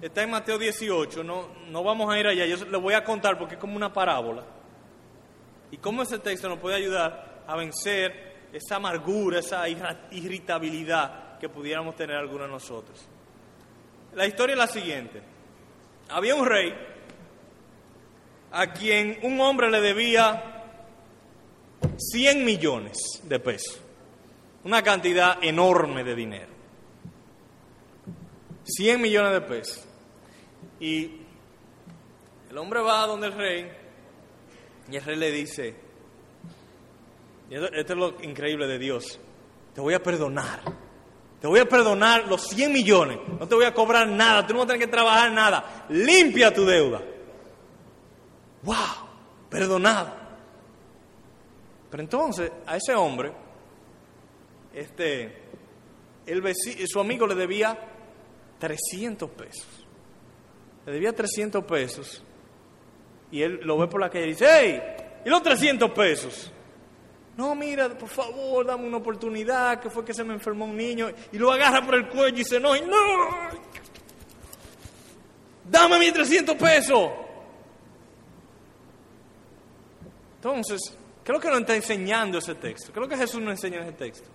está 0.00 0.22
en 0.22 0.30
Mateo 0.30 0.58
18, 0.58 1.24
no, 1.24 1.48
no 1.68 1.82
vamos 1.82 2.12
a 2.12 2.18
ir 2.18 2.26
allá, 2.26 2.46
yo 2.46 2.64
le 2.64 2.78
voy 2.78 2.94
a 2.94 3.04
contar 3.04 3.38
porque 3.38 3.54
es 3.54 3.60
como 3.60 3.76
una 3.76 3.92
parábola. 3.92 4.44
Y 5.70 5.78
cómo 5.78 6.02
ese 6.02 6.18
texto 6.18 6.48
nos 6.48 6.58
puede 6.58 6.76
ayudar 6.76 7.42
a 7.46 7.56
vencer 7.56 8.36
esa 8.52 8.76
amargura, 8.76 9.40
esa 9.40 9.68
irritabilidad 9.68 11.38
que 11.38 11.48
pudiéramos 11.48 11.96
tener 11.96 12.16
algunos 12.16 12.46
de 12.46 12.52
nosotros. 12.52 13.06
La 14.14 14.26
historia 14.26 14.54
es 14.54 14.58
la 14.58 14.66
siguiente. 14.66 15.22
Había 16.08 16.34
un 16.34 16.46
rey 16.46 16.74
a 18.52 18.72
quien 18.72 19.18
un 19.22 19.40
hombre 19.40 19.70
le 19.70 19.80
debía 19.80 20.64
100 21.96 22.44
millones 22.44 22.96
de 23.24 23.38
pesos, 23.38 23.80
una 24.64 24.82
cantidad 24.82 25.42
enorme 25.42 26.04
de 26.04 26.14
dinero. 26.14 26.55
100 28.66 29.00
millones 29.00 29.32
de 29.32 29.40
pesos. 29.40 29.84
Y 30.80 31.12
el 32.50 32.58
hombre 32.58 32.80
va 32.80 33.06
donde 33.06 33.28
el 33.28 33.32
rey 33.32 33.70
y 34.90 34.96
el 34.96 35.04
rey 35.04 35.16
le 35.16 35.30
dice, 35.30 35.74
y 37.50 37.54
esto, 37.54 37.68
es 37.74 37.98
lo 37.98 38.22
increíble 38.22 38.66
de 38.66 38.78
Dios, 38.78 39.18
te 39.74 39.80
voy 39.80 39.94
a 39.94 40.02
perdonar, 40.02 40.60
te 41.40 41.46
voy 41.46 41.60
a 41.60 41.68
perdonar 41.68 42.26
los 42.28 42.48
100 42.48 42.72
millones, 42.72 43.18
no 43.38 43.48
te 43.48 43.54
voy 43.54 43.64
a 43.64 43.74
cobrar 43.74 44.08
nada, 44.08 44.46
tú 44.46 44.52
no 44.52 44.60
vas 44.60 44.66
a 44.66 44.72
tener 44.72 44.86
que 44.86 44.92
trabajar 44.92 45.32
nada, 45.32 45.86
limpia 45.88 46.52
tu 46.52 46.64
deuda. 46.64 47.02
¡Wow! 48.62 48.76
Perdonado. 49.48 50.12
Pero 51.90 52.02
entonces 52.02 52.50
a 52.66 52.76
ese 52.76 52.94
hombre, 52.94 53.32
este, 54.74 55.42
el 56.26 56.42
su 56.86 57.00
amigo 57.00 57.26
le 57.26 57.34
debía 57.34 57.95
300 58.58 59.30
pesos. 59.30 59.66
Le 60.84 60.92
debía 60.92 61.12
300 61.12 61.64
pesos. 61.64 62.22
Y 63.30 63.42
él 63.42 63.60
lo 63.62 63.78
ve 63.78 63.88
por 63.88 64.00
la 64.00 64.08
calle 64.08 64.26
y 64.26 64.28
dice, 64.28 64.46
hey, 64.48 64.82
¿y 65.24 65.28
los 65.28 65.42
300 65.42 65.90
pesos? 65.90 66.52
No, 67.36 67.54
mira, 67.54 67.88
por 67.90 68.08
favor, 68.08 68.66
dame 68.66 68.86
una 68.86 68.96
oportunidad, 68.96 69.80
que 69.80 69.90
fue 69.90 70.04
que 70.04 70.14
se 70.14 70.24
me 70.24 70.34
enfermó 70.34 70.64
un 70.64 70.76
niño. 70.76 71.08
Y 71.32 71.38
lo 71.38 71.52
agarra 71.52 71.84
por 71.84 71.96
el 71.96 72.08
cuello 72.08 72.28
y 72.28 72.38
dice, 72.38 72.58
no, 72.60 72.74
no, 72.74 72.96
dame 75.68 75.98
mis 75.98 76.12
300 76.12 76.56
pesos. 76.56 77.10
Entonces, 80.36 80.96
¿Qué 81.26 81.32
es 81.32 81.34
lo 81.38 81.40
que 81.40 81.48
nos 81.48 81.60
está 81.62 81.74
enseñando 81.74 82.38
ese 82.38 82.54
texto? 82.54 82.92
¿Qué 82.92 83.00
es 83.00 83.02
lo 83.02 83.08
que 83.08 83.16
Jesús 83.16 83.40
nos 83.40 83.50
enseña 83.50 83.78
en 83.78 83.88
ese 83.88 83.94
texto? 83.94 84.28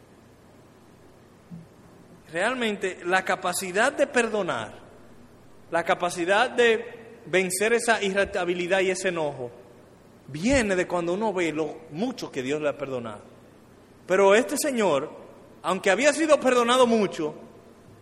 Realmente 2.31 2.99
la 3.05 3.25
capacidad 3.25 3.91
de 3.91 4.07
perdonar, 4.07 4.73
la 5.69 5.83
capacidad 5.83 6.49
de 6.49 7.19
vencer 7.25 7.73
esa 7.73 8.01
irritabilidad 8.01 8.79
y 8.79 8.89
ese 8.89 9.09
enojo, 9.09 9.51
viene 10.27 10.75
de 10.75 10.87
cuando 10.87 11.13
uno 11.13 11.33
ve 11.33 11.51
lo 11.51 11.75
mucho 11.91 12.31
que 12.31 12.41
Dios 12.41 12.61
le 12.61 12.69
ha 12.69 12.77
perdonado. 12.77 13.21
Pero 14.07 14.33
este 14.33 14.57
Señor, 14.57 15.11
aunque 15.61 15.91
había 15.91 16.13
sido 16.13 16.39
perdonado 16.39 16.87
mucho, 16.87 17.35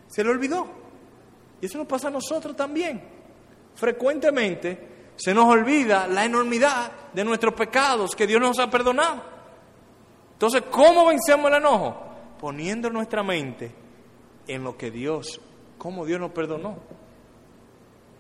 se 0.08 0.24
le 0.24 0.30
olvidó. 0.30 0.68
Y 1.60 1.66
eso 1.66 1.80
nos 1.80 1.88
pasa 1.88 2.10
a 2.10 2.12
nosotros 2.12 2.56
también. 2.56 3.02
Frecuentemente 3.76 5.14
se 5.16 5.34
nos 5.34 5.46
olvida 5.46 6.08
la 6.08 6.24
enormidad 6.24 6.92
de 7.14 7.24
nuestros 7.26 7.54
pecados 7.56 8.16
que 8.16 8.28
Dios 8.28 8.40
nos 8.40 8.60
ha 8.60 8.70
perdonado. 8.70 9.24
Entonces, 10.34 10.64
¿cómo 10.70 11.08
vencemos 11.08 11.50
el 11.50 11.58
enojo? 11.58 12.06
Poniendo 12.40 12.90
nuestra 12.90 13.24
mente 13.24 13.89
en 14.54 14.64
lo 14.64 14.78
que 14.78 14.92
Dios, 14.92 15.40
cómo 15.78 16.06
Dios 16.06 16.20
nos 16.20 16.32
perdonó. 16.32 16.78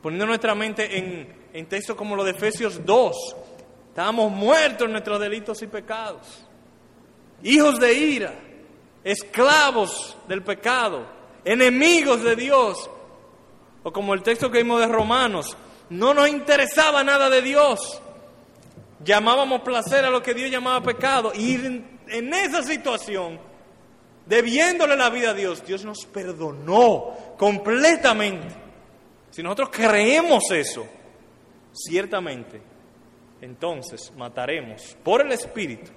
Poniendo 0.01 0.25
nuestra 0.25 0.55
mente 0.55 0.97
en, 0.97 1.33
en 1.51 1.65
textos 1.67 1.95
como 1.95 2.15
los 2.15 2.25
de 2.25 2.31
Efesios 2.31 2.85
2. 2.85 3.35
Estábamos 3.89 4.31
muertos 4.31 4.85
en 4.85 4.93
nuestros 4.93 5.19
delitos 5.19 5.61
y 5.61 5.67
pecados. 5.67 6.45
Hijos 7.43 7.79
de 7.79 7.93
ira, 7.93 8.33
esclavos 9.03 10.17
del 10.27 10.43
pecado, 10.43 11.05
enemigos 11.43 12.23
de 12.23 12.35
Dios. 12.35 12.89
O 13.83 13.91
como 13.91 14.13
el 14.13 14.21
texto 14.21 14.51
que 14.51 14.59
vimos 14.59 14.79
de 14.79 14.87
Romanos, 14.87 15.57
no 15.89 16.13
nos 16.13 16.29
interesaba 16.29 17.03
nada 17.03 17.29
de 17.29 17.41
Dios. 17.41 18.01
Llamábamos 19.03 19.61
placer 19.61 20.05
a 20.05 20.09
lo 20.09 20.21
que 20.21 20.33
Dios 20.33 20.51
llamaba 20.51 20.81
pecado. 20.83 21.31
Y 21.33 21.55
en, 21.55 22.33
esa 22.33 22.63
situación, 22.63 23.39
debiéndole 24.29 24.95
la 24.95 25.09
vida 25.09 25.31
a 25.31 25.33
Dios, 25.33 25.65
Dios 25.65 25.83
nos 25.83 26.05
perdonó 26.05 27.35
completamente. 27.37 28.47
Si 29.31 29.41
nosotros 29.41 29.69
creemos 29.71 30.51
eso, 30.51 30.85
ciertamente, 31.73 32.61
entonces 33.41 34.13
mataremos 34.15 34.95
por 35.03 35.21
el 35.21 35.31
Espíritu 35.31 35.91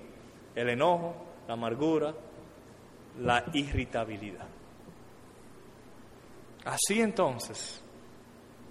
el 0.54 0.70
enojo, 0.70 1.14
la 1.46 1.54
amargura, 1.54 2.14
la 3.20 3.44
irritabilidad. 3.52 4.48
Así 6.64 7.00
entonces 7.00 7.82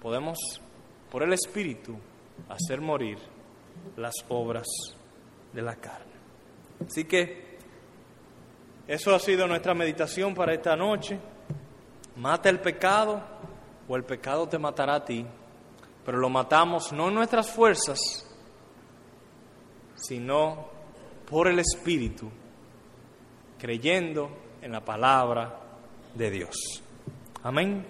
podemos 0.02 0.38
por 1.12 1.22
el 1.22 1.34
Espíritu 1.34 1.96
hacer 2.50 2.82
morir 2.82 3.20
las 3.98 4.14
obras 4.30 4.66
de 5.54 5.62
la 5.62 5.76
carne. 5.76 6.14
Así 6.88 7.04
que 7.04 7.51
eso 8.92 9.16
ha 9.16 9.20
sido 9.20 9.48
nuestra 9.48 9.74
meditación 9.74 10.36
para 10.36 10.54
esta 10.54 10.76
noche. 10.76 11.18
Mata 12.18 12.50
el 12.50 12.60
pecado 12.60 13.22
o 13.88 13.96
el 13.96 14.04
pecado 14.04 14.50
te 14.50 14.60
matará 14.60 14.96
a 14.96 15.06
ti, 15.06 15.26
pero 16.06 16.18
lo 16.18 16.28
matamos 16.28 16.92
no 16.92 17.08
en 17.08 17.16
nuestras 17.16 17.50
fuerzas, 17.50 17.98
sino 19.96 20.68
por 21.26 21.48
el 21.48 21.60
Espíritu, 21.60 22.30
creyendo 23.58 24.30
en 24.62 24.74
la 24.74 24.84
palabra 24.84 25.58
de 26.14 26.30
Dios. 26.30 26.84
Amén. 27.44 27.86